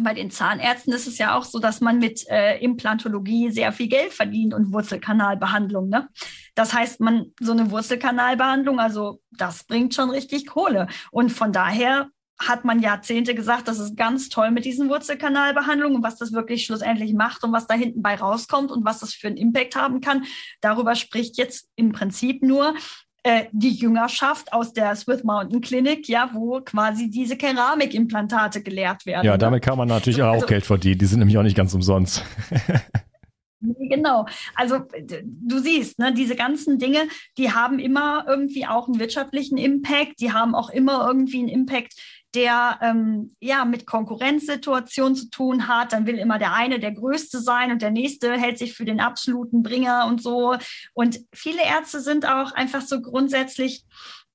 bei 0.00 0.14
den 0.14 0.30
Zahnärzten 0.30 0.92
ist 0.92 1.06
es 1.06 1.18
ja 1.18 1.36
auch 1.36 1.44
so, 1.44 1.58
dass 1.58 1.80
man 1.80 1.98
mit 1.98 2.26
äh, 2.28 2.58
Implantologie 2.58 3.50
sehr 3.50 3.72
viel 3.72 3.88
Geld 3.88 4.12
verdient 4.12 4.54
und 4.54 4.72
Wurzelkanalbehandlung. 4.72 5.88
Ne? 5.88 6.08
Das 6.54 6.72
heißt, 6.72 7.00
man 7.00 7.32
so 7.40 7.52
eine 7.52 7.70
Wurzelkanalbehandlung, 7.70 8.80
also 8.80 9.20
das 9.30 9.64
bringt 9.64 9.94
schon 9.94 10.10
richtig 10.10 10.46
Kohle. 10.46 10.86
Und 11.10 11.30
von 11.30 11.52
daher 11.52 12.08
hat 12.38 12.64
man 12.64 12.80
Jahrzehnte 12.80 13.34
gesagt, 13.34 13.68
das 13.68 13.78
ist 13.78 13.96
ganz 13.96 14.28
toll 14.28 14.50
mit 14.50 14.64
diesen 14.64 14.88
Wurzelkanalbehandlungen 14.88 15.96
und 15.96 16.02
was 16.02 16.16
das 16.16 16.32
wirklich 16.32 16.64
schlussendlich 16.64 17.14
macht 17.14 17.44
und 17.44 17.52
was 17.52 17.66
da 17.66 17.74
hinten 17.74 18.02
bei 18.02 18.14
rauskommt 18.14 18.70
und 18.70 18.84
was 18.84 19.00
das 19.00 19.14
für 19.14 19.28
einen 19.28 19.36
Impact 19.36 19.76
haben 19.76 20.00
kann. 20.00 20.24
Darüber 20.60 20.94
spricht 20.94 21.36
jetzt 21.36 21.68
im 21.76 21.92
Prinzip 21.92 22.42
nur 22.42 22.74
äh, 23.24 23.44
die 23.52 23.70
Jüngerschaft 23.70 24.52
aus 24.52 24.72
der 24.72 24.96
Swiss 24.96 25.22
Mountain 25.22 25.60
Clinic, 25.60 26.08
ja, 26.08 26.30
wo 26.32 26.60
quasi 26.60 27.08
diese 27.08 27.36
Keramikimplantate 27.36 28.62
gelehrt 28.62 29.06
werden. 29.06 29.24
Ja, 29.24 29.32
ne? 29.32 29.38
damit 29.38 29.62
kann 29.62 29.78
man 29.78 29.88
natürlich 29.88 30.22
auch 30.22 30.32
also, 30.32 30.46
Geld 30.46 30.66
verdienen. 30.66 30.98
Die 30.98 31.06
sind 31.06 31.20
nämlich 31.20 31.38
auch 31.38 31.42
nicht 31.42 31.56
ganz 31.56 31.74
umsonst. 31.74 32.24
Genau. 33.62 34.26
Also 34.56 34.80
du 35.22 35.58
siehst, 35.58 36.00
ne, 36.00 36.12
diese 36.12 36.34
ganzen 36.34 36.80
Dinge, 36.80 37.06
die 37.38 37.52
haben 37.52 37.78
immer 37.78 38.24
irgendwie 38.26 38.66
auch 38.66 38.88
einen 38.88 38.98
wirtschaftlichen 38.98 39.56
Impact, 39.56 40.20
die 40.20 40.32
haben 40.32 40.56
auch 40.56 40.68
immer 40.68 41.06
irgendwie 41.06 41.38
einen 41.38 41.48
Impact 41.48 41.94
der 42.34 42.78
ähm, 42.80 43.34
ja 43.40 43.64
mit 43.64 43.86
Konkurrenzsituationen 43.86 45.14
zu 45.14 45.30
tun 45.30 45.68
hat. 45.68 45.92
Dann 45.92 46.06
will 46.06 46.18
immer 46.18 46.38
der 46.38 46.54
eine 46.54 46.78
der 46.78 46.92
Größte 46.92 47.40
sein 47.40 47.72
und 47.72 47.82
der 47.82 47.90
nächste 47.90 48.32
hält 48.32 48.58
sich 48.58 48.74
für 48.74 48.84
den 48.84 49.00
absoluten 49.00 49.62
Bringer 49.62 50.06
und 50.06 50.22
so. 50.22 50.56
Und 50.94 51.20
viele 51.32 51.62
Ärzte 51.62 52.00
sind 52.00 52.26
auch 52.26 52.52
einfach 52.52 52.82
so 52.82 53.00
grundsätzlich 53.02 53.84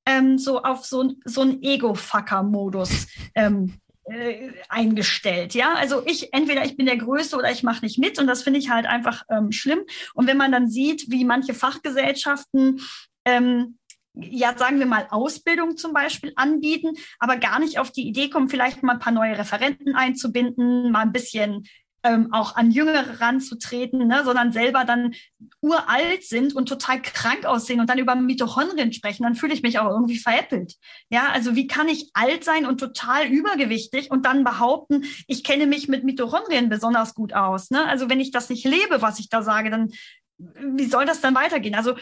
ähm, 0.06 0.38
so 0.38 0.62
auf 0.64 0.86
so, 0.86 1.14
so 1.26 1.42
einen 1.42 1.62
Ego-Fucker-Modus 1.62 3.08
ähm, 3.36 3.74
äh, 4.06 4.52
eingestellt. 4.70 5.54
Ja, 5.54 5.74
also 5.74 6.02
ich 6.06 6.34
entweder 6.34 6.64
ich 6.64 6.78
bin 6.78 6.86
der 6.86 6.98
Größte 6.98 7.36
oder 7.36 7.52
ich 7.52 7.64
mache 7.64 7.84
nicht 7.84 8.00
mit 8.00 8.20
und 8.20 8.28
das 8.28 8.44
finde 8.44 8.60
ich 8.60 8.70
halt 8.70 8.86
einfach 8.86 9.24
ähm, 9.30 9.52
schlimm. 9.52 9.80
Und 10.14 10.28
wenn 10.28 10.38
man 10.38 10.52
dann 10.52 10.70
sieht, 10.70 11.12
wie 11.12 11.26
manche 11.26 11.54
Fachgesellschaften 11.54 12.80
ähm, 13.26 13.78
ja, 14.22 14.58
sagen 14.58 14.80
wir 14.80 14.86
mal, 14.86 15.08
Ausbildung 15.10 15.78
zum 15.78 15.94
Beispiel 15.94 16.34
anbieten, 16.36 16.94
aber 17.20 17.38
gar 17.38 17.60
nicht 17.60 17.80
auf 17.80 17.92
die 17.92 18.08
Idee 18.08 18.30
kommen, 18.30 18.50
vielleicht 18.50 18.84
mal 18.84 18.94
ein 18.94 19.00
paar 19.00 19.14
neue 19.14 19.38
Referenten 19.38 19.96
einzubinden, 19.96 20.92
mal 20.92 21.02
ein 21.02 21.12
bisschen 21.12 21.68
ähm, 22.04 22.32
auch 22.32 22.56
an 22.56 22.72
Jüngere 22.72 23.20
ranzutreten, 23.20 24.08
ne, 24.08 24.24
sondern 24.24 24.52
selber 24.52 24.86
dann 24.86 25.14
uralt 25.62 26.24
sind 26.24 26.56
und 26.56 26.70
total 26.70 27.02
krank 27.02 27.46
aussehen 27.46 27.80
und 27.80 27.90
dann 27.90 27.98
über 27.98 28.16
Mitochondrien 28.16 28.94
sprechen, 28.94 29.24
dann 29.24 29.36
fühle 29.36 29.54
ich 29.54 29.64
mich 29.64 29.80
auch 29.80 29.90
irgendwie 29.90 30.18
veräppelt. 30.18 30.76
Ja, 31.10 31.30
also 31.34 31.56
wie 31.56 31.68
kann 31.68 31.90
ich 31.90 32.12
alt 32.14 32.44
sein 32.44 32.66
und 32.66 32.80
total 32.80 33.28
übergewichtig 33.28 34.12
und 34.12 34.26
dann 34.26 34.44
behaupten, 34.44 35.06
ich 35.28 35.44
kenne 35.44 35.66
mich 35.66 35.88
mit 35.88 36.04
Mitochondrien 36.04 36.70
besonders 36.70 37.14
gut 37.14 37.34
aus. 37.34 37.72
Ne? 37.72 37.86
Also 37.86 38.10
wenn 38.10 38.20
ich 38.20 38.32
das 38.32 38.50
nicht 38.50 38.66
lebe, 38.66 39.02
was 39.02 39.20
ich 39.20 39.30
da 39.30 39.42
sage, 39.42 39.70
dann 39.70 39.92
wie 40.38 40.86
soll 40.86 41.06
das 41.06 41.20
dann 41.20 41.36
weitergehen? 41.36 41.74
Also 41.74 41.96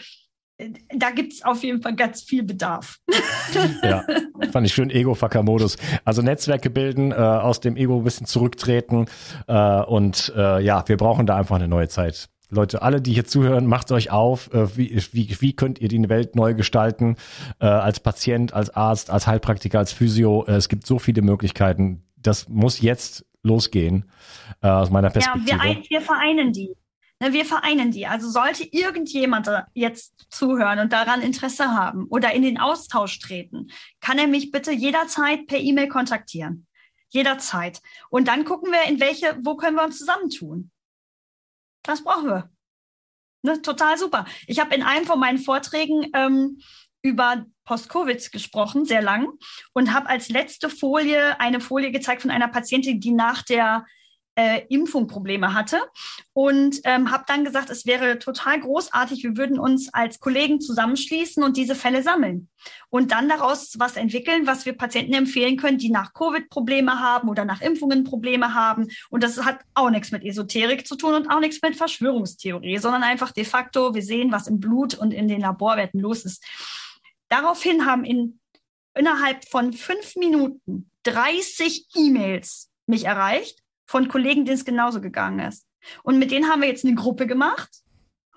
da 0.96 1.10
gibt 1.10 1.34
es 1.34 1.44
auf 1.44 1.62
jeden 1.62 1.82
Fall 1.82 1.94
ganz 1.94 2.22
viel 2.22 2.42
Bedarf. 2.42 2.98
Ja, 3.82 4.04
fand 4.52 4.66
ich 4.66 4.74
schön, 4.74 4.90
Ego-Fucker-Modus. 4.90 5.76
Also 6.04 6.22
Netzwerke 6.22 6.70
bilden, 6.70 7.12
äh, 7.12 7.14
aus 7.14 7.60
dem 7.60 7.76
Ego 7.76 7.98
ein 7.98 8.04
bisschen 8.04 8.26
zurücktreten 8.26 9.06
äh, 9.46 9.82
und 9.82 10.32
äh, 10.36 10.62
ja, 10.62 10.82
wir 10.86 10.96
brauchen 10.96 11.26
da 11.26 11.36
einfach 11.36 11.56
eine 11.56 11.68
neue 11.68 11.88
Zeit. 11.88 12.28
Leute, 12.48 12.82
alle, 12.82 13.00
die 13.00 13.12
hier 13.12 13.24
zuhören, 13.24 13.66
macht 13.66 13.90
euch 13.90 14.10
auf, 14.10 14.52
äh, 14.54 14.76
wie, 14.76 15.02
wie, 15.12 15.36
wie 15.40 15.52
könnt 15.52 15.80
ihr 15.80 15.88
die 15.88 16.08
Welt 16.08 16.36
neu 16.36 16.54
gestalten, 16.54 17.16
äh, 17.60 17.66
als 17.66 18.00
Patient, 18.00 18.54
als 18.54 18.70
Arzt, 18.70 19.10
als 19.10 19.26
Heilpraktiker, 19.26 19.78
als 19.78 19.92
Physio. 19.92 20.44
Äh, 20.46 20.52
es 20.52 20.68
gibt 20.68 20.86
so 20.86 20.98
viele 20.98 21.22
Möglichkeiten. 21.22 22.04
Das 22.16 22.48
muss 22.48 22.80
jetzt 22.80 23.26
losgehen, 23.42 24.06
aus 24.60 24.90
meiner 24.90 25.10
Perspektive. 25.10 25.48
Ja, 25.50 25.62
wir, 25.62 25.82
wir 25.88 26.00
vereinen 26.00 26.52
die. 26.52 26.74
Ne, 27.18 27.32
wir 27.32 27.46
vereinen 27.46 27.92
die. 27.92 28.06
Also 28.06 28.28
sollte 28.28 28.64
irgendjemand 28.64 29.48
jetzt 29.72 30.26
zuhören 30.28 30.80
und 30.80 30.92
daran 30.92 31.22
Interesse 31.22 31.72
haben 31.72 32.06
oder 32.08 32.32
in 32.32 32.42
den 32.42 32.58
Austausch 32.58 33.18
treten, 33.20 33.68
kann 34.00 34.18
er 34.18 34.26
mich 34.26 34.50
bitte 34.50 34.70
jederzeit 34.70 35.46
per 35.46 35.58
E-Mail 35.58 35.88
kontaktieren. 35.88 36.66
Jederzeit. 37.08 37.80
Und 38.10 38.28
dann 38.28 38.44
gucken 38.44 38.70
wir, 38.70 38.82
in 38.84 39.00
welche, 39.00 39.38
wo 39.42 39.56
können 39.56 39.76
wir 39.76 39.84
uns 39.84 39.98
zusammentun. 39.98 40.70
Das 41.82 42.04
brauchen 42.04 42.28
wir. 42.28 42.50
Ne, 43.42 43.62
total 43.62 43.96
super. 43.96 44.26
Ich 44.46 44.60
habe 44.60 44.74
in 44.74 44.82
einem 44.82 45.06
von 45.06 45.18
meinen 45.18 45.38
Vorträgen 45.38 46.10
ähm, 46.12 46.58
über 47.00 47.46
Post-Covid 47.64 48.32
gesprochen, 48.32 48.84
sehr 48.84 49.02
lang, 49.02 49.28
und 49.72 49.94
habe 49.94 50.08
als 50.08 50.28
letzte 50.28 50.68
Folie 50.68 51.40
eine 51.40 51.60
Folie 51.60 51.92
gezeigt 51.92 52.22
von 52.22 52.30
einer 52.30 52.48
Patientin, 52.48 53.00
die 53.00 53.12
nach 53.12 53.42
der 53.42 53.86
äh, 54.36 54.62
Impfung 54.68 55.06
Probleme 55.06 55.54
hatte 55.54 55.80
und 56.34 56.80
ähm, 56.84 57.10
habe 57.10 57.24
dann 57.26 57.44
gesagt, 57.44 57.70
es 57.70 57.86
wäre 57.86 58.18
total 58.18 58.60
großartig, 58.60 59.24
wir 59.24 59.36
würden 59.36 59.58
uns 59.58 59.92
als 59.92 60.20
Kollegen 60.20 60.60
zusammenschließen 60.60 61.42
und 61.42 61.56
diese 61.56 61.74
Fälle 61.74 62.02
sammeln 62.02 62.48
und 62.90 63.12
dann 63.12 63.28
daraus 63.28 63.78
was 63.78 63.96
entwickeln, 63.96 64.46
was 64.46 64.66
wir 64.66 64.74
Patienten 64.74 65.14
empfehlen 65.14 65.56
können, 65.56 65.78
die 65.78 65.90
nach 65.90 66.12
Covid 66.12 66.50
Probleme 66.50 67.00
haben 67.00 67.28
oder 67.28 67.44
nach 67.44 67.62
Impfungen 67.62 68.04
Probleme 68.04 68.54
haben. 68.54 68.88
Und 69.08 69.22
das 69.22 69.42
hat 69.42 69.60
auch 69.74 69.90
nichts 69.90 70.12
mit 70.12 70.22
Esoterik 70.22 70.86
zu 70.86 70.96
tun 70.96 71.14
und 71.14 71.28
auch 71.28 71.40
nichts 71.40 71.62
mit 71.62 71.74
Verschwörungstheorie, 71.74 72.78
sondern 72.78 73.02
einfach 73.02 73.32
de 73.32 73.44
facto, 73.44 73.94
wir 73.94 74.02
sehen, 74.02 74.32
was 74.32 74.48
im 74.48 74.60
Blut 74.60 74.94
und 74.94 75.12
in 75.12 75.28
den 75.28 75.40
Laborwerten 75.40 76.00
los 76.00 76.24
ist. 76.24 76.44
Daraufhin 77.28 77.86
haben 77.86 78.04
in 78.04 78.38
innerhalb 78.94 79.46
von 79.48 79.72
fünf 79.72 80.16
Minuten 80.16 80.90
30 81.04 81.86
E-Mails 81.94 82.70
mich 82.86 83.04
erreicht 83.04 83.62
von 83.86 84.08
Kollegen, 84.08 84.44
denen 84.44 84.56
es 84.56 84.64
genauso 84.64 85.00
gegangen 85.00 85.40
ist. 85.40 85.66
Und 86.02 86.18
mit 86.18 86.30
denen 86.30 86.48
haben 86.48 86.62
wir 86.62 86.68
jetzt 86.68 86.84
eine 86.84 86.94
Gruppe 86.94 87.26
gemacht 87.26 87.70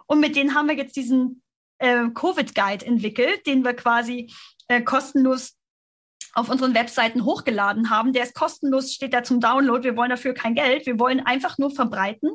und 0.05 0.19
mit 0.19 0.35
denen 0.35 0.53
haben 0.53 0.67
wir 0.67 0.75
jetzt 0.75 0.95
diesen 0.95 1.41
äh, 1.79 2.09
Covid-Guide 2.13 2.85
entwickelt, 2.85 3.45
den 3.47 3.63
wir 3.63 3.73
quasi 3.73 4.31
äh, 4.67 4.81
kostenlos 4.81 5.55
auf 6.33 6.49
unseren 6.49 6.75
Webseiten 6.75 7.25
hochgeladen 7.25 7.89
haben. 7.89 8.13
Der 8.13 8.23
ist 8.23 8.35
kostenlos, 8.35 8.93
steht 8.93 9.13
da 9.13 9.23
zum 9.23 9.39
Download. 9.39 9.83
Wir 9.83 9.97
wollen 9.97 10.11
dafür 10.11 10.33
kein 10.33 10.53
Geld. 10.53 10.85
Wir 10.85 10.99
wollen 10.99 11.19
einfach 11.19 11.57
nur 11.57 11.71
verbreiten 11.71 12.29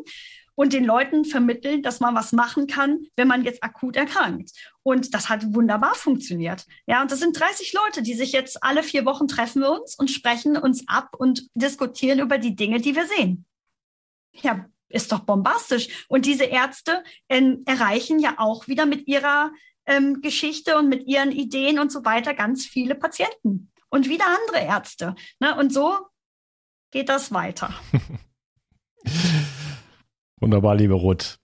und 0.55 0.73
den 0.73 0.85
Leuten 0.85 1.25
vermitteln, 1.25 1.83
dass 1.83 2.01
man 2.01 2.15
was 2.15 2.33
machen 2.33 2.67
kann, 2.67 3.07
wenn 3.17 3.29
man 3.29 3.45
jetzt 3.45 3.63
akut 3.63 3.97
erkrankt. 3.97 4.53
Und 4.83 5.15
das 5.15 5.29
hat 5.29 5.55
wunderbar 5.55 5.95
funktioniert. 5.95 6.67
Ja, 6.87 7.03
und 7.03 7.11
das 7.11 7.21
sind 7.21 7.39
30 7.39 7.73
Leute, 7.73 8.03
die 8.03 8.15
sich 8.15 8.33
jetzt 8.33 8.63
alle 8.63 8.83
vier 8.83 9.05
Wochen 9.05 9.29
treffen 9.29 9.63
wir 9.63 9.73
uns 9.73 9.95
und 9.97 10.11
sprechen 10.11 10.57
uns 10.57 10.85
ab 10.87 11.11
und 11.17 11.49
diskutieren 11.55 12.19
über 12.19 12.39
die 12.39 12.55
Dinge, 12.55 12.81
die 12.81 12.95
wir 12.95 13.07
sehen. 13.07 13.45
Ja, 14.43 14.67
ist 14.89 15.13
doch 15.13 15.21
bombastisch. 15.21 16.07
Und 16.09 16.27
diese 16.27 16.45
Ärzte 16.45 17.03
äh, 17.29 17.57
erreichen 17.65 18.19
ja 18.19 18.35
auch 18.39 18.69
wieder 18.69 18.87
mit 18.87 19.09
ihrer 19.09 19.53
ähm, 19.87 20.21
Geschichte 20.23 20.77
und 20.79 20.89
mit 20.89 21.07
ihren 21.07 21.33
Ideen 21.33 21.79
und 21.79 21.91
so 21.91 22.05
weiter 22.05 22.35
ganz 22.35 22.65
viele 22.65 22.95
Patienten 22.95 23.73
und 23.89 24.09
wieder 24.09 24.27
andere 24.27 24.65
Ärzte. 24.65 25.15
Ne? 25.41 25.57
Und 25.57 25.73
so 25.73 25.99
geht 26.91 27.09
das 27.09 27.33
weiter. 27.33 27.75
Wunderbar, 30.45 30.75
liebe 30.75 30.93
Ruth. 30.93 31.39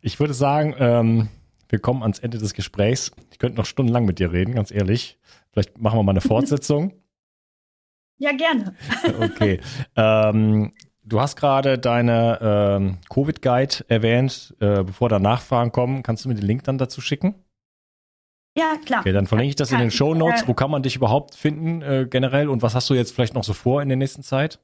Ich 0.00 0.18
würde 0.18 0.32
sagen, 0.32 0.74
ähm, 0.78 1.28
wir 1.68 1.78
kommen 1.78 2.00
ans 2.00 2.20
Ende 2.20 2.38
des 2.38 2.54
Gesprächs. 2.54 3.12
Ich 3.30 3.38
könnte 3.38 3.58
noch 3.58 3.66
stundenlang 3.66 4.06
mit 4.06 4.18
dir 4.18 4.32
reden, 4.32 4.54
ganz 4.54 4.70
ehrlich. 4.70 5.18
Vielleicht 5.52 5.76
machen 5.78 5.98
wir 5.98 6.02
mal 6.04 6.12
eine 6.12 6.22
Fortsetzung. 6.22 6.94
ja, 8.18 8.32
gerne. 8.32 8.74
okay. 9.20 9.60
Ähm, 9.94 10.72
du 11.04 11.20
hast 11.20 11.36
gerade 11.36 11.78
deine 11.78 12.38
ähm, 12.40 12.98
Covid-Guide 13.10 13.84
erwähnt. 13.88 14.56
Äh, 14.58 14.84
bevor 14.84 15.10
da 15.10 15.18
Nachfragen 15.18 15.70
kommen, 15.70 16.02
kannst 16.02 16.24
du 16.24 16.30
mir 16.30 16.34
den 16.34 16.46
Link 16.46 16.64
dann 16.64 16.78
dazu 16.78 17.02
schicken? 17.02 17.34
Ja, 18.56 18.78
klar. 18.82 19.00
Okay, 19.00 19.12
dann 19.12 19.26
verlinke 19.26 19.50
ich 19.50 19.56
das 19.56 19.70
in 19.70 19.80
den 19.80 19.90
Show 19.90 20.14
Notes. 20.14 20.48
Wo 20.48 20.54
kann 20.54 20.70
man 20.70 20.82
dich 20.82 20.96
überhaupt 20.96 21.34
finden 21.34 21.82
äh, 21.82 22.06
generell 22.08 22.48
und 22.48 22.62
was 22.62 22.74
hast 22.74 22.88
du 22.88 22.94
jetzt 22.94 23.14
vielleicht 23.14 23.34
noch 23.34 23.44
so 23.44 23.52
vor 23.52 23.82
in 23.82 23.90
der 23.90 23.98
nächsten 23.98 24.22
Zeit? 24.22 24.60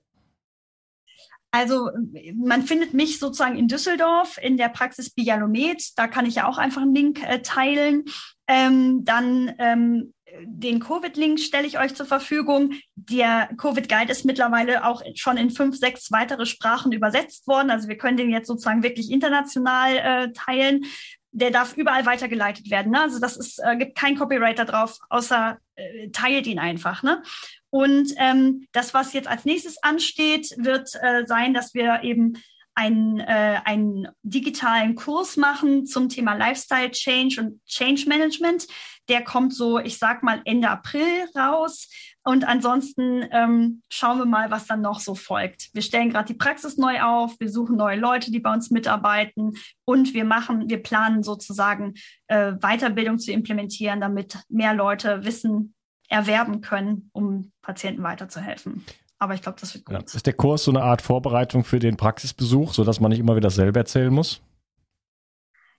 Also 1.50 1.90
man 2.34 2.62
findet 2.62 2.92
mich 2.92 3.18
sozusagen 3.18 3.56
in 3.56 3.68
Düsseldorf 3.68 4.38
in 4.42 4.56
der 4.56 4.68
Praxis 4.68 5.10
Bialomet. 5.10 5.98
Da 5.98 6.06
kann 6.06 6.26
ich 6.26 6.36
ja 6.36 6.48
auch 6.48 6.58
einfach 6.58 6.82
einen 6.82 6.94
Link 6.94 7.22
äh, 7.22 7.40
teilen. 7.40 8.04
Ähm, 8.46 9.04
dann 9.04 9.54
ähm, 9.58 10.12
den 10.42 10.80
Covid-Link 10.80 11.40
stelle 11.40 11.66
ich 11.66 11.78
euch 11.78 11.94
zur 11.94 12.06
Verfügung. 12.06 12.74
Der 12.94 13.48
Covid-Guide 13.56 14.10
ist 14.10 14.24
mittlerweile 14.24 14.84
auch 14.84 15.02
schon 15.14 15.36
in 15.36 15.50
fünf, 15.50 15.76
sechs 15.76 16.10
weitere 16.12 16.46
Sprachen 16.46 16.92
übersetzt 16.92 17.46
worden. 17.46 17.70
Also 17.70 17.88
wir 17.88 17.96
können 17.96 18.16
den 18.16 18.30
jetzt 18.30 18.48
sozusagen 18.48 18.82
wirklich 18.82 19.10
international 19.10 19.96
äh, 19.96 20.32
teilen. 20.32 20.84
Der 21.32 21.50
darf 21.50 21.76
überall 21.76 22.06
weitergeleitet 22.06 22.70
werden. 22.70 22.92
Ne? 22.92 23.00
Also 23.00 23.18
das 23.18 23.36
ist, 23.36 23.58
äh, 23.62 23.76
gibt 23.76 23.96
kein 23.96 24.16
Copyright 24.16 24.58
da 24.58 24.64
drauf, 24.64 24.98
außer 25.10 25.58
äh, 25.74 26.08
teilt 26.10 26.46
ihn 26.46 26.58
einfach. 26.58 27.02
Ne? 27.02 27.22
Und 27.70 28.14
ähm, 28.16 28.66
das, 28.72 28.94
was 28.94 29.12
jetzt 29.12 29.28
als 29.28 29.44
nächstes 29.44 29.82
ansteht, 29.82 30.54
wird 30.56 30.94
äh, 31.02 31.26
sein, 31.26 31.52
dass 31.52 31.74
wir 31.74 32.02
eben 32.02 32.34
einen, 32.76 33.20
äh, 33.20 33.60
einen 33.64 34.08
digitalen 34.22 34.94
Kurs 34.94 35.36
machen 35.36 35.86
zum 35.86 36.08
Thema 36.08 36.34
Lifestyle 36.34 36.90
Change 36.90 37.40
und 37.40 37.64
Change 37.66 38.06
Management. 38.06 38.66
Der 39.08 39.24
kommt 39.24 39.54
so, 39.54 39.78
ich 39.78 39.98
sag 39.98 40.22
mal, 40.22 40.42
Ende 40.44 40.68
April 40.68 41.26
raus. 41.34 41.88
Und 42.26 42.42
ansonsten 42.42 43.24
ähm, 43.30 43.82
schauen 43.88 44.18
wir 44.18 44.24
mal, 44.24 44.50
was 44.50 44.66
dann 44.66 44.80
noch 44.80 44.98
so 44.98 45.14
folgt. 45.14 45.68
Wir 45.74 45.82
stellen 45.82 46.10
gerade 46.10 46.26
die 46.26 46.34
Praxis 46.34 46.76
neu 46.76 47.00
auf, 47.00 47.38
wir 47.38 47.48
suchen 47.48 47.76
neue 47.76 48.00
Leute, 48.00 48.32
die 48.32 48.40
bei 48.40 48.52
uns 48.52 48.72
mitarbeiten 48.72 49.52
und 49.84 50.12
wir 50.12 50.24
machen, 50.24 50.68
wir 50.68 50.82
planen 50.82 51.22
sozusagen 51.22 51.94
äh, 52.26 52.54
Weiterbildung 52.54 53.20
zu 53.20 53.30
implementieren, 53.30 54.00
damit 54.00 54.40
mehr 54.48 54.74
Leute 54.74 55.24
wissen, 55.24 55.74
erwerben 56.08 56.62
können, 56.62 57.10
um 57.12 57.52
Patienten 57.62 58.02
weiterzuhelfen. 58.02 58.84
Aber 59.20 59.34
ich 59.34 59.42
glaube, 59.42 59.60
das 59.60 59.74
wird 59.74 59.84
gut. 59.84 59.94
Ja. 59.94 60.00
Ist 60.00 60.26
der 60.26 60.32
Kurs 60.32 60.64
so 60.64 60.72
eine 60.72 60.82
Art 60.82 61.02
Vorbereitung 61.02 61.62
für 61.62 61.78
den 61.78 61.96
Praxisbesuch, 61.96 62.74
sodass 62.74 62.98
man 62.98 63.10
nicht 63.10 63.20
immer 63.20 63.36
wieder 63.36 63.50
selber 63.50 63.78
erzählen 63.78 64.12
muss? 64.12 64.42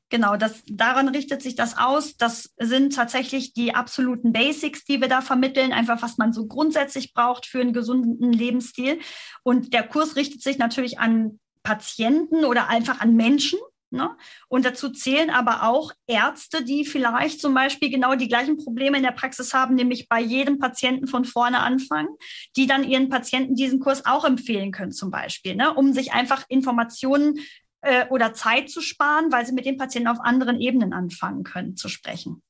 Genau, 0.10 0.38
das, 0.38 0.64
daran 0.68 1.10
richtet 1.10 1.42
sich 1.42 1.56
das 1.56 1.78
aus. 1.78 2.16
Das 2.16 2.54
sind 2.58 2.96
tatsächlich 2.96 3.54
die 3.54 3.76
absoluten 3.76 4.32
Basics, 4.32 4.86
die 4.86 5.02
wir 5.02 5.10
da 5.10 5.22
vermitteln, 5.22 5.74
einfach 5.74 6.02
was 6.02 6.18
man 6.18 6.32
so 6.32 6.48
grundsätzlich 6.48 7.14
braucht 7.14 7.46
für 7.46 7.60
einen 7.60 7.74
gesunden 7.74 8.32
Lebensstil. 8.32 9.00
Und 9.44 9.74
der 9.74 9.84
Kurs 9.84 10.16
richtet 10.16 10.42
sich 10.42 10.58
natürlich 10.58 11.00
an 11.00 11.40
Patienten 11.62 12.46
oder 12.46 12.70
einfach 12.70 13.02
an 13.02 13.16
Menschen, 13.16 13.60
Ne? 13.90 14.10
Und 14.50 14.66
dazu 14.66 14.90
zählen 14.90 15.30
aber 15.30 15.64
auch 15.64 15.94
Ärzte, 16.08 16.62
die 16.64 16.84
vielleicht 16.84 17.40
zum 17.40 17.54
Beispiel 17.54 17.90
genau 17.90 18.16
die 18.16 18.28
gleichen 18.28 18.58
Probleme 18.58 18.98
in 18.98 19.04
der 19.04 19.12
Praxis 19.12 19.54
haben, 19.54 19.76
nämlich 19.76 20.10
bei 20.10 20.20
jedem 20.20 20.60
Patienten 20.60 21.08
von 21.08 21.24
vorne 21.24 21.60
anfangen, 21.60 22.10
die 22.58 22.68
dann 22.68 22.84
ihren 22.84 23.08
Patienten 23.08 23.56
diesen 23.56 23.80
Kurs 23.80 24.06
auch 24.06 24.26
empfehlen 24.26 24.74
können, 24.74 24.92
zum 24.92 25.10
Beispiel, 25.10 25.56
ne? 25.56 25.74
um 25.74 25.94
sich 25.94 26.12
einfach 26.12 26.44
Informationen 26.50 27.40
äh, 27.82 28.06
oder 28.10 28.34
Zeit 28.34 28.70
zu 28.70 28.82
sparen, 28.82 29.32
weil 29.32 29.46
sie 29.46 29.54
mit 29.54 29.66
den 29.66 29.78
Patienten 29.78 30.08
auf 30.08 30.20
anderen 30.20 30.60
Ebenen 30.60 30.94
anfangen 30.94 31.44
können 31.44 31.76
zu 31.76 31.90
sprechen. 31.90 32.42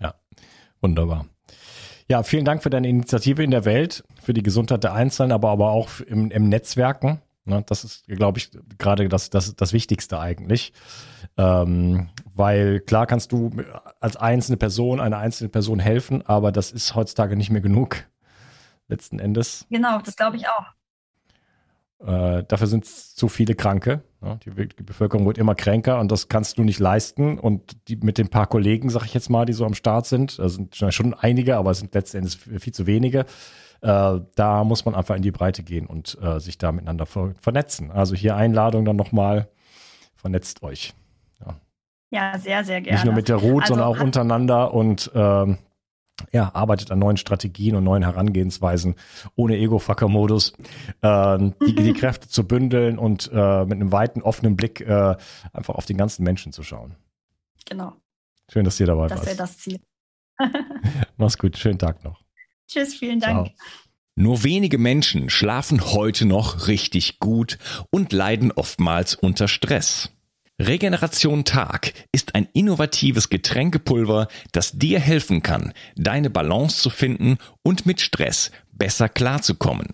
Ja, 0.00 0.14
wunderbar. 0.80 1.26
Ja, 2.08 2.22
vielen 2.22 2.44
Dank 2.44 2.62
für 2.62 2.70
deine 2.70 2.88
Initiative 2.88 3.42
in 3.42 3.50
der 3.50 3.64
Welt, 3.64 4.04
für 4.20 4.34
die 4.34 4.42
Gesundheit 4.42 4.84
der 4.84 4.92
Einzelnen, 4.92 5.32
aber, 5.32 5.50
aber 5.50 5.70
auch 5.70 6.00
im, 6.00 6.30
im 6.30 6.48
Netzwerken. 6.48 7.22
Ne, 7.44 7.64
das 7.66 7.82
ist, 7.82 8.06
glaube 8.06 8.38
ich, 8.38 8.50
gerade 8.78 9.08
das, 9.08 9.30
das, 9.30 9.56
das 9.56 9.72
Wichtigste 9.72 10.20
eigentlich. 10.20 10.72
Ähm, 11.36 12.10
weil 12.34 12.80
klar 12.80 13.06
kannst 13.06 13.32
du 13.32 13.50
als 14.00 14.16
einzelne 14.16 14.56
Person, 14.58 15.00
einer 15.00 15.18
einzelnen 15.18 15.50
Person 15.50 15.80
helfen, 15.80 16.22
aber 16.26 16.52
das 16.52 16.70
ist 16.70 16.94
heutzutage 16.94 17.36
nicht 17.36 17.50
mehr 17.50 17.60
genug. 17.60 18.04
Letzten 18.88 19.18
Endes. 19.18 19.66
Genau, 19.70 20.00
das 20.00 20.16
glaube 20.16 20.36
ich 20.36 20.46
auch. 20.48 20.66
Äh, 22.06 22.44
dafür 22.44 22.66
sind 22.66 22.84
es 22.84 23.14
zu 23.14 23.28
viele 23.28 23.54
Kranke. 23.54 24.02
Ja, 24.22 24.36
die, 24.36 24.50
Bevölkerung 24.50 25.26
wird 25.26 25.38
immer 25.38 25.54
kränker 25.54 25.98
und 25.98 26.12
das 26.12 26.28
kannst 26.28 26.56
du 26.56 26.62
nicht 26.62 26.78
leisten. 26.78 27.38
Und 27.38 27.88
die 27.88 27.96
mit 27.96 28.18
den 28.18 28.28
paar 28.28 28.46
Kollegen, 28.46 28.88
sag 28.88 29.04
ich 29.04 29.14
jetzt 29.14 29.30
mal, 29.30 29.44
die 29.46 29.52
so 29.52 29.66
am 29.66 29.74
Start 29.74 30.06
sind, 30.06 30.38
also 30.38 30.56
sind 30.56 30.76
schon 30.76 31.14
einige, 31.14 31.56
aber 31.56 31.72
es 31.72 31.80
sind 31.80 31.94
letzten 31.94 32.18
Endes 32.18 32.36
viel 32.36 32.72
zu 32.72 32.86
wenige. 32.86 33.26
Äh, 33.80 34.20
da 34.36 34.62
muss 34.62 34.84
man 34.84 34.94
einfach 34.94 35.16
in 35.16 35.22
die 35.22 35.32
Breite 35.32 35.64
gehen 35.64 35.86
und 35.86 36.16
äh, 36.22 36.38
sich 36.38 36.56
da 36.56 36.70
miteinander 36.70 37.04
ver 37.04 37.34
vernetzen. 37.40 37.90
Also 37.90 38.14
hier 38.14 38.36
Einladung 38.36 38.84
dann 38.84 38.94
nochmal, 38.96 39.48
vernetzt 40.14 40.62
euch. 40.62 40.94
Ja. 41.40 41.56
ja, 42.10 42.38
sehr, 42.38 42.64
sehr 42.64 42.80
gerne. 42.80 42.98
Nicht 42.98 43.04
nur 43.04 43.14
mit 43.14 43.28
der 43.28 43.36
Route, 43.36 43.62
also, 43.62 43.74
sondern 43.74 43.88
auch 43.88 44.00
untereinander 44.00 44.72
und 44.72 45.10
ähm, 45.16 45.58
ja, 46.30 46.54
arbeitet 46.54 46.90
an 46.90 46.98
neuen 46.98 47.16
Strategien 47.16 47.74
und 47.74 47.84
neuen 47.84 48.02
Herangehensweisen 48.02 48.94
ohne 49.34 49.56
Ego-Fucker-Modus, 49.56 50.52
äh, 51.00 51.38
die, 51.66 51.74
die 51.74 51.92
Kräfte 51.94 52.28
zu 52.28 52.46
bündeln 52.46 52.98
und 52.98 53.30
äh, 53.32 53.64
mit 53.64 53.72
einem 53.72 53.92
weiten, 53.92 54.22
offenen 54.22 54.56
Blick 54.56 54.80
äh, 54.80 55.16
einfach 55.52 55.74
auf 55.74 55.86
den 55.86 55.96
ganzen 55.96 56.22
Menschen 56.22 56.52
zu 56.52 56.62
schauen. 56.62 56.94
Genau. 57.66 57.94
Schön, 58.50 58.64
dass 58.64 58.78
ihr 58.80 58.86
dabei 58.86 59.08
das 59.08 59.18
warst. 59.18 59.22
Das 59.22 59.38
wäre 59.38 59.48
das 59.48 59.58
Ziel. 59.58 59.80
Mach's 61.16 61.38
gut, 61.38 61.56
schönen 61.56 61.78
Tag 61.78 62.04
noch. 62.04 62.20
Tschüss, 62.68 62.94
vielen 62.94 63.20
Dank. 63.20 63.48
Ciao. 63.48 63.56
Nur 64.14 64.44
wenige 64.44 64.76
Menschen 64.76 65.30
schlafen 65.30 65.92
heute 65.92 66.26
noch 66.26 66.68
richtig 66.68 67.18
gut 67.18 67.58
und 67.90 68.12
leiden 68.12 68.52
oftmals 68.52 69.14
unter 69.14 69.48
Stress. 69.48 70.10
Regeneration 70.66 71.44
Tag 71.44 71.92
ist 72.12 72.36
ein 72.36 72.46
innovatives 72.52 73.30
Getränkepulver, 73.30 74.28
das 74.52 74.72
dir 74.72 75.00
helfen 75.00 75.42
kann, 75.42 75.72
deine 75.96 76.30
Balance 76.30 76.80
zu 76.80 76.88
finden 76.88 77.38
und 77.62 77.84
mit 77.84 78.00
Stress 78.00 78.52
besser 78.70 79.08
klarzukommen. 79.08 79.88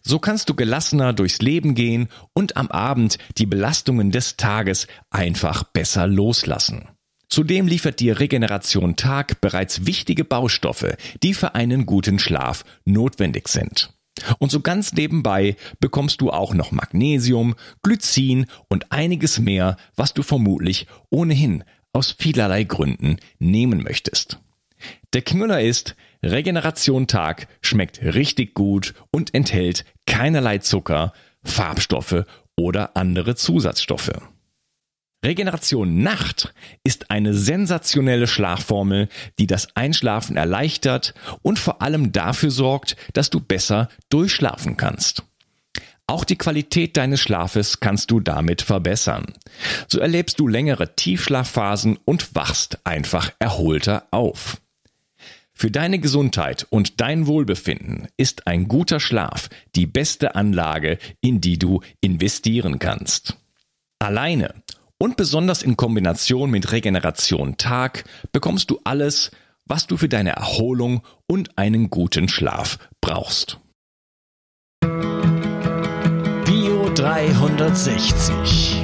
So 0.00 0.20
kannst 0.20 0.48
du 0.48 0.54
gelassener 0.54 1.12
durchs 1.12 1.42
Leben 1.42 1.74
gehen 1.74 2.08
und 2.34 2.56
am 2.56 2.68
Abend 2.68 3.18
die 3.36 3.46
Belastungen 3.46 4.12
des 4.12 4.36
Tages 4.36 4.86
einfach 5.10 5.64
besser 5.64 6.06
loslassen. 6.06 6.88
Zudem 7.28 7.66
liefert 7.66 7.98
dir 7.98 8.20
Regeneration 8.20 8.94
Tag 8.94 9.40
bereits 9.40 9.86
wichtige 9.86 10.24
Baustoffe, 10.24 10.96
die 11.22 11.34
für 11.34 11.56
einen 11.56 11.84
guten 11.84 12.20
Schlaf 12.20 12.64
notwendig 12.84 13.48
sind. 13.48 13.92
Und 14.38 14.50
so 14.50 14.60
ganz 14.60 14.92
nebenbei 14.92 15.56
bekommst 15.80 16.20
du 16.20 16.30
auch 16.30 16.54
noch 16.54 16.72
Magnesium, 16.72 17.54
Glycin 17.82 18.46
und 18.68 18.92
einiges 18.92 19.38
mehr, 19.38 19.76
was 19.96 20.14
du 20.14 20.22
vermutlich 20.22 20.86
ohnehin 21.10 21.64
aus 21.92 22.14
vielerlei 22.18 22.64
Gründen 22.64 23.16
nehmen 23.38 23.82
möchtest. 23.82 24.38
Der 25.12 25.22
Knüller 25.22 25.60
ist, 25.60 25.96
Regeneration 26.22 27.06
Tag 27.06 27.48
schmeckt 27.62 28.02
richtig 28.02 28.54
gut 28.54 28.94
und 29.10 29.34
enthält 29.34 29.84
keinerlei 30.06 30.58
Zucker, 30.58 31.12
Farbstoffe 31.42 32.24
oder 32.56 32.96
andere 32.96 33.34
Zusatzstoffe. 33.34 34.12
Regeneration 35.22 36.02
Nacht 36.02 36.54
ist 36.82 37.10
eine 37.10 37.34
sensationelle 37.34 38.26
Schlafformel, 38.26 39.08
die 39.38 39.46
das 39.46 39.76
Einschlafen 39.76 40.36
erleichtert 40.36 41.12
und 41.42 41.58
vor 41.58 41.82
allem 41.82 42.12
dafür 42.12 42.50
sorgt, 42.50 42.96
dass 43.12 43.28
du 43.28 43.40
besser 43.40 43.90
durchschlafen 44.08 44.78
kannst. 44.78 45.22
Auch 46.06 46.24
die 46.24 46.38
Qualität 46.38 46.96
deines 46.96 47.20
Schlafes 47.20 47.80
kannst 47.80 48.10
du 48.10 48.18
damit 48.18 48.62
verbessern. 48.62 49.34
So 49.86 50.00
erlebst 50.00 50.40
du 50.40 50.48
längere 50.48 50.96
Tiefschlafphasen 50.96 51.98
und 52.04 52.34
wachst 52.34 52.78
einfach 52.84 53.30
erholter 53.38 54.08
auf. 54.10 54.60
Für 55.52 55.70
deine 55.70 55.98
Gesundheit 55.98 56.66
und 56.70 57.02
dein 57.02 57.26
Wohlbefinden 57.26 58.08
ist 58.16 58.46
ein 58.46 58.66
guter 58.66 58.98
Schlaf 58.98 59.50
die 59.76 59.86
beste 59.86 60.34
Anlage, 60.34 60.98
in 61.20 61.42
die 61.42 61.58
du 61.58 61.82
investieren 62.00 62.78
kannst. 62.78 63.36
Alleine 63.98 64.54
und 65.02 65.16
besonders 65.16 65.62
in 65.62 65.76
Kombination 65.76 66.50
mit 66.50 66.72
Regeneration 66.72 67.56
Tag 67.56 68.04
bekommst 68.32 68.70
du 68.70 68.80
alles, 68.84 69.30
was 69.64 69.86
du 69.86 69.96
für 69.96 70.08
deine 70.10 70.32
Erholung 70.32 71.00
und 71.26 71.56
einen 71.56 71.88
guten 71.88 72.28
Schlaf 72.28 72.78
brauchst. 73.00 73.58
Bio 76.44 76.90
360. 76.94 78.76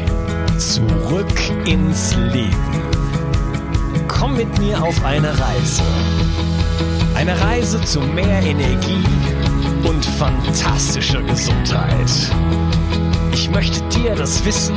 Zurück 0.57 1.67
ins 1.67 2.17
Leben. 2.17 2.83
Komm 4.09 4.39
mit 4.39 4.59
mir 4.59 4.83
auf 4.83 5.05
eine 5.05 5.39
Reise. 5.39 5.83
Eine 7.15 7.39
Reise 7.39 7.79
zu 7.83 8.01
mehr 8.01 8.41
Energie 8.43 9.05
und 9.85 10.05
fantastischer 10.05 11.23
Gesundheit. 11.23 12.11
Ich 13.33 13.51
möchte 13.51 13.87
dir 13.91 14.15
das 14.15 14.43
Wissen 14.47 14.77